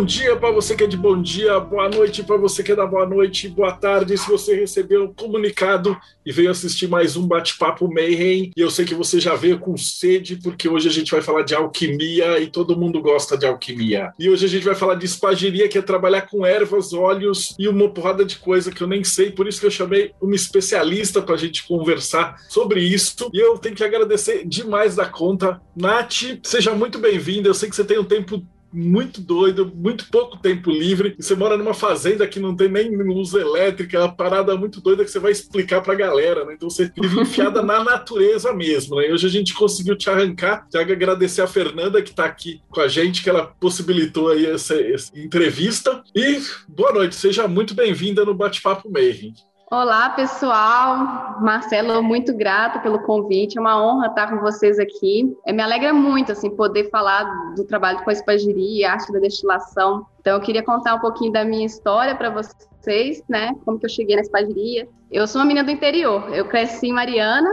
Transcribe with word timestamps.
Bom 0.00 0.06
dia 0.06 0.34
para 0.34 0.50
você 0.50 0.74
que 0.74 0.82
é 0.82 0.86
de 0.86 0.96
bom 0.96 1.20
dia, 1.20 1.60
boa 1.60 1.86
noite 1.86 2.22
para 2.22 2.38
você 2.38 2.62
que 2.62 2.72
é 2.72 2.74
da 2.74 2.86
boa 2.86 3.04
noite, 3.04 3.50
boa 3.50 3.70
tarde 3.70 4.16
se 4.16 4.26
você 4.30 4.58
recebeu 4.58 5.04
o 5.04 5.14
comunicado 5.14 5.94
e 6.24 6.32
veio 6.32 6.50
assistir 6.50 6.88
mais 6.88 7.18
um 7.18 7.26
bate-papo 7.26 7.86
Mayhem. 7.86 8.50
E 8.56 8.60
eu 8.62 8.70
sei 8.70 8.86
que 8.86 8.94
você 8.94 9.20
já 9.20 9.34
veio 9.34 9.58
com 9.58 9.76
sede, 9.76 10.36
porque 10.36 10.70
hoje 10.70 10.88
a 10.88 10.90
gente 10.90 11.10
vai 11.10 11.20
falar 11.20 11.42
de 11.42 11.54
alquimia 11.54 12.40
e 12.40 12.46
todo 12.46 12.78
mundo 12.78 13.02
gosta 13.02 13.36
de 13.36 13.44
alquimia. 13.44 14.10
E 14.18 14.30
hoje 14.30 14.46
a 14.46 14.48
gente 14.48 14.64
vai 14.64 14.74
falar 14.74 14.94
de 14.94 15.04
espagiria, 15.04 15.68
que 15.68 15.76
é 15.76 15.82
trabalhar 15.82 16.22
com 16.22 16.46
ervas, 16.46 16.94
óleos 16.94 17.54
e 17.58 17.68
uma 17.68 17.90
porrada 17.90 18.24
de 18.24 18.36
coisa 18.36 18.72
que 18.72 18.82
eu 18.82 18.88
nem 18.88 19.04
sei, 19.04 19.30
por 19.30 19.46
isso 19.46 19.60
que 19.60 19.66
eu 19.66 19.70
chamei 19.70 20.12
uma 20.18 20.34
especialista 20.34 21.20
para 21.20 21.34
a 21.34 21.38
gente 21.38 21.68
conversar 21.68 22.36
sobre 22.48 22.80
isso. 22.80 23.28
E 23.34 23.38
eu 23.38 23.58
tenho 23.58 23.76
que 23.76 23.84
agradecer 23.84 24.46
demais 24.46 24.96
da 24.96 25.04
conta. 25.04 25.60
Nath, 25.76 26.40
seja 26.42 26.74
muito 26.74 26.98
bem-vinda. 26.98 27.50
Eu 27.50 27.54
sei 27.54 27.68
que 27.68 27.76
você 27.76 27.84
tem 27.84 27.98
um 27.98 28.04
tempo 28.04 28.42
muito 28.72 29.20
doido, 29.20 29.70
muito 29.74 30.08
pouco 30.10 30.38
tempo 30.38 30.70
livre, 30.70 31.14
e 31.18 31.22
você 31.22 31.34
mora 31.34 31.56
numa 31.56 31.74
fazenda 31.74 32.26
que 32.26 32.40
não 32.40 32.54
tem 32.54 32.68
nem 32.68 32.96
luz 32.96 33.34
elétrica, 33.34 33.96
é 33.96 34.00
uma 34.00 34.14
parada 34.14 34.56
muito 34.56 34.80
doida 34.80 35.04
que 35.04 35.10
você 35.10 35.18
vai 35.18 35.32
explicar 35.32 35.80
pra 35.80 35.94
galera, 35.94 36.44
né? 36.44 36.54
Então 36.54 36.70
você 36.70 36.90
vive 36.96 37.20
enfiada 37.20 37.62
na 37.62 37.82
natureza 37.82 38.52
mesmo, 38.52 38.96
né? 38.96 39.08
E 39.08 39.12
hoje 39.12 39.26
a 39.26 39.30
gente 39.30 39.54
conseguiu 39.54 39.96
te 39.96 40.08
arrancar, 40.08 40.66
te 40.68 40.78
agradecer 40.78 41.42
a 41.42 41.46
Fernanda 41.46 42.02
que 42.02 42.14
tá 42.14 42.24
aqui 42.24 42.60
com 42.70 42.80
a 42.80 42.88
gente, 42.88 43.22
que 43.22 43.30
ela 43.30 43.46
possibilitou 43.46 44.28
aí 44.28 44.46
essa, 44.46 44.74
essa 44.74 45.18
entrevista. 45.18 46.02
E 46.14 46.40
boa 46.68 46.92
noite, 46.92 47.16
seja 47.16 47.48
muito 47.48 47.74
bem-vinda 47.74 48.24
no 48.24 48.34
Bate-Papo 48.34 48.90
Mayhem. 48.90 49.34
Olá, 49.72 50.10
pessoal. 50.10 51.40
Marcelo, 51.40 52.02
muito 52.02 52.36
grata 52.36 52.80
pelo 52.80 52.98
convite. 53.04 53.56
É 53.56 53.60
uma 53.60 53.80
honra 53.80 54.08
estar 54.08 54.28
com 54.28 54.40
vocês 54.40 54.80
aqui. 54.80 55.32
É, 55.46 55.52
me 55.52 55.62
alegra 55.62 55.92
muito 55.94 56.32
assim 56.32 56.50
poder 56.50 56.90
falar 56.90 57.22
do 57.54 57.62
trabalho 57.64 58.02
com 58.02 58.10
a 58.10 58.12
espagiria, 58.12 58.90
arte 58.90 59.12
da 59.12 59.20
destilação. 59.20 60.04
Então, 60.18 60.34
eu 60.34 60.40
queria 60.40 60.64
contar 60.64 60.96
um 60.96 60.98
pouquinho 60.98 61.30
da 61.30 61.44
minha 61.44 61.64
história 61.64 62.16
para 62.16 62.30
vocês, 62.30 63.22
né? 63.28 63.54
Como 63.64 63.78
que 63.78 63.86
eu 63.86 63.90
cheguei 63.90 64.16
na 64.16 64.22
espagiria. 64.22 64.88
Eu 65.08 65.24
sou 65.28 65.40
uma 65.40 65.46
menina 65.46 65.64
do 65.64 65.70
interior. 65.70 66.34
Eu 66.34 66.46
cresci 66.48 66.88
em 66.88 66.92
Mariana, 66.92 67.48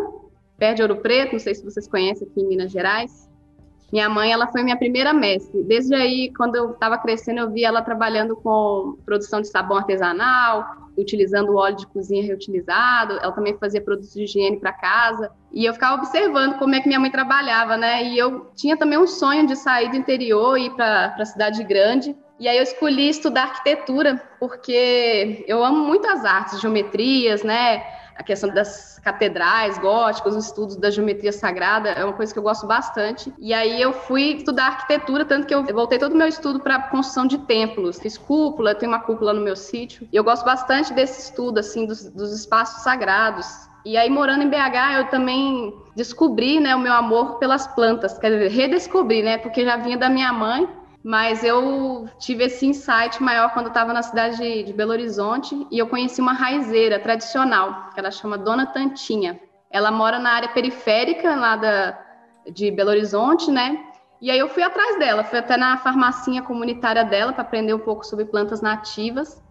perto 0.58 0.78
de 0.78 0.82
Ouro 0.82 0.98
Preto. 0.98 1.34
Não 1.34 1.40
sei 1.40 1.54
se 1.54 1.64
vocês 1.64 1.88
conhecem 1.88 2.28
aqui 2.28 2.42
em 2.42 2.48
Minas 2.48 2.72
Gerais. 2.72 3.30
Minha 3.94 4.10
mãe, 4.10 4.32
ela 4.32 4.48
foi 4.48 4.64
minha 4.64 4.76
primeira 4.76 5.14
mestre. 5.14 5.64
Desde 5.66 5.94
aí, 5.94 6.34
quando 6.36 6.56
eu 6.56 6.72
estava 6.72 6.98
crescendo, 6.98 7.42
eu 7.42 7.52
vi 7.52 7.64
ela 7.64 7.84
trabalhando 7.84 8.36
com 8.36 8.98
produção 9.06 9.40
de 9.40 9.50
sabão 9.50 9.78
artesanal, 9.78 10.87
utilizando 10.98 11.56
óleo 11.56 11.76
de 11.76 11.88
cozinha 11.88 12.24
reutilizado, 12.24 13.20
ela 13.22 13.32
também 13.32 13.58
fazia 13.58 13.80
produtos 13.80 14.14
de 14.14 14.24
higiene 14.24 14.60
para 14.60 14.74
casa, 14.74 15.32
e 15.52 15.66
eu 15.66 15.74
ficava 15.74 15.96
observando 15.96 16.58
como 16.58 16.76
é 16.76 16.82
que 16.82 16.88
minha 16.88 17.00
mãe 17.00 17.12
trabalhava, 17.12 17.78
né? 17.78 18.04
E 18.04 18.18
eu 18.18 18.52
tinha 18.56 18.76
também 18.76 18.98
um 18.98 19.08
sonho 19.08 19.46
de 19.46 19.56
sair 19.56 19.90
do 19.90 19.96
interior 19.96 20.58
e 20.58 20.66
ir 20.66 20.72
para 20.72 21.16
a 21.18 21.26
cidade 21.26 21.64
grande. 21.64 22.16
E 22.40 22.48
aí 22.48 22.58
eu 22.58 22.64
escolhi 22.64 23.10
estudar 23.10 23.44
arquitetura, 23.44 24.22
porque 24.40 25.44
eu 25.48 25.64
amo 25.64 25.86
muito 25.86 26.08
as 26.08 26.24
artes, 26.24 26.62
geometrias, 26.62 27.44
né? 27.44 27.84
A 28.18 28.24
questão 28.24 28.50
das 28.50 29.00
catedrais 29.04 29.78
góticas, 29.78 30.36
os 30.36 30.46
estudos 30.46 30.76
da 30.76 30.90
geometria 30.90 31.32
sagrada, 31.32 31.90
é 31.90 32.04
uma 32.04 32.14
coisa 32.14 32.34
que 32.34 32.40
eu 32.40 32.44
gosto 32.44 32.66
bastante. 32.66 33.32
E 33.38 33.54
aí 33.54 33.80
eu 33.82 33.94
fui 33.94 34.34
estudar 34.34 34.68
arquitetura, 34.68 35.24
tanto 35.24 35.46
que 35.46 35.54
eu 35.54 35.64
voltei 35.64 36.00
todo 36.00 36.14
o 36.14 36.18
meu 36.18 36.28
estudo 36.28 36.60
para 36.60 36.82
construção 36.84 37.28
de 37.28 37.38
templos. 37.40 38.00
Fiz 38.00 38.18
cúpula, 38.18 38.74
tenho 38.74 38.92
uma 38.92 39.00
cúpula 39.00 39.34
no 39.34 39.42
meu 39.42 39.56
sítio. 39.56 40.08
E 40.12 40.16
eu 40.16 40.24
gosto 40.24 40.44
bastante 40.44 40.94
desse 40.94 41.30
estudo, 41.30 41.60
assim, 41.60 41.86
dos, 41.86 42.06
dos 42.10 42.34
espaços 42.34 42.84
sagrados. 42.84 43.48
E 43.86 43.96
aí, 43.96 44.10
morando 44.10 44.44
em 44.44 44.50
BH, 44.50 44.98
eu 44.98 45.06
também 45.10 45.74
descobri, 45.96 46.60
né, 46.60 46.76
o 46.76 46.80
meu 46.80 46.92
amor 46.92 47.38
pelas 47.38 47.68
plantas, 47.68 48.18
quer 48.18 48.32
dizer, 48.32 48.50
redescobri, 48.50 49.22
né, 49.22 49.38
porque 49.38 49.64
já 49.64 49.78
vinha 49.78 49.98
da 49.98 50.10
minha 50.10 50.34
mãe, 50.34 50.68
mas 51.08 51.42
eu 51.42 52.06
tive 52.20 52.44
esse 52.44 52.66
insight 52.66 53.24
maior 53.24 53.54
quando 53.54 53.68
estava 53.68 53.94
na 53.94 54.04
cidade 54.04 54.36
de, 54.36 54.64
de, 54.64 54.74
Belo 54.74 54.92
Horizonte 54.92 55.66
e 55.72 55.80
eu 55.80 55.88
conheci 55.88 56.20
uma 56.20 56.34
raizeira 56.34 57.00
tradicional, 57.00 57.92
que 57.94 58.00
ela 58.02 58.12
chama 58.12 58.38
Dona 58.38 58.66
Tantinha. 58.66 59.40
Ela 59.72 59.90
mora 59.90 60.20
na 60.20 60.32
área 60.32 60.50
periférica 60.50 61.34
lá 61.34 61.56
da, 61.56 61.98
de 62.52 62.70
Belo 62.72 62.90
Horizonte, 62.90 63.50
né? 63.50 63.86
E 64.20 64.30
aí 64.30 64.38
eu 64.38 64.50
fui 64.50 64.62
atrás 64.62 65.00
dela, 65.00 65.24
fui 65.24 65.40
até 65.40 65.56
na 65.56 65.78
farmacinha 65.78 66.42
comunitária 66.42 67.06
dela 67.06 67.32
para 67.32 67.44
aprender 67.44 67.74
um 67.74 67.80
pouco 67.80 68.06
sobre 68.06 68.26
plantas 68.26 68.60
nativas 68.62 69.42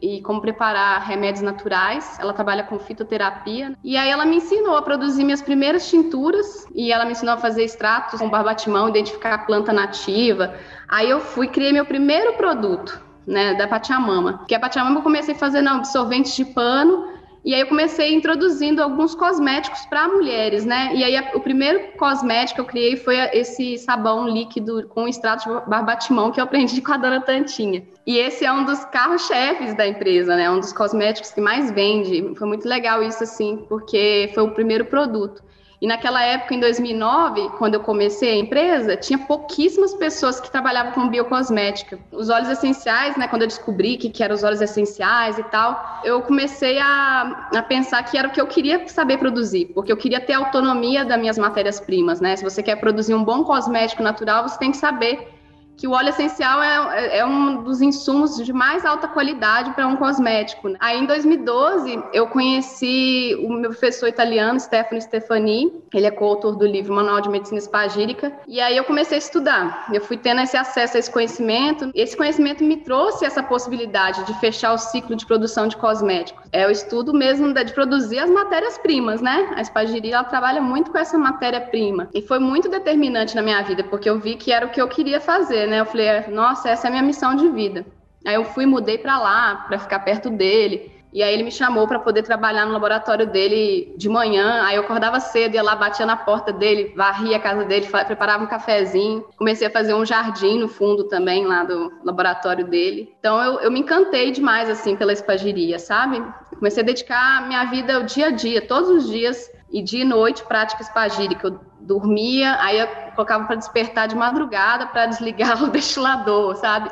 e 0.00 0.20
como 0.22 0.40
preparar 0.40 1.00
remédios 1.02 1.42
naturais. 1.42 2.18
Ela 2.20 2.32
trabalha 2.32 2.64
com 2.64 2.78
fitoterapia. 2.78 3.74
E 3.82 3.96
aí 3.96 4.10
ela 4.10 4.24
me 4.24 4.36
ensinou 4.36 4.76
a 4.76 4.82
produzir 4.82 5.24
minhas 5.24 5.42
primeiras 5.42 5.88
tinturas 5.88 6.66
e 6.74 6.92
ela 6.92 7.04
me 7.04 7.12
ensinou 7.12 7.34
a 7.34 7.38
fazer 7.38 7.64
extratos 7.64 8.20
com 8.20 8.28
barbatimão, 8.28 8.88
identificar 8.88 9.34
a 9.34 9.38
planta 9.38 9.72
nativa. 9.72 10.54
Aí 10.88 11.08
eu 11.08 11.20
fui 11.20 11.48
criei 11.48 11.72
meu 11.72 11.84
primeiro 11.84 12.34
produto, 12.34 13.00
né, 13.26 13.54
da 13.54 13.66
Pachamama. 13.66 14.44
Que 14.46 14.54
a 14.54 14.60
Pachamama 14.60 14.98
eu 14.98 15.02
comecei 15.02 15.34
fazendo 15.34 15.68
absorventes 15.68 16.34
de 16.36 16.44
pano 16.44 17.15
e 17.46 17.54
aí 17.54 17.60
eu 17.60 17.68
comecei 17.68 18.12
introduzindo 18.12 18.82
alguns 18.82 19.14
cosméticos 19.14 19.86
para 19.86 20.08
mulheres, 20.08 20.64
né? 20.64 20.90
E 20.92 21.04
aí 21.04 21.16
o 21.32 21.38
primeiro 21.38 21.92
cosmético 21.96 22.56
que 22.56 22.60
eu 22.60 22.64
criei 22.64 22.96
foi 22.96 23.16
esse 23.32 23.78
sabão 23.78 24.28
líquido 24.28 24.88
com 24.88 25.06
extrato 25.06 25.48
de 25.48 25.70
barbatimão 25.70 26.32
que 26.32 26.40
eu 26.40 26.44
aprendi 26.44 26.82
com 26.82 26.92
a 26.92 26.96
dona 26.96 27.20
Tantinha. 27.20 27.84
E 28.04 28.18
esse 28.18 28.44
é 28.44 28.52
um 28.52 28.64
dos 28.64 28.84
carros-chefes 28.86 29.76
da 29.76 29.86
empresa, 29.86 30.34
né? 30.34 30.50
Um 30.50 30.58
dos 30.58 30.72
cosméticos 30.72 31.30
que 31.30 31.40
mais 31.40 31.70
vende. 31.70 32.34
Foi 32.36 32.48
muito 32.48 32.68
legal 32.68 33.00
isso, 33.00 33.22
assim, 33.22 33.64
porque 33.68 34.28
foi 34.34 34.42
o 34.42 34.50
primeiro 34.50 34.84
produto. 34.86 35.40
E 35.80 35.86
naquela 35.86 36.22
época, 36.22 36.54
em 36.54 36.60
2009, 36.60 37.50
quando 37.58 37.74
eu 37.74 37.80
comecei 37.80 38.30
a 38.30 38.36
empresa, 38.36 38.96
tinha 38.96 39.18
pouquíssimas 39.18 39.94
pessoas 39.94 40.40
que 40.40 40.50
trabalhavam 40.50 40.92
com 40.92 41.08
biocosmética. 41.08 41.98
Os 42.10 42.30
óleos 42.30 42.48
essenciais, 42.48 43.16
né, 43.16 43.28
quando 43.28 43.42
eu 43.42 43.48
descobri 43.48 43.96
que, 43.96 44.08
que 44.08 44.22
eram 44.22 44.34
os 44.34 44.42
óleos 44.42 44.62
essenciais 44.62 45.38
e 45.38 45.42
tal, 45.44 46.00
eu 46.02 46.22
comecei 46.22 46.78
a, 46.78 47.48
a 47.54 47.62
pensar 47.62 48.02
que 48.04 48.16
era 48.16 48.28
o 48.28 48.30
que 48.30 48.40
eu 48.40 48.46
queria 48.46 48.88
saber 48.88 49.18
produzir, 49.18 49.66
porque 49.74 49.92
eu 49.92 49.96
queria 49.96 50.20
ter 50.20 50.32
autonomia 50.32 51.04
das 51.04 51.18
minhas 51.18 51.38
matérias-primas, 51.38 52.20
né? 52.20 52.36
Se 52.36 52.44
você 52.44 52.62
quer 52.62 52.76
produzir 52.76 53.14
um 53.14 53.22
bom 53.22 53.44
cosmético 53.44 54.02
natural, 54.02 54.48
você 54.48 54.58
tem 54.58 54.70
que 54.70 54.78
saber 54.78 55.35
que 55.76 55.86
o 55.86 55.92
óleo 55.92 56.08
essencial 56.08 56.62
é, 56.62 57.18
é 57.18 57.26
um 57.26 57.62
dos 57.62 57.82
insumos 57.82 58.36
de 58.36 58.52
mais 58.52 58.84
alta 58.84 59.06
qualidade 59.06 59.72
para 59.72 59.86
um 59.86 59.96
cosmético. 59.96 60.68
Né? 60.68 60.76
Aí, 60.80 60.98
em 60.98 61.06
2012, 61.06 62.02
eu 62.12 62.26
conheci 62.26 63.36
o 63.42 63.52
meu 63.52 63.70
professor 63.70 64.08
italiano, 64.08 64.58
Stefano 64.58 65.00
Stefani, 65.00 65.72
ele 65.92 66.06
é 66.06 66.10
coautor 66.10 66.56
do 66.56 66.66
livro 66.66 66.94
Manual 66.94 67.20
de 67.20 67.28
Medicina 67.28 67.58
Espagírica, 67.58 68.32
e 68.46 68.60
aí 68.60 68.76
eu 68.76 68.84
comecei 68.84 69.16
a 69.16 69.18
estudar. 69.18 69.86
Eu 69.92 70.00
fui 70.00 70.16
tendo 70.16 70.40
esse 70.40 70.56
acesso 70.56 70.96
a 70.96 71.00
esse 71.00 71.10
conhecimento, 71.10 71.90
esse 71.94 72.16
conhecimento 72.16 72.64
me 72.64 72.78
trouxe 72.78 73.24
essa 73.24 73.42
possibilidade 73.42 74.24
de 74.24 74.38
fechar 74.40 74.72
o 74.72 74.78
ciclo 74.78 75.14
de 75.14 75.26
produção 75.26 75.66
de 75.66 75.76
cosméticos. 75.76 76.44
É 76.52 76.66
o 76.66 76.70
estudo 76.70 77.12
mesmo 77.12 77.52
de 77.52 77.72
produzir 77.72 78.18
as 78.18 78.30
matérias-primas, 78.30 79.20
né? 79.20 79.52
A 79.56 79.60
espagiria, 79.60 80.16
ela 80.16 80.24
trabalha 80.24 80.60
muito 80.60 80.90
com 80.90 80.98
essa 80.98 81.18
matéria-prima, 81.18 82.08
e 82.14 82.22
foi 82.22 82.38
muito 82.38 82.68
determinante 82.68 83.34
na 83.34 83.42
minha 83.42 83.62
vida, 83.62 83.84
porque 83.84 84.08
eu 84.08 84.18
vi 84.18 84.36
que 84.36 84.52
era 84.52 84.66
o 84.66 84.70
que 84.70 84.80
eu 84.80 84.88
queria 84.88 85.20
fazer, 85.20 85.65
né? 85.66 85.80
Eu 85.80 85.86
falei, 85.86 86.26
nossa, 86.28 86.68
essa 86.68 86.86
é 86.86 86.88
a 86.88 86.90
minha 86.90 87.02
missão 87.02 87.34
de 87.34 87.48
vida. 87.48 87.84
Aí 88.26 88.34
eu 88.34 88.44
fui, 88.44 88.66
mudei 88.66 88.98
para 88.98 89.18
lá, 89.18 89.64
para 89.68 89.78
ficar 89.78 90.00
perto 90.00 90.30
dele. 90.30 90.96
E 91.12 91.22
aí 91.22 91.32
ele 91.32 91.44
me 91.44 91.50
chamou 91.50 91.86
para 91.88 91.98
poder 91.98 92.22
trabalhar 92.22 92.66
no 92.66 92.72
laboratório 92.72 93.26
dele 93.26 93.94
de 93.96 94.08
manhã. 94.08 94.62
Aí 94.64 94.76
eu 94.76 94.82
acordava 94.82 95.18
cedo, 95.18 95.54
ia 95.54 95.62
lá, 95.62 95.74
batia 95.74 96.04
na 96.04 96.16
porta 96.16 96.52
dele, 96.52 96.92
varria 96.94 97.36
a 97.36 97.40
casa 97.40 97.64
dele, 97.64 97.86
preparava 97.86 98.44
um 98.44 98.46
cafezinho. 98.46 99.24
Comecei 99.36 99.66
a 99.66 99.70
fazer 99.70 99.94
um 99.94 100.04
jardim 100.04 100.58
no 100.58 100.68
fundo 100.68 101.04
também, 101.04 101.46
lá 101.46 101.64
do 101.64 101.90
laboratório 102.04 102.66
dele. 102.66 103.14
Então 103.18 103.42
eu, 103.42 103.60
eu 103.60 103.70
me 103.70 103.80
encantei 103.80 104.30
demais, 104.30 104.68
assim, 104.68 104.94
pela 104.94 105.12
espagiria, 105.12 105.78
sabe? 105.78 106.22
Comecei 106.58 106.82
a 106.82 106.86
dedicar 106.86 107.46
minha 107.46 107.64
vida 107.64 107.96
ao 107.96 108.02
dia 108.02 108.26
a 108.26 108.30
dia, 108.30 108.60
todos 108.60 108.90
os 108.90 109.08
dias, 109.08 109.50
e 109.70 109.82
dia 109.82 110.02
e 110.02 110.04
noite, 110.04 110.44
prática 110.44 110.82
espagírica. 110.82 111.48
Eu 111.48 111.60
dormia, 111.80 112.56
aí 112.60 112.78
eu 112.78 112.88
colocava 113.14 113.44
para 113.44 113.56
despertar 113.56 114.08
de 114.08 114.16
madrugada 114.16 114.86
para 114.86 115.06
desligar 115.06 115.62
o 115.64 115.68
destilador, 115.68 116.56
sabe? 116.56 116.90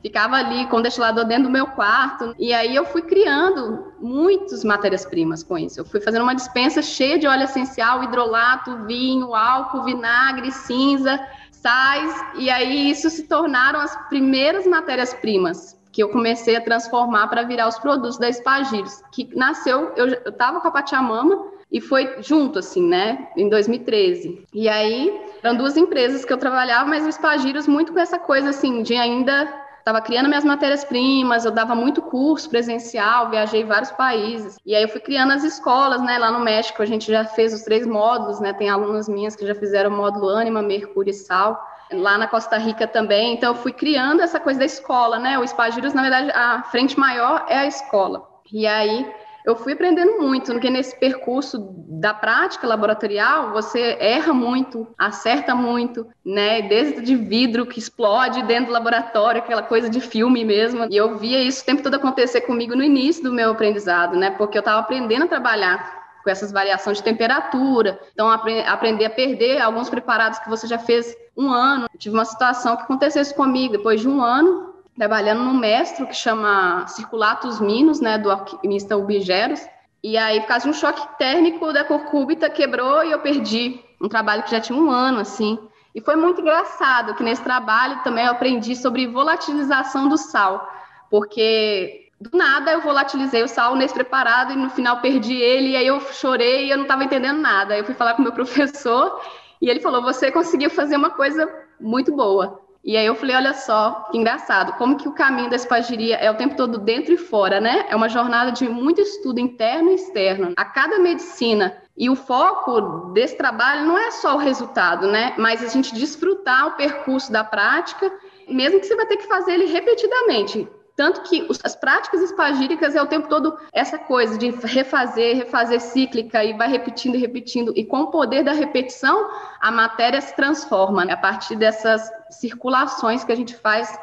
Ficava 0.00 0.36
ali 0.36 0.66
com 0.66 0.76
o 0.76 0.82
destilador 0.82 1.24
dentro 1.24 1.44
do 1.44 1.50
meu 1.50 1.66
quarto. 1.66 2.34
E 2.38 2.52
aí 2.54 2.74
eu 2.74 2.84
fui 2.84 3.02
criando 3.02 3.92
muitas 3.98 4.62
matérias-primas 4.62 5.42
com 5.42 5.58
isso. 5.58 5.80
Eu 5.80 5.84
fui 5.84 6.00
fazendo 6.00 6.22
uma 6.22 6.34
dispensa 6.34 6.80
cheia 6.80 7.18
de 7.18 7.26
óleo 7.26 7.44
essencial, 7.44 8.04
hidrolato, 8.04 8.84
vinho, 8.86 9.34
álcool, 9.34 9.82
vinagre, 9.82 10.52
cinza, 10.52 11.20
sais. 11.50 12.24
E 12.36 12.48
aí 12.48 12.90
isso 12.90 13.10
se 13.10 13.24
tornaram 13.24 13.80
as 13.80 13.96
primeiras 14.08 14.66
matérias-primas 14.66 15.76
que 15.90 16.02
eu 16.02 16.10
comecei 16.10 16.54
a 16.54 16.60
transformar 16.60 17.26
para 17.26 17.42
virar 17.42 17.66
os 17.66 17.78
produtos 17.78 18.18
da 18.18 18.28
Espagiros, 18.28 19.02
que 19.10 19.28
nasceu, 19.34 19.92
eu 19.96 20.06
estava 20.30 20.60
com 20.60 20.68
a 20.68 20.70
Pachamama 20.70 21.44
e 21.70 21.80
foi 21.80 22.16
junto, 22.20 22.58
assim, 22.58 22.82
né, 22.82 23.28
em 23.36 23.48
2013. 23.48 24.46
E 24.54 24.68
aí, 24.68 25.20
eram 25.42 25.56
duas 25.56 25.76
empresas 25.76 26.24
que 26.24 26.32
eu 26.32 26.38
trabalhava, 26.38 26.88
mas 26.88 27.04
o 27.04 27.08
Espagiros 27.08 27.68
muito 27.68 27.92
com 27.92 27.98
essa 27.98 28.18
coisa, 28.18 28.50
assim, 28.50 28.82
de 28.82 28.94
ainda 28.94 29.48
estava 29.88 30.00
criando 30.02 30.28
minhas 30.28 30.44
matérias-primas, 30.44 31.46
eu 31.46 31.50
dava 31.50 31.74
muito 31.74 32.02
curso 32.02 32.50
presencial, 32.50 33.30
viajei 33.30 33.64
vários 33.64 33.90
países. 33.90 34.58
E 34.64 34.74
aí 34.74 34.82
eu 34.82 34.88
fui 34.88 35.00
criando 35.00 35.32
as 35.32 35.44
escolas, 35.44 36.02
né? 36.02 36.18
Lá 36.18 36.30
no 36.30 36.40
México 36.40 36.82
a 36.82 36.86
gente 36.86 37.10
já 37.10 37.24
fez 37.24 37.54
os 37.54 37.62
três 37.62 37.86
módulos, 37.86 38.38
né? 38.38 38.52
Tem 38.52 38.68
alunas 38.68 39.08
minhas 39.08 39.34
que 39.34 39.46
já 39.46 39.54
fizeram 39.54 39.90
o 39.90 39.96
módulo 39.96 40.28
Ânima, 40.28 40.60
Mercúrio 40.60 41.10
e 41.10 41.14
Sal. 41.14 41.58
Lá 41.90 42.18
na 42.18 42.26
Costa 42.26 42.58
Rica 42.58 42.86
também. 42.86 43.32
Então 43.32 43.54
eu 43.54 43.54
fui 43.54 43.72
criando 43.72 44.20
essa 44.20 44.38
coisa 44.38 44.58
da 44.58 44.66
escola, 44.66 45.18
né? 45.18 45.38
O 45.38 45.44
Espagiros, 45.44 45.94
na 45.94 46.02
verdade, 46.02 46.30
a 46.32 46.64
frente 46.64 46.98
maior 46.98 47.46
é 47.48 47.56
a 47.56 47.66
escola. 47.66 48.28
E 48.52 48.66
aí 48.66 49.10
eu 49.44 49.56
fui 49.56 49.72
aprendendo 49.72 50.20
muito, 50.20 50.52
porque 50.52 50.70
nesse 50.70 50.98
percurso 50.98 51.74
da 51.88 52.12
prática 52.12 52.66
laboratorial, 52.66 53.52
você 53.52 53.96
erra 54.00 54.34
muito, 54.34 54.86
acerta 54.98 55.54
muito, 55.54 56.06
né? 56.24 56.62
Desde 56.62 57.00
de 57.00 57.16
vidro 57.16 57.66
que 57.66 57.78
explode 57.78 58.42
dentro 58.42 58.66
do 58.66 58.72
laboratório, 58.72 59.40
aquela 59.40 59.62
coisa 59.62 59.88
de 59.88 60.00
filme 60.00 60.44
mesmo. 60.44 60.86
E 60.90 60.96
eu 60.96 61.16
via 61.16 61.42
isso 61.42 61.62
o 61.62 61.66
tempo 61.66 61.82
todo 61.82 61.94
acontecer 61.94 62.42
comigo 62.42 62.74
no 62.74 62.84
início 62.84 63.22
do 63.22 63.32
meu 63.32 63.52
aprendizado, 63.52 64.16
né? 64.16 64.30
Porque 64.32 64.58
eu 64.58 64.60
estava 64.60 64.80
aprendendo 64.80 65.24
a 65.24 65.28
trabalhar 65.28 65.98
com 66.22 66.30
essas 66.30 66.52
variações 66.52 66.98
de 66.98 67.04
temperatura. 67.04 67.98
Então, 68.12 68.28
apre 68.28 68.60
aprender 68.60 69.06
a 69.06 69.10
perder 69.10 69.60
alguns 69.60 69.88
preparados 69.88 70.38
que 70.40 70.50
você 70.50 70.66
já 70.66 70.78
fez 70.78 71.16
um 71.36 71.50
ano. 71.50 71.86
Eu 71.92 71.98
tive 71.98 72.14
uma 72.14 72.24
situação 72.24 72.76
que 72.76 72.82
aconteceu 72.82 73.22
isso 73.22 73.34
comigo. 73.34 73.72
Depois 73.72 74.00
de 74.00 74.08
um 74.08 74.20
ano, 74.20 74.67
trabalhando 74.98 75.44
num 75.44 75.54
mestre 75.54 76.04
que 76.06 76.14
chama 76.14 76.84
Circulatus 76.88 77.60
Minus, 77.60 78.00
né, 78.00 78.18
do 78.18 78.30
alquimista 78.30 78.96
Ubigeros. 78.96 79.64
E 80.02 80.18
aí, 80.18 80.40
por 80.40 80.48
causa 80.48 80.64
de 80.64 80.70
um 80.70 80.78
choque 80.78 81.16
térmico 81.16 81.72
da 81.72 81.84
curcúbita, 81.84 82.50
quebrou 82.50 83.04
e 83.04 83.12
eu 83.12 83.20
perdi 83.20 83.80
um 84.00 84.08
trabalho 84.08 84.42
que 84.42 84.50
já 84.50 84.60
tinha 84.60 84.78
um 84.78 84.90
ano, 84.90 85.20
assim. 85.20 85.56
E 85.94 86.00
foi 86.00 86.16
muito 86.16 86.40
engraçado 86.40 87.14
que 87.14 87.22
nesse 87.22 87.42
trabalho 87.42 88.02
também 88.02 88.24
eu 88.24 88.32
aprendi 88.32 88.74
sobre 88.74 89.06
volatilização 89.06 90.08
do 90.08 90.18
sal, 90.18 90.68
porque 91.10 92.10
do 92.20 92.36
nada 92.36 92.72
eu 92.72 92.80
volatilizei 92.80 93.42
o 93.42 93.48
sal 93.48 93.76
nesse 93.76 93.94
preparado 93.94 94.52
e 94.52 94.56
no 94.56 94.70
final 94.70 95.00
perdi 95.00 95.34
ele, 95.34 95.70
e 95.70 95.76
aí 95.76 95.86
eu 95.86 96.00
chorei 96.00 96.66
e 96.66 96.70
eu 96.70 96.76
não 96.76 96.84
estava 96.84 97.04
entendendo 97.04 97.40
nada. 97.40 97.76
Eu 97.76 97.84
fui 97.84 97.94
falar 97.94 98.14
com 98.14 98.22
meu 98.22 98.32
professor 98.34 99.20
e 99.60 99.70
ele 99.70 99.80
falou: 99.80 100.02
Você 100.02 100.30
conseguiu 100.32 100.70
fazer 100.70 100.96
uma 100.96 101.10
coisa 101.10 101.48
muito 101.80 102.14
boa. 102.14 102.67
E 102.88 102.96
aí 102.96 103.04
eu 103.04 103.14
falei, 103.14 103.36
olha 103.36 103.52
só, 103.52 104.08
que 104.10 104.16
engraçado, 104.16 104.72
como 104.78 104.96
que 104.96 105.06
o 105.06 105.12
caminho 105.12 105.50
da 105.50 105.56
espagiria 105.56 106.16
é 106.16 106.30
o 106.30 106.36
tempo 106.38 106.56
todo 106.56 106.78
dentro 106.78 107.12
e 107.12 107.18
fora, 107.18 107.60
né? 107.60 107.84
É 107.90 107.94
uma 107.94 108.08
jornada 108.08 108.50
de 108.50 108.66
muito 108.66 108.98
estudo 108.98 109.38
interno 109.38 109.90
e 109.90 109.96
externo. 109.96 110.54
A 110.56 110.64
cada 110.64 110.98
medicina 110.98 111.76
e 111.94 112.08
o 112.08 112.16
foco 112.16 113.12
desse 113.12 113.36
trabalho 113.36 113.84
não 113.84 113.98
é 113.98 114.10
só 114.10 114.36
o 114.36 114.38
resultado, 114.38 115.06
né? 115.06 115.34
Mas 115.36 115.62
a 115.62 115.68
gente 115.68 115.94
desfrutar 115.94 116.68
o 116.68 116.76
percurso 116.78 117.30
da 117.30 117.44
prática, 117.44 118.10
mesmo 118.48 118.80
que 118.80 118.86
você 118.86 118.96
vai 118.96 119.04
ter 119.04 119.18
que 119.18 119.28
fazer 119.28 119.52
ele 119.52 119.66
repetidamente. 119.66 120.66
Tanto 120.98 121.22
que 121.22 121.46
as 121.62 121.76
práticas 121.76 122.20
espagíricas 122.22 122.96
é 122.96 123.00
o 123.00 123.06
tempo 123.06 123.28
todo 123.28 123.56
essa 123.72 123.96
coisa 123.96 124.36
de 124.36 124.50
refazer, 124.50 125.36
refazer 125.36 125.80
cíclica 125.80 126.42
e 126.42 126.54
vai 126.54 126.68
repetindo 126.68 127.14
e 127.14 127.18
repetindo. 127.18 127.72
E 127.76 127.84
com 127.84 128.00
o 128.00 128.06
poder 128.08 128.42
da 128.42 128.50
repetição, 128.50 129.30
a 129.60 129.70
matéria 129.70 130.20
se 130.20 130.34
transforma 130.34 131.04
né? 131.04 131.12
a 131.12 131.16
partir 131.16 131.54
dessas 131.54 132.10
circulações 132.30 133.22
que 133.22 133.30
a 133.30 133.36
gente 133.36 133.54
faz 133.54 133.96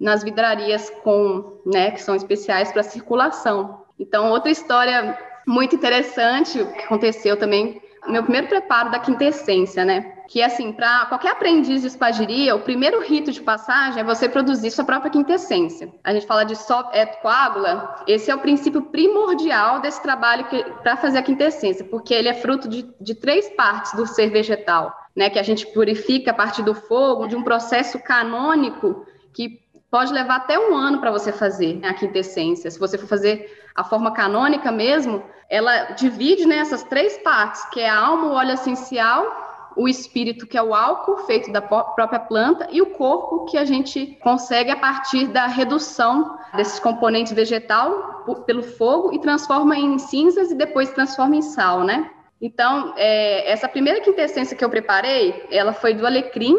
nas 0.00 0.24
vidrarias 0.24 0.88
com, 1.04 1.60
né, 1.66 1.90
que 1.90 2.00
são 2.00 2.16
especiais 2.16 2.72
para 2.72 2.82
circulação. 2.82 3.82
Então, 4.00 4.30
outra 4.30 4.50
história 4.50 5.18
muito 5.46 5.76
interessante 5.76 6.64
que 6.64 6.80
aconteceu 6.84 7.36
também 7.36 7.82
meu 8.06 8.22
primeiro 8.22 8.46
preparo 8.46 8.90
da 8.90 8.98
quintessência, 8.98 9.84
né? 9.84 10.17
Que 10.28 10.42
assim, 10.42 10.72
para 10.72 11.06
qualquer 11.06 11.30
aprendiz 11.30 11.80
de 11.80 11.86
espagiria, 11.86 12.54
o 12.54 12.60
primeiro 12.60 13.00
rito 13.00 13.32
de 13.32 13.40
passagem 13.40 13.98
é 13.98 14.04
você 14.04 14.28
produzir 14.28 14.70
sua 14.70 14.84
própria 14.84 15.10
quintessência. 15.10 15.90
A 16.04 16.12
gente 16.12 16.26
fala 16.26 16.44
de 16.44 16.52
et 16.52 17.16
coagula, 17.22 18.04
esse 18.06 18.30
é 18.30 18.34
o 18.34 18.38
princípio 18.38 18.82
primordial 18.82 19.80
desse 19.80 20.02
trabalho 20.02 20.46
para 20.82 20.98
fazer 20.98 21.16
a 21.16 21.22
quintessência, 21.22 21.82
porque 21.82 22.12
ele 22.12 22.28
é 22.28 22.34
fruto 22.34 22.68
de, 22.68 22.86
de 23.00 23.14
três 23.14 23.48
partes 23.48 23.94
do 23.94 24.06
ser 24.06 24.28
vegetal, 24.28 24.94
né? 25.16 25.30
Que 25.30 25.38
a 25.38 25.42
gente 25.42 25.66
purifica 25.68 26.30
a 26.30 26.34
partir 26.34 26.62
do 26.62 26.74
fogo, 26.74 27.26
de 27.26 27.34
um 27.34 27.42
processo 27.42 27.98
canônico 27.98 29.06
que 29.32 29.62
pode 29.90 30.12
levar 30.12 30.36
até 30.36 30.58
um 30.58 30.74
ano 30.74 31.00
para 31.00 31.10
você 31.10 31.32
fazer 31.32 31.80
a 31.82 31.94
quintessência. 31.94 32.70
Se 32.70 32.78
você 32.78 32.98
for 32.98 33.06
fazer 33.06 33.50
a 33.74 33.82
forma 33.82 34.12
canônica 34.12 34.70
mesmo, 34.70 35.22
ela 35.48 35.92
divide 35.92 36.44
nessas 36.46 36.82
né, 36.82 36.88
três 36.90 37.16
partes, 37.16 37.64
que 37.70 37.80
é 37.80 37.88
a 37.88 37.96
alma, 37.96 38.26
o 38.26 38.32
óleo 38.32 38.52
essencial, 38.52 39.47
o 39.76 39.88
espírito, 39.88 40.46
que 40.46 40.56
é 40.56 40.62
o 40.62 40.74
álcool 40.74 41.18
feito 41.18 41.52
da 41.52 41.60
própria 41.60 42.18
planta, 42.18 42.68
e 42.70 42.82
o 42.82 42.86
corpo, 42.90 43.46
que 43.46 43.56
a 43.56 43.64
gente 43.64 44.18
consegue 44.22 44.70
a 44.70 44.76
partir 44.76 45.28
da 45.28 45.46
redução 45.46 46.36
desses 46.54 46.80
componentes 46.80 47.32
vegetal 47.32 48.24
pelo 48.46 48.62
fogo 48.62 49.12
e 49.14 49.20
transforma 49.20 49.76
em 49.76 49.98
cinzas 49.98 50.50
e 50.50 50.54
depois 50.54 50.90
transforma 50.90 51.36
em 51.36 51.42
sal, 51.42 51.84
né? 51.84 52.10
Então, 52.40 52.94
é, 52.96 53.50
essa 53.50 53.68
primeira 53.68 54.00
quintessência 54.00 54.56
que 54.56 54.64
eu 54.64 54.70
preparei, 54.70 55.46
ela 55.50 55.72
foi 55.72 55.94
do 55.94 56.06
alecrim, 56.06 56.56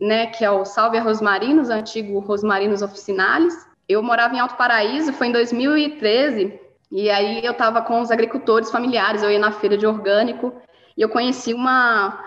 né, 0.00 0.26
que 0.26 0.44
é 0.44 0.50
o 0.50 0.64
Salvia 0.64 1.02
Rosmarinus, 1.02 1.70
antigo 1.70 2.18
Rosmarinus 2.18 2.82
officinalis. 2.82 3.54
Eu 3.88 4.02
morava 4.02 4.34
em 4.34 4.40
Alto 4.40 4.56
Paraíso, 4.56 5.12
foi 5.12 5.28
em 5.28 5.32
2013, 5.32 6.58
e 6.90 7.08
aí 7.08 7.44
eu 7.44 7.52
estava 7.52 7.80
com 7.82 8.00
os 8.00 8.10
agricultores 8.10 8.70
familiares, 8.70 9.22
eu 9.22 9.30
ia 9.30 9.38
na 9.38 9.52
feira 9.52 9.78
de 9.78 9.86
orgânico, 9.86 10.52
e 10.96 11.00
eu 11.00 11.08
conheci 11.08 11.54
uma, 11.54 12.21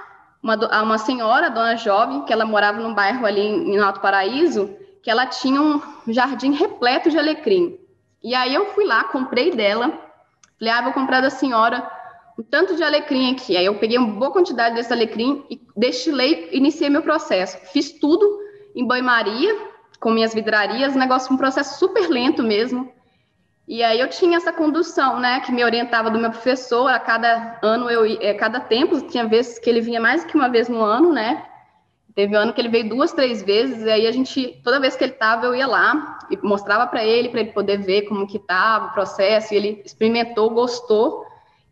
uma, 0.46 0.84
uma 0.84 0.98
senhora, 1.00 1.50
dona 1.50 1.76
jovem, 1.76 2.22
que 2.24 2.32
ela 2.32 2.46
morava 2.46 2.80
num 2.80 2.94
bairro 2.94 3.26
ali 3.26 3.42
em 3.42 3.80
Alto 3.80 4.00
Paraíso, 4.00 4.78
que 5.02 5.10
ela 5.10 5.26
tinha 5.26 5.60
um 5.60 5.82
jardim 6.08 6.52
repleto 6.52 7.10
de 7.10 7.18
alecrim. 7.18 7.80
E 8.24 8.36
aí 8.36 8.54
eu 8.54 8.68
fui 8.68 8.86
lá, 8.86 9.06
comprei 9.06 9.50
dela, 9.50 9.92
falei, 10.60 10.74
ah, 10.74 10.82
vou 10.84 10.94
comprar 10.94 11.22
da 11.22 11.32
senhora 11.32 11.90
um 12.38 12.44
tanto 12.44 12.76
de 12.76 12.84
alecrim 12.84 13.32
aqui. 13.32 13.58
Aí 13.58 13.66
eu 13.66 13.80
peguei 13.80 13.98
uma 13.98 14.20
boa 14.20 14.32
quantidade 14.32 14.76
desse 14.76 14.94
alecrim 14.94 15.44
e 15.50 15.60
destilei, 15.76 16.50
iniciei 16.52 16.92
meu 16.92 17.02
processo. 17.02 17.58
Fiz 17.72 17.94
tudo 17.94 18.40
em 18.76 18.86
banho-maria, 18.86 19.58
com 20.00 20.12
minhas 20.12 20.34
vidrarias, 20.34 20.96
negócio, 20.96 21.34
um 21.34 21.38
processo 21.38 21.80
super 21.80 22.08
lento 22.08 22.44
mesmo. 22.44 22.92
E 23.68 23.84
aí 23.84 24.00
eu 24.00 24.08
tinha 24.10 24.38
essa 24.38 24.54
condução, 24.54 25.20
né, 25.20 25.40
que 25.40 25.52
me 25.52 25.64
orientava 25.64 26.12
do 26.12 26.20
meu 26.20 26.30
professor. 26.30 26.88
A 26.88 27.00
cada 27.00 27.58
ano, 27.64 27.90
eu, 27.90 28.04
a 28.30 28.34
cada 28.36 28.60
tempo, 28.60 29.02
tinha 29.02 29.26
vezes 29.28 29.58
que 29.58 29.70
ele 29.70 29.82
vinha 29.82 30.00
mais 30.00 30.24
que 30.24 30.36
uma 30.36 30.48
vez 30.48 30.70
no 30.70 30.82
ano, 30.82 31.12
né? 31.12 31.44
Teve 32.14 32.38
um 32.38 32.40
ano 32.40 32.54
que 32.54 32.62
ele 32.62 32.70
veio 32.70 32.88
duas, 32.88 33.12
três 33.12 33.44
vezes, 33.44 33.84
e 33.84 33.90
aí 33.90 34.08
a 34.08 34.12
gente, 34.12 34.62
toda 34.64 34.80
vez 34.80 34.96
que 34.96 35.04
ele 35.04 35.12
estava, 35.12 35.46
eu 35.46 35.54
ia 35.54 35.68
lá 35.68 36.18
e 36.32 36.38
mostrava 36.38 36.88
para 36.88 37.04
ele, 37.04 37.28
para 37.28 37.42
ele 37.42 37.52
poder 37.52 37.78
ver 37.78 38.04
como 38.04 38.26
que 38.26 38.38
estava 38.38 38.86
o 38.86 38.94
processo, 38.94 39.54
e 39.54 39.58
ele 39.58 39.82
experimentou, 39.84 40.50
gostou. 40.52 41.26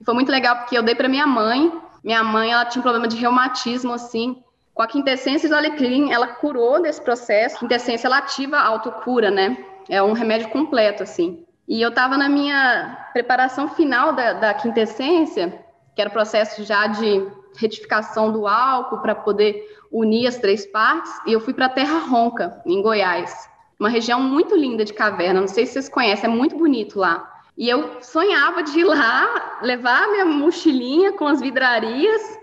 Foi 0.03 0.13
muito 0.13 0.29
legal 0.29 0.57
porque 0.57 0.77
eu 0.77 0.83
dei 0.83 0.95
para 0.95 1.07
minha 1.07 1.25
mãe. 1.25 1.71
Minha 2.03 2.23
mãe, 2.23 2.51
ela 2.51 2.65
tinha 2.65 2.81
um 2.81 2.83
problema 2.83 3.07
de 3.07 3.15
reumatismo, 3.15 3.93
assim. 3.93 4.43
Com 4.73 4.81
a 4.81 4.87
quintessência 4.87 5.47
do 5.47 5.55
alecrim, 5.55 6.11
ela 6.11 6.27
curou 6.27 6.81
desse 6.81 7.01
processo. 7.01 7.59
Quintessência, 7.59 8.07
ela 8.07 8.17
ativa 8.17 8.57
a 8.57 8.67
autocura, 8.67 9.31
né? 9.31 9.55
É 9.87 10.03
um 10.03 10.11
remédio 10.11 10.49
completo, 10.49 11.03
assim. 11.03 11.45
E 11.67 11.81
eu 11.81 11.89
estava 11.89 12.17
na 12.17 12.27
minha 12.27 13.07
preparação 13.13 13.69
final 13.69 14.13
da, 14.13 14.33
da 14.33 14.53
quintessência, 14.53 15.63
que 15.95 16.01
era 16.01 16.09
o 16.09 16.13
processo 16.13 16.63
já 16.63 16.87
de 16.87 17.25
retificação 17.57 18.31
do 18.31 18.47
álcool 18.47 18.99
para 18.99 19.15
poder 19.15 19.63
unir 19.91 20.27
as 20.27 20.37
três 20.37 20.65
partes, 20.65 21.11
e 21.25 21.33
eu 21.33 21.39
fui 21.39 21.53
para 21.53 21.69
Terra 21.69 21.99
Ronca, 21.99 22.61
em 22.65 22.81
Goiás. 22.81 23.47
Uma 23.79 23.89
região 23.89 24.19
muito 24.19 24.55
linda 24.55 24.83
de 24.83 24.93
caverna, 24.93 25.41
não 25.41 25.47
sei 25.47 25.65
se 25.65 25.73
vocês 25.73 25.89
conhecem, 25.89 26.29
é 26.29 26.33
muito 26.33 26.57
bonito 26.57 26.99
lá. 26.99 27.31
E 27.55 27.69
eu 27.69 28.01
sonhava 28.01 28.63
de 28.63 28.79
ir 28.79 28.83
lá, 28.83 29.59
levar 29.61 30.07
minha 30.09 30.25
mochilinha 30.25 31.13
com 31.13 31.27
as 31.27 31.39
vidrarias. 31.39 32.39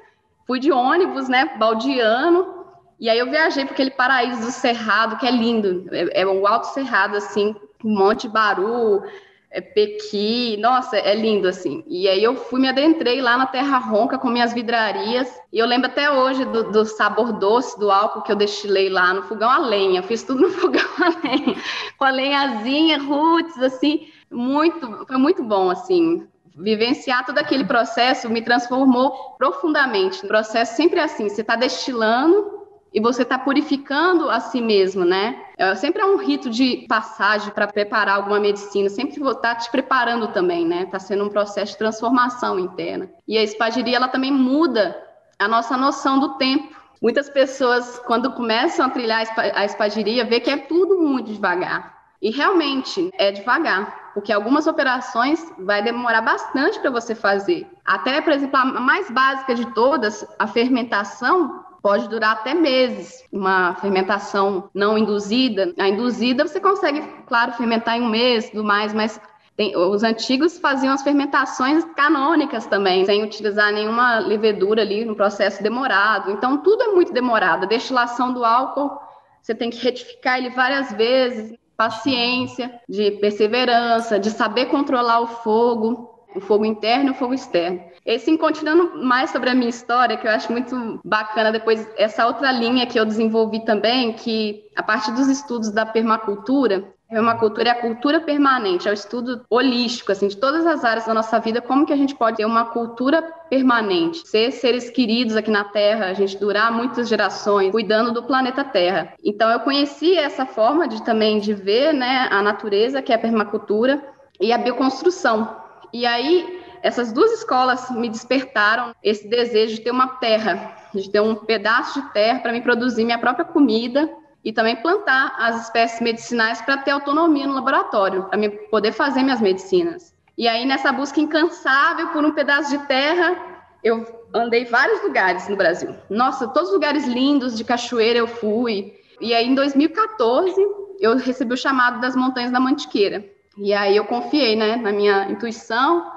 Fui 0.47 0.61
de 0.61 0.71
ônibus, 0.71 1.29
né, 1.29 1.57
baldeando. 1.59 2.61
E 2.99 3.09
aí 3.09 3.19
eu 3.19 3.29
viajei 3.29 3.65
para 3.65 3.73
aquele 3.73 3.91
paraíso 3.91 4.43
do 4.43 4.51
Cerrado, 4.53 5.17
que 5.17 5.27
é 5.27 5.31
lindo. 5.31 5.89
É, 5.91 6.21
é 6.21 6.23
alto 6.23 6.69
cerrado, 6.69 7.17
assim, 7.17 7.57
Monte 7.89 8.29
Baru, 8.29 9.03
é 9.51 9.61
Pequi, 9.61 10.57
nossa, 10.59 10.97
é 10.97 11.15
lindo 11.15 11.49
assim. 11.49 11.83
E 11.89 12.09
aí 12.09 12.23
eu 12.23 12.37
fui, 12.37 12.61
me 12.61 12.69
adentrei 12.69 13.21
lá 13.21 13.37
na 13.37 13.47
Terra 13.47 13.79
Ronca 13.79 14.19
com 14.19 14.29
minhas 14.29 14.53
vidrarias. 14.53 15.29
E 15.53 15.59
eu 15.59 15.67
lembro 15.67 15.89
até 15.89 16.11
hoje 16.11 16.45
do, 16.45 16.71
do 16.71 16.85
sabor 16.85 17.33
doce 17.33 17.79
do 17.79 17.91
álcool 17.91 18.23
que 18.23 18.31
eu 18.31 18.37
destilei 18.37 18.89
lá 18.89 19.13
no 19.13 19.23
fogão 19.25 19.51
a 19.51 19.59
lenha. 19.59 20.03
Fiz 20.03 20.23
tudo 20.23 20.43
no 20.43 20.51
fogão 20.51 20.89
a 20.99 21.27
lenha, 21.27 21.57
com 21.99 22.05
a 22.05 22.11
lenhazinha, 22.11 23.03
roots, 23.03 23.61
assim 23.61 24.09
muito, 24.31 25.07
foi 25.07 25.17
muito 25.17 25.43
bom, 25.43 25.71
assim. 25.71 26.27
Vivenciar 26.55 27.25
todo 27.25 27.39
aquele 27.39 27.65
processo 27.65 28.29
me 28.29 28.43
transformou 28.43 29.35
profundamente. 29.37 30.25
O 30.25 30.29
processo 30.29 30.77
sempre 30.77 31.01
é 31.01 31.05
assim, 31.05 31.29
você 31.29 31.41
está 31.41 31.57
destilando 31.57 32.60
e 32.93 33.01
você 33.01 33.23
está 33.23 33.39
purificando 33.39 34.29
a 34.29 34.41
si 34.41 34.61
mesmo, 34.61 35.05
né? 35.05 35.41
É, 35.57 35.75
sempre 35.75 36.03
é 36.03 36.05
um 36.05 36.17
rito 36.17 36.51
de 36.51 36.87
passagem 36.89 37.53
para 37.53 37.67
preparar 37.67 38.17
alguma 38.17 38.41
medicina, 38.41 38.89
sempre 38.89 39.23
está 39.23 39.55
te 39.55 39.71
preparando 39.71 40.29
também, 40.29 40.67
né? 40.67 40.83
Está 40.83 40.99
sendo 40.99 41.25
um 41.25 41.29
processo 41.29 41.73
de 41.73 41.79
transformação 41.79 42.59
interna. 42.59 43.09
E 43.27 43.39
a 43.39 43.43
espagiria, 43.43 43.97
ela 43.97 44.09
também 44.09 44.33
muda 44.33 44.97
a 45.39 45.47
nossa 45.47 45.77
noção 45.77 46.19
do 46.19 46.31
tempo. 46.37 46.75
Muitas 47.01 47.31
pessoas, 47.31 47.99
quando 48.01 48.33
começam 48.33 48.85
a 48.85 48.91
trilhar 48.91 49.25
a 49.55 49.65
espagiria, 49.65 50.25
vê 50.25 50.41
que 50.41 50.51
é 50.51 50.57
tudo 50.57 51.01
muito 51.01 51.33
devagar. 51.33 51.99
E 52.21 52.31
realmente 52.31 53.11
é 53.15 53.33
devagar, 53.33 54.13
porque 54.13 54.31
algumas 54.31 54.67
operações 54.67 55.43
vai 55.59 55.83
demorar 55.83 56.21
bastante 56.21 56.79
para 56.79 56.91
você 56.91 57.15
fazer. 57.15 57.67
Até, 57.83 58.21
por 58.21 58.35
exemplo, 58.35 58.59
a 58.59 58.65
mais 58.67 59.11
básica 59.11 59.55
de 59.55 59.65
todas, 59.73 60.27
a 60.39 60.47
fermentação, 60.47 61.65
pode 61.83 62.09
durar 62.09 62.33
até 62.33 62.55
meses. 62.55 63.25
Uma 63.33 63.75
fermentação 63.75 64.71
não 64.75 64.97
induzida, 64.97 65.73
a 65.79 65.89
induzida 65.89 66.47
você 66.47 66.61
consegue, 66.61 67.03
claro, 67.27 67.53
fermentar 67.53 67.97
em 67.97 68.03
um 68.03 68.09
mês, 68.09 68.51
do 68.51 68.63
mais, 68.65 68.93
mas 68.93 69.21
tem, 69.57 69.77
os 69.77 70.03
antigos 70.03 70.59
faziam 70.59 70.95
as 70.95 71.03
fermentações 71.03 71.85
canônicas 71.95 72.67
também, 72.67 73.05
sem 73.05 73.23
utilizar 73.23 73.73
nenhuma 73.73 74.19
levedura 74.19 74.81
ali 74.83 75.05
no 75.05 75.15
processo 75.15 75.63
demorado. 75.63 76.31
Então, 76.31 76.59
tudo 76.59 76.83
é 76.83 76.89
muito 76.89 77.13
demorado. 77.13 77.65
A 77.65 77.69
destilação 77.69 78.33
do 78.33 78.45
álcool, 78.45 78.99
você 79.43 79.55
tem 79.55 79.69
que 79.69 79.83
retificar 79.83 80.39
ele 80.39 80.51
várias 80.51 80.93
vezes. 80.93 81.59
Paciência, 81.77 82.79
de 82.89 83.11
perseverança, 83.13 84.19
de 84.19 84.31
saber 84.31 84.67
controlar 84.67 85.21
o 85.21 85.27
fogo, 85.27 86.20
o 86.35 86.41
fogo 86.41 86.65
interno 86.65 87.09
e 87.09 87.11
o 87.11 87.15
fogo 87.15 87.35
externo. 87.35 87.81
E 88.05 88.13
assim, 88.13 88.37
continuando 88.37 89.03
mais 89.03 89.31
sobre 89.31 89.51
a 89.51 89.55
minha 89.55 89.69
história, 89.69 90.17
que 90.17 90.27
eu 90.27 90.31
acho 90.31 90.51
muito 90.51 91.01
bacana 91.05 91.53
depois, 91.53 91.87
essa 91.97 92.27
outra 92.27 92.51
linha 92.51 92.87
que 92.87 92.99
eu 92.99 93.05
desenvolvi 93.05 93.65
também, 93.65 94.13
que 94.13 94.65
a 94.75 94.83
partir 94.83 95.13
dos 95.13 95.29
estudos 95.29 95.71
da 95.71 95.85
permacultura, 95.85 96.85
permacultura 97.11 97.69
é 97.69 97.73
a 97.73 97.81
cultura 97.81 98.21
permanente, 98.21 98.89
é 98.89 98.91
o 98.91 98.95
estudo 98.95 99.45
holístico, 99.51 100.13
assim, 100.13 100.29
de 100.29 100.37
todas 100.37 100.65
as 100.65 100.85
áreas 100.85 101.07
da 101.07 101.13
nossa 101.13 101.39
vida, 101.41 101.61
como 101.61 101.85
que 101.85 101.93
a 101.93 101.97
gente 101.97 102.15
pode 102.15 102.37
ter 102.37 102.45
uma 102.45 102.67
cultura 102.67 103.21
permanente, 103.51 104.27
ser 104.29 104.53
seres 104.53 104.89
queridos 104.89 105.37
aqui 105.37 105.51
na 105.51 105.65
Terra, 105.65 106.07
a 106.07 106.15
gente 106.15 106.39
durar 106.39 106.73
muitas 106.73 107.09
gerações, 107.09 107.73
cuidando 107.73 108.13
do 108.13 108.23
planeta 108.23 108.63
Terra. 108.63 109.13
Então, 109.25 109.51
eu 109.51 109.61
conheci 109.61 110.17
essa 110.17 110.47
forma 110.47 110.87
de 110.87 111.05
também 111.05 111.41
de 111.41 111.53
ver, 111.53 111.93
né, 111.93 112.29
a 112.31 112.41
natureza, 112.41 113.03
que 113.03 113.13
é 113.13 113.17
a 113.17 113.19
permacultura, 113.19 114.01
e 114.41 114.53
a 114.53 114.59
bioconstrução. 114.59 115.61
E 115.93 116.07
aí, 116.07 116.63
essas 116.83 117.13
duas 117.13 117.33
escolas 117.33 117.91
me 117.91 118.09
despertaram 118.09 118.95
esse 119.03 119.29
desejo 119.29 119.77
de 119.77 119.81
ter 119.83 119.91
uma 119.91 120.09
terra, 120.17 120.77
de 120.95 121.11
ter 121.11 121.21
um 121.21 121.35
pedaço 121.35 122.01
de 122.01 122.09
terra 122.13 122.41
para 122.41 122.53
me 122.53 122.61
produzir 122.61 123.05
minha 123.05 123.19
própria 123.19 123.45
comida 123.45 124.09
e 124.45 124.53
também 124.53 124.77
plantar 124.77 125.35
as 125.39 125.65
espécies 125.65 126.01
medicinais 126.01 126.63
para 126.63 126.79
ter 126.79 126.93
autonomia 126.93 127.47
no 127.47 127.55
laboratório, 127.55 128.25
para 128.25 128.39
poder 128.71 128.93
fazer 128.93 129.23
minhas 129.23 129.41
medicinas. 129.41 130.15
E 130.39 130.49
aí, 130.49 130.65
nessa 130.65 130.91
busca 130.91 131.21
incansável 131.21 132.09
por 132.09 132.25
um 132.25 132.33
pedaço 132.33 132.71
de 132.71 132.79
terra, 132.87 133.37
eu 133.85 134.07
andei 134.35 134.65
vários 134.65 135.03
lugares 135.03 135.49
no 135.49 135.57
Brasil. 135.57 135.95
Nossa, 136.09 136.49
todos 136.49 136.71
os 136.71 136.75
lugares 136.75 137.07
lindos, 137.07 137.57
de 137.57 137.65
cachoeira 137.65 138.19
eu 138.19 138.27
fui. 138.27 138.95
E 139.21 139.35
aí, 139.35 139.47
em 139.47 139.55
2014, 139.55 140.55
eu 140.99 141.17
recebi 141.17 141.53
o 141.53 141.57
chamado 141.57 142.01
das 142.01 142.17
Montanhas 142.17 142.51
da 142.51 142.61
Mantiqueira. 142.61 143.25
E 143.59 143.73
aí 143.73 143.97
eu 143.97 144.05
confiei 144.05 144.57
né, 144.57 144.77
na 144.77 144.93
minha 144.93 145.31
intuição, 145.31 146.11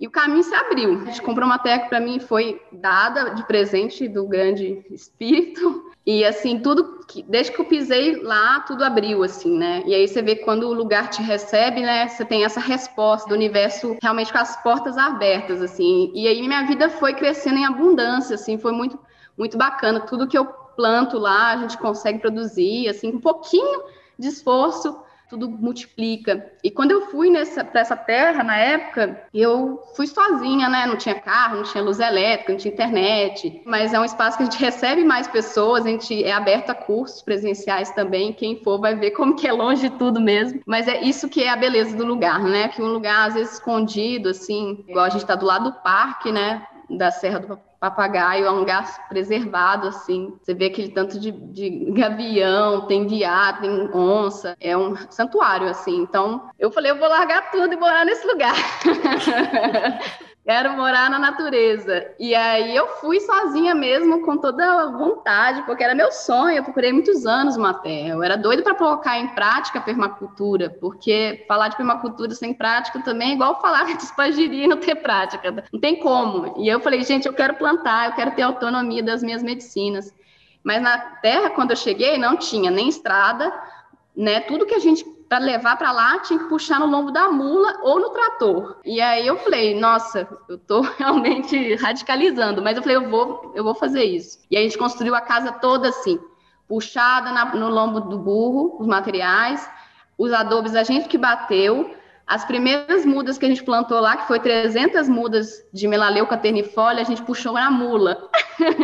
e 0.00 0.06
o 0.06 0.10
caminho 0.10 0.44
se 0.44 0.54
abriu. 0.54 1.00
A 1.02 1.04
gente 1.06 1.22
comprou 1.22 1.44
uma 1.44 1.58
terra 1.58 1.80
que 1.80 1.88
para 1.88 1.98
mim 1.98 2.20
foi 2.20 2.62
dada 2.70 3.30
de 3.30 3.42
presente 3.44 4.06
do 4.06 4.26
grande 4.26 4.84
espírito. 4.90 5.90
E 6.06 6.24
assim, 6.24 6.60
tudo 6.60 7.00
que, 7.06 7.22
desde 7.24 7.52
que 7.52 7.60
eu 7.60 7.64
pisei 7.64 8.22
lá, 8.22 8.60
tudo 8.60 8.84
abriu 8.84 9.24
assim, 9.24 9.58
né? 9.58 9.82
E 9.84 9.94
aí 9.94 10.06
você 10.06 10.22
vê 10.22 10.36
quando 10.36 10.68
o 10.68 10.72
lugar 10.72 11.10
te 11.10 11.20
recebe, 11.20 11.80
né? 11.80 12.06
Você 12.06 12.24
tem 12.24 12.44
essa 12.44 12.60
resposta 12.60 13.28
do 13.28 13.34
universo 13.34 13.96
realmente 14.00 14.32
com 14.32 14.38
as 14.38 14.62
portas 14.62 14.96
abertas 14.96 15.60
assim. 15.60 16.12
E 16.14 16.28
aí 16.28 16.40
minha 16.40 16.64
vida 16.64 16.88
foi 16.88 17.12
crescendo 17.14 17.58
em 17.58 17.66
abundância, 17.66 18.36
assim, 18.36 18.56
foi 18.56 18.72
muito 18.72 18.98
muito 19.36 19.58
bacana. 19.58 20.00
Tudo 20.00 20.26
que 20.26 20.38
eu 20.38 20.46
planto 20.46 21.18
lá, 21.18 21.50
a 21.50 21.56
gente 21.58 21.76
consegue 21.78 22.20
produzir 22.20 22.88
assim, 22.88 23.08
um 23.08 23.20
pouquinho 23.20 23.82
de 24.18 24.28
esforço 24.28 24.96
tudo 25.28 25.48
multiplica. 25.48 26.50
E 26.64 26.70
quando 26.70 26.92
eu 26.92 27.10
fui 27.10 27.30
nessa 27.30 27.64
para 27.64 27.80
essa 27.80 27.96
terra 27.96 28.42
na 28.42 28.56
época, 28.56 29.22
eu 29.32 29.82
fui 29.94 30.06
sozinha, 30.06 30.68
né? 30.68 30.86
Não 30.86 30.96
tinha 30.96 31.14
carro, 31.14 31.56
não 31.56 31.62
tinha 31.64 31.82
luz 31.82 32.00
elétrica, 32.00 32.52
não 32.52 32.58
tinha 32.58 32.72
internet, 32.72 33.62
mas 33.64 33.92
é 33.92 34.00
um 34.00 34.04
espaço 34.04 34.36
que 34.36 34.42
a 34.42 34.46
gente 34.46 34.58
recebe 34.62 35.04
mais 35.04 35.28
pessoas, 35.28 35.84
a 35.84 35.88
gente 35.88 36.24
é 36.24 36.32
aberto 36.32 36.70
a 36.70 36.74
cursos 36.74 37.22
presenciais 37.22 37.90
também, 37.90 38.32
quem 38.32 38.62
for 38.62 38.80
vai 38.80 38.94
ver 38.94 39.10
como 39.12 39.36
que 39.36 39.46
é 39.46 39.52
longe 39.52 39.88
de 39.88 39.96
tudo 39.96 40.20
mesmo. 40.20 40.60
Mas 40.66 40.88
é 40.88 41.00
isso 41.02 41.28
que 41.28 41.42
é 41.42 41.50
a 41.50 41.56
beleza 41.56 41.96
do 41.96 42.04
lugar, 42.04 42.42
né? 42.42 42.68
Que 42.68 42.82
um 42.82 42.92
lugar 42.92 43.28
às 43.28 43.34
vezes 43.34 43.54
escondido 43.54 44.30
assim, 44.30 44.84
igual 44.88 45.04
a 45.04 45.10
gente 45.10 45.22
está 45.22 45.34
do 45.34 45.46
lado 45.46 45.70
do 45.70 45.72
parque, 45.80 46.32
né? 46.32 46.66
Da 46.88 47.10
Serra 47.10 47.40
do 47.40 47.67
papagaio, 47.80 48.46
é 48.46 48.50
um 48.50 48.60
lugar 48.60 49.08
preservado, 49.08 49.88
assim. 49.88 50.36
Você 50.42 50.54
vê 50.54 50.66
aquele 50.66 50.90
tanto 50.90 51.18
de, 51.18 51.30
de 51.30 51.70
gavião, 51.92 52.86
tem 52.86 53.06
guiá, 53.06 53.52
tem 53.54 53.90
onça, 53.94 54.56
é 54.60 54.76
um 54.76 54.96
santuário, 55.10 55.68
assim. 55.68 55.96
Então, 55.96 56.50
eu 56.58 56.70
falei, 56.70 56.90
eu 56.90 56.98
vou 56.98 57.08
largar 57.08 57.50
tudo 57.50 57.72
e 57.72 57.76
morar 57.76 58.04
nesse 58.04 58.26
lugar. 58.26 58.54
quero 60.48 60.74
morar 60.78 61.10
na 61.10 61.18
natureza. 61.18 62.10
E 62.18 62.34
aí 62.34 62.74
eu 62.74 62.88
fui 63.02 63.20
sozinha 63.20 63.74
mesmo, 63.74 64.24
com 64.24 64.38
toda 64.38 64.64
a 64.64 64.90
vontade, 64.90 65.60
porque 65.66 65.84
era 65.84 65.94
meu 65.94 66.10
sonho. 66.10 66.56
Eu 66.56 66.64
procurei 66.64 66.90
muitos 66.90 67.26
anos 67.26 67.54
uma 67.54 67.74
terra. 67.74 68.14
Eu 68.14 68.22
era 68.22 68.34
doida 68.34 68.62
para 68.62 68.74
colocar 68.74 69.18
em 69.18 69.28
prática 69.34 69.78
a 69.78 69.82
permacultura, 69.82 70.70
porque 70.80 71.44
falar 71.46 71.68
de 71.68 71.76
permacultura 71.76 72.34
sem 72.34 72.54
prática 72.54 72.98
também 73.02 73.32
é 73.32 73.34
igual 73.34 73.60
falar 73.60 73.84
de 73.94 74.02
espagiria 74.02 74.64
e 74.64 74.66
não 74.66 74.78
ter 74.78 74.94
prática. 74.94 75.64
Não 75.70 75.78
tem 75.78 76.00
como. 76.00 76.54
E 76.64 76.66
eu 76.66 76.80
falei, 76.80 77.02
gente, 77.02 77.26
eu 77.28 77.34
quero 77.34 77.56
plantar, 77.56 78.06
eu 78.06 78.12
quero 78.14 78.30
ter 78.30 78.40
autonomia 78.40 79.02
das 79.02 79.22
minhas 79.22 79.42
medicinas. 79.42 80.14
Mas 80.64 80.80
na 80.80 80.96
terra, 81.20 81.50
quando 81.50 81.72
eu 81.72 81.76
cheguei, 81.76 82.16
não 82.16 82.38
tinha 82.38 82.70
nem 82.70 82.88
estrada, 82.88 83.52
né? 84.16 84.40
Tudo 84.40 84.64
que 84.64 84.74
a 84.74 84.80
gente 84.80 85.04
para 85.28 85.38
levar 85.38 85.76
para 85.76 85.92
lá 85.92 86.18
tinha 86.20 86.38
que 86.38 86.48
puxar 86.48 86.80
no 86.80 86.86
lombo 86.86 87.10
da 87.10 87.28
mula 87.28 87.80
ou 87.82 88.00
no 88.00 88.10
trator. 88.10 88.80
E 88.84 89.00
aí 89.00 89.26
eu 89.26 89.36
falei, 89.38 89.78
nossa, 89.78 90.26
eu 90.48 90.58
tô 90.58 90.80
realmente 90.98 91.74
radicalizando, 91.74 92.62
mas 92.62 92.76
eu 92.76 92.82
falei, 92.82 92.96
eu 92.96 93.10
vou, 93.10 93.52
eu 93.54 93.62
vou 93.62 93.74
fazer 93.74 94.04
isso. 94.04 94.38
E 94.50 94.56
a 94.56 94.60
gente 94.60 94.78
construiu 94.78 95.14
a 95.14 95.20
casa 95.20 95.52
toda 95.52 95.88
assim, 95.88 96.18
puxada 96.66 97.30
na, 97.30 97.44
no 97.54 97.68
lombo 97.68 98.00
do 98.00 98.18
burro, 98.18 98.76
os 98.80 98.86
materiais, 98.86 99.68
os 100.16 100.32
adobes 100.32 100.74
a 100.74 100.82
gente 100.82 101.08
que 101.08 101.18
bateu, 101.18 101.94
as 102.28 102.44
primeiras 102.44 103.06
mudas 103.06 103.38
que 103.38 103.46
a 103.46 103.48
gente 103.48 103.64
plantou 103.64 103.98
lá, 104.00 104.18
que 104.18 104.28
foi 104.28 104.38
300 104.38 105.08
mudas 105.08 105.64
de 105.72 105.88
melaleuca 105.88 106.36
ternifolia, 106.36 107.00
a 107.00 107.04
gente 107.04 107.22
puxou 107.22 107.54
na 107.54 107.70
mula. 107.70 108.28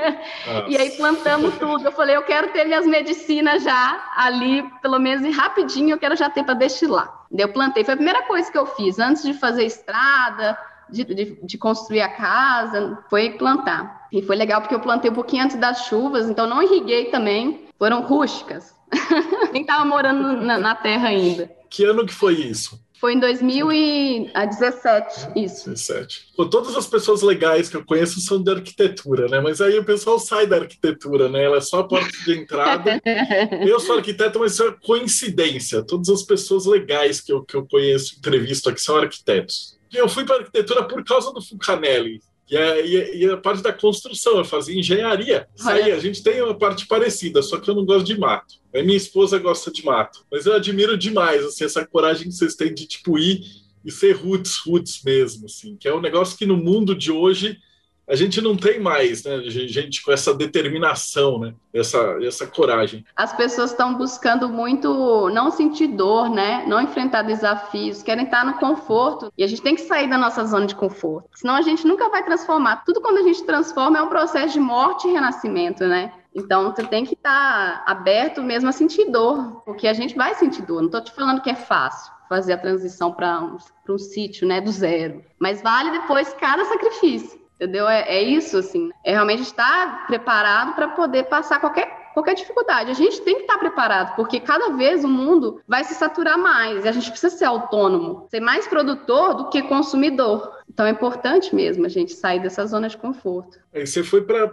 e 0.66 0.78
aí 0.78 0.92
plantamos 0.92 1.54
tudo. 1.58 1.84
Eu 1.84 1.92
falei, 1.92 2.16
eu 2.16 2.22
quero 2.22 2.52
ter 2.52 2.64
minhas 2.64 2.86
medicinas 2.86 3.62
já 3.62 4.02
ali, 4.16 4.64
pelo 4.80 4.98
menos 4.98 5.36
rapidinho, 5.36 5.90
eu 5.90 5.98
quero 5.98 6.16
já 6.16 6.30
ter 6.30 6.42
para 6.42 6.54
destilar. 6.54 7.26
Eu 7.30 7.52
plantei. 7.52 7.84
Foi 7.84 7.92
a 7.92 7.98
primeira 7.98 8.22
coisa 8.22 8.50
que 8.50 8.56
eu 8.56 8.64
fiz, 8.64 8.98
antes 8.98 9.22
de 9.22 9.34
fazer 9.34 9.66
estrada, 9.66 10.56
de, 10.88 11.04
de, 11.04 11.38
de, 11.42 11.58
construir 11.58 12.00
a 12.00 12.08
casa, 12.08 12.98
foi 13.10 13.32
plantar. 13.32 14.06
E 14.10 14.22
foi 14.22 14.36
legal 14.36 14.62
porque 14.62 14.74
eu 14.74 14.80
plantei 14.80 15.10
um 15.10 15.14
pouquinho 15.14 15.44
antes 15.44 15.56
das 15.56 15.84
chuvas, 15.84 16.30
então 16.30 16.46
não 16.46 16.62
irriguei 16.62 17.06
também. 17.06 17.66
Foram 17.78 18.00
rústicas. 18.00 18.74
Nem 19.52 19.60
estava 19.60 19.84
morando 19.84 20.40
na, 20.40 20.58
na 20.58 20.74
terra 20.74 21.08
ainda. 21.08 21.50
Que 21.68 21.84
ano 21.84 22.06
que 22.06 22.14
foi 22.14 22.34
isso? 22.34 22.82
Foi 23.04 23.12
em 23.12 23.20
2017, 23.20 25.32
isso. 25.36 25.68
17. 25.68 26.28
Pô, 26.34 26.46
todas 26.46 26.74
as 26.74 26.86
pessoas 26.86 27.20
legais 27.20 27.68
que 27.68 27.76
eu 27.76 27.84
conheço 27.84 28.18
são 28.20 28.42
de 28.42 28.50
arquitetura, 28.50 29.28
né? 29.28 29.42
Mas 29.42 29.60
aí 29.60 29.78
o 29.78 29.84
pessoal 29.84 30.18
sai 30.18 30.46
da 30.46 30.56
arquitetura, 30.56 31.28
né? 31.28 31.44
Ela 31.44 31.58
é 31.58 31.60
só 31.60 31.80
a 31.80 31.84
porta 31.86 32.08
de 32.24 32.32
entrada. 32.32 32.98
eu 33.68 33.78
sou 33.78 33.96
arquiteto, 33.96 34.38
mas 34.38 34.52
isso 34.52 34.64
é 34.64 34.74
coincidência. 34.82 35.82
Todas 35.82 36.08
as 36.08 36.22
pessoas 36.22 36.64
legais 36.64 37.20
que 37.20 37.30
eu, 37.30 37.44
que 37.44 37.54
eu 37.54 37.66
conheço, 37.66 38.16
entrevisto 38.16 38.70
aqui, 38.70 38.80
são 38.80 38.96
arquitetos. 38.96 39.78
Eu 39.92 40.08
fui 40.08 40.24
para 40.24 40.36
arquitetura 40.36 40.84
por 40.84 41.04
causa 41.04 41.30
do 41.30 41.42
Fulcanelli. 41.42 42.22
E 42.48 42.56
a, 42.56 42.80
e 42.80 43.30
a, 43.30 43.36
parte 43.38 43.62
da 43.62 43.72
construção, 43.72 44.36
eu 44.36 44.44
fazia 44.44 44.78
engenharia. 44.78 45.48
Isso 45.56 45.68
aí, 45.68 45.92
a 45.92 45.98
gente 45.98 46.22
tem 46.22 46.42
uma 46.42 46.54
parte 46.54 46.86
parecida, 46.86 47.40
só 47.42 47.58
que 47.58 47.68
eu 47.70 47.74
não 47.74 47.86
gosto 47.86 48.04
de 48.04 48.18
mato. 48.18 48.56
A 48.74 48.82
minha 48.82 48.96
esposa 48.96 49.38
gosta 49.38 49.70
de 49.70 49.84
mato. 49.84 50.24
Mas 50.30 50.44
eu 50.44 50.54
admiro 50.54 50.96
demais, 50.96 51.42
assim, 51.44 51.64
essa 51.64 51.86
coragem 51.86 52.28
que 52.28 52.34
vocês 52.34 52.54
têm 52.54 52.74
de, 52.74 52.86
tipo, 52.86 53.18
ir 53.18 53.42
e 53.84 53.90
ser 53.90 54.12
roots, 54.12 54.58
roots 54.66 55.02
mesmo, 55.02 55.46
assim. 55.46 55.76
Que 55.76 55.88
é 55.88 55.94
um 55.94 56.00
negócio 56.00 56.36
que 56.36 56.44
no 56.44 56.56
mundo 56.56 56.94
de 56.94 57.10
hoje 57.10 57.58
a 58.08 58.14
gente 58.14 58.40
não 58.40 58.56
tem 58.56 58.80
mais, 58.80 59.24
né? 59.24 59.40
Gente 59.44 60.02
com 60.02 60.12
essa 60.12 60.34
determinação, 60.34 61.38
né? 61.38 61.54
Essa, 61.72 62.18
essa 62.22 62.46
coragem. 62.46 63.04
As 63.16 63.32
pessoas 63.32 63.70
estão 63.70 63.94
buscando 63.94 64.48
muito 64.48 65.28
não 65.30 65.50
sentir 65.50 65.88
dor, 65.88 66.28
né? 66.28 66.64
Não 66.66 66.80
enfrentar 66.80 67.22
desafios, 67.22 68.02
querem 68.02 68.24
estar 68.24 68.44
no 68.44 68.54
conforto. 68.54 69.32
E 69.36 69.42
a 69.42 69.46
gente 69.46 69.62
tem 69.62 69.74
que 69.74 69.82
sair 69.82 70.08
da 70.08 70.18
nossa 70.18 70.44
zona 70.44 70.66
de 70.66 70.74
conforto. 70.74 71.28
Senão 71.34 71.54
a 71.54 71.62
gente 71.62 71.86
nunca 71.86 72.08
vai 72.08 72.24
transformar. 72.24 72.84
Tudo 72.84 73.00
quando 73.00 73.18
a 73.18 73.22
gente 73.22 73.42
transforma 73.44 73.98
é 73.98 74.02
um 74.02 74.08
processo 74.08 74.54
de 74.54 74.60
morte 74.60 75.08
e 75.08 75.12
renascimento, 75.12 75.84
né? 75.86 76.12
Então, 76.34 76.72
você 76.74 76.82
tem 76.82 77.04
que 77.04 77.14
estar 77.14 77.84
aberto 77.86 78.42
mesmo 78.42 78.68
a 78.68 78.72
sentir 78.72 79.08
dor, 79.08 79.62
porque 79.64 79.86
a 79.86 79.92
gente 79.92 80.16
vai 80.16 80.34
sentir 80.34 80.62
dor. 80.62 80.80
Não 80.80 80.86
estou 80.86 81.00
te 81.00 81.12
falando 81.12 81.40
que 81.40 81.48
é 81.50 81.54
fácil 81.54 82.12
fazer 82.28 82.54
a 82.54 82.58
transição 82.58 83.12
para 83.12 83.40
um, 83.40 83.56
um 83.88 83.98
sítio, 83.98 84.46
né, 84.46 84.60
do 84.60 84.72
zero. 84.72 85.24
Mas 85.38 85.62
vale 85.62 85.92
depois 85.92 86.34
cada 86.34 86.64
sacrifício, 86.64 87.38
entendeu? 87.54 87.88
É, 87.88 88.02
é 88.02 88.22
isso, 88.22 88.56
assim. 88.56 88.90
É 89.04 89.12
realmente 89.12 89.42
estar 89.42 90.06
preparado 90.06 90.74
para 90.74 90.88
poder 90.88 91.24
passar 91.24 91.60
qualquer 91.60 92.04
qualquer 92.14 92.34
dificuldade. 92.34 92.92
A 92.92 92.94
gente 92.94 93.20
tem 93.22 93.34
que 93.34 93.40
estar 93.42 93.58
preparado, 93.58 94.14
porque 94.14 94.38
cada 94.38 94.70
vez 94.70 95.04
o 95.04 95.08
mundo 95.08 95.60
vai 95.66 95.82
se 95.82 95.94
saturar 95.94 96.38
mais 96.38 96.84
e 96.84 96.88
a 96.88 96.92
gente 96.92 97.10
precisa 97.10 97.36
ser 97.36 97.44
autônomo, 97.44 98.28
ser 98.30 98.38
mais 98.38 98.68
produtor 98.68 99.34
do 99.34 99.48
que 99.50 99.60
consumidor. 99.62 100.48
Então 100.74 100.84
é 100.84 100.90
importante 100.90 101.54
mesmo 101.54 101.86
a 101.86 101.88
gente 101.88 102.12
sair 102.12 102.40
dessa 102.40 102.66
zona 102.66 102.88
de 102.88 102.96
conforto. 102.96 103.58
Aí 103.72 103.86
você 103.86 104.02
foi 104.04 104.22
para 104.22 104.48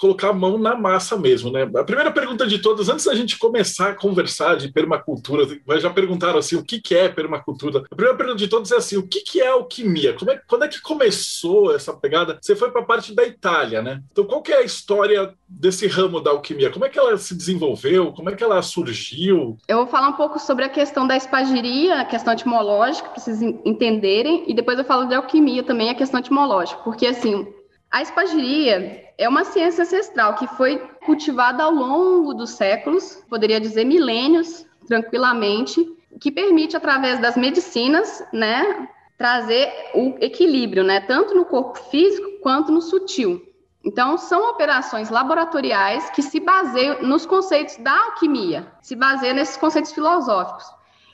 colocar 0.00 0.30
a 0.30 0.32
mão 0.32 0.56
na 0.56 0.74
massa 0.74 1.16
mesmo, 1.16 1.50
né? 1.50 1.68
A 1.76 1.84
primeira 1.84 2.10
pergunta 2.10 2.46
de 2.46 2.58
todas, 2.58 2.88
antes 2.88 3.04
da 3.04 3.14
gente 3.14 3.38
começar 3.38 3.90
a 3.90 3.94
conversar 3.94 4.56
de 4.56 4.68
permacultura, 4.68 5.46
já 5.78 5.90
perguntaram 5.90 6.38
assim, 6.38 6.56
o 6.56 6.64
que, 6.64 6.80
que 6.80 6.94
é 6.94 7.08
permacultura? 7.08 7.84
A 7.90 7.94
primeira 7.94 8.16
pergunta 8.16 8.38
de 8.38 8.48
todas 8.48 8.72
é 8.72 8.76
assim, 8.76 8.96
o 8.96 9.06
que, 9.06 9.20
que 9.20 9.40
é 9.40 9.48
alquimia? 9.48 10.16
É, 10.28 10.40
quando 10.46 10.64
é 10.64 10.68
que 10.68 10.80
começou 10.80 11.74
essa 11.74 11.92
pegada? 11.92 12.38
Você 12.40 12.56
foi 12.56 12.70
para 12.70 12.80
a 12.80 12.84
parte 12.84 13.14
da 13.14 13.24
Itália, 13.24 13.82
né? 13.82 14.02
Então 14.10 14.24
qual 14.24 14.42
que 14.42 14.52
é 14.52 14.58
a 14.58 14.64
história 14.64 15.34
desse 15.48 15.86
ramo 15.86 16.20
da 16.20 16.30
alquimia? 16.30 16.70
Como 16.70 16.84
é 16.84 16.88
que 16.88 16.98
ela 16.98 17.16
se 17.16 17.36
desenvolveu? 17.36 18.12
Como 18.12 18.30
é 18.30 18.34
que 18.34 18.42
ela 18.42 18.60
surgiu? 18.62 19.56
Eu 19.68 19.78
vou 19.78 19.86
falar 19.86 20.08
um 20.08 20.14
pouco 20.14 20.38
sobre 20.38 20.64
a 20.64 20.68
questão 20.68 21.06
da 21.06 21.16
espagiria, 21.16 22.00
a 22.00 22.04
questão 22.04 22.32
etimológica, 22.32 23.08
para 23.08 23.20
vocês 23.20 23.40
entenderem, 23.40 24.44
e 24.48 24.54
depois 24.54 24.78
eu 24.78 24.84
falo 24.84 25.06
de 25.06 25.14
alquimia 25.14 25.47
também, 25.62 25.90
a 25.90 25.94
questão 25.94 26.20
etimológica, 26.20 26.80
porque 26.82 27.06
assim, 27.06 27.46
a 27.90 28.02
espagiria 28.02 29.04
é 29.16 29.28
uma 29.28 29.44
ciência 29.44 29.82
ancestral 29.82 30.34
que 30.34 30.46
foi 30.46 30.78
cultivada 31.04 31.62
ao 31.62 31.70
longo 31.70 32.34
dos 32.34 32.50
séculos, 32.50 33.22
poderia 33.28 33.60
dizer 33.60 33.84
milênios, 33.84 34.66
tranquilamente, 34.86 35.86
que 36.20 36.30
permite, 36.30 36.76
através 36.76 37.20
das 37.20 37.36
medicinas, 37.36 38.24
né, 38.32 38.88
trazer 39.16 39.72
o 39.94 40.14
equilíbrio, 40.20 40.84
né, 40.84 41.00
tanto 41.00 41.34
no 41.34 41.44
corpo 41.44 41.78
físico 41.90 42.40
quanto 42.42 42.70
no 42.70 42.80
sutil. 42.80 43.42
Então, 43.84 44.18
são 44.18 44.50
operações 44.50 45.08
laboratoriais 45.08 46.10
que 46.10 46.22
se 46.22 46.40
baseiam 46.40 47.02
nos 47.02 47.24
conceitos 47.24 47.76
da 47.76 47.96
alquimia, 48.06 48.70
se 48.82 48.94
baseiam 48.94 49.34
nesses 49.34 49.56
conceitos 49.56 49.92
filosóficos. 49.92 50.66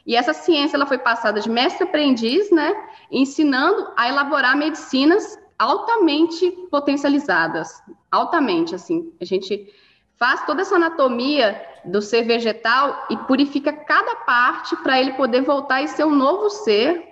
E 0.06 0.16
essa 0.16 0.34
ciência 0.34 0.76
ela 0.76 0.86
foi 0.86 0.98
passada 0.98 1.40
de 1.40 1.48
mestre 1.48 1.84
aprendiz, 1.84 2.50
né, 2.50 2.74
ensinando 3.10 3.92
a 3.96 4.08
elaborar 4.08 4.56
medicinas 4.56 5.38
altamente 5.58 6.50
potencializadas, 6.70 7.82
altamente 8.10 8.74
assim. 8.74 9.12
A 9.20 9.24
gente 9.24 9.72
faz 10.16 10.44
toda 10.44 10.62
essa 10.62 10.76
anatomia 10.76 11.60
do 11.84 12.02
ser 12.02 12.22
vegetal 12.22 13.06
e 13.10 13.16
purifica 13.16 13.72
cada 13.72 14.16
parte 14.16 14.76
para 14.76 15.00
ele 15.00 15.12
poder 15.12 15.42
voltar 15.42 15.82
e 15.82 15.88
ser 15.88 16.04
um 16.04 16.14
novo 16.14 16.50
ser 16.50 17.02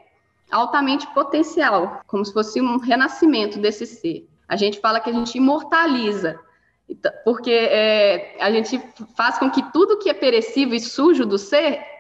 altamente 0.51 1.07
potencial, 1.15 2.03
como 2.07 2.25
se 2.25 2.33
fosse 2.33 2.61
um 2.61 2.79
renascimento 2.79 3.59
desse 3.59 3.87
ser. 3.87 4.29
A 4.47 4.57
gente 4.57 4.81
fala 4.81 5.01
que 5.01 5.09
a 5.09 5.13
gente 5.13 5.39
imortaliza, 5.39 6.39
então, 6.87 7.11
porque 7.25 7.51
é, 7.51 8.37
a 8.39 8.51
gente 8.51 8.79
faz 9.17 9.39
com 9.39 9.51
que 9.51 9.63
tudo 9.73 9.99
que 9.99 10.11
é 10.11 10.15
perecível 10.15 10.75
e 10.75 10.81
sujo 10.81 11.25
do 11.25 11.39
ser 11.39 11.92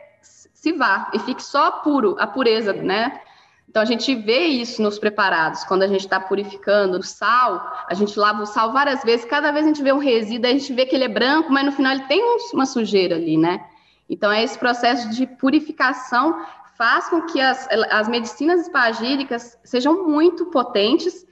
se 0.62 0.72
vá 0.72 1.10
e 1.12 1.18
fique 1.18 1.42
só 1.42 1.72
puro, 1.72 2.14
a 2.20 2.26
pureza, 2.26 2.72
né? 2.72 3.20
Então 3.68 3.82
a 3.82 3.84
gente 3.84 4.14
vê 4.14 4.44
isso 4.46 4.80
nos 4.80 4.96
preparados, 4.96 5.64
quando 5.64 5.82
a 5.82 5.88
gente 5.88 6.02
está 6.02 6.20
purificando 6.20 6.98
o 6.98 7.02
sal, 7.02 7.84
a 7.88 7.94
gente 7.94 8.16
lava 8.16 8.42
o 8.42 8.46
sal 8.46 8.72
várias 8.72 9.02
vezes, 9.02 9.24
cada 9.24 9.50
vez 9.50 9.64
a 9.64 9.68
gente 9.68 9.82
vê 9.82 9.92
um 9.92 9.98
resíduo, 9.98 10.48
a 10.48 10.52
gente 10.52 10.72
vê 10.72 10.86
que 10.86 10.94
ele 10.94 11.02
é 11.02 11.08
branco, 11.08 11.52
mas 11.52 11.64
no 11.64 11.72
final 11.72 11.92
ele 11.92 12.04
tem 12.04 12.22
uma 12.54 12.64
sujeira 12.64 13.16
ali, 13.16 13.36
né? 13.36 13.64
Então 14.08 14.30
é 14.30 14.44
esse 14.44 14.56
processo 14.56 15.10
de 15.10 15.26
purificação 15.26 16.46
faz 16.78 17.08
com 17.08 17.22
que 17.22 17.40
as, 17.40 17.68
as 17.90 18.08
medicinas 18.08 18.60
espagíricas 18.60 19.58
sejam 19.64 20.06
muito 20.06 20.46
potentes, 20.46 21.26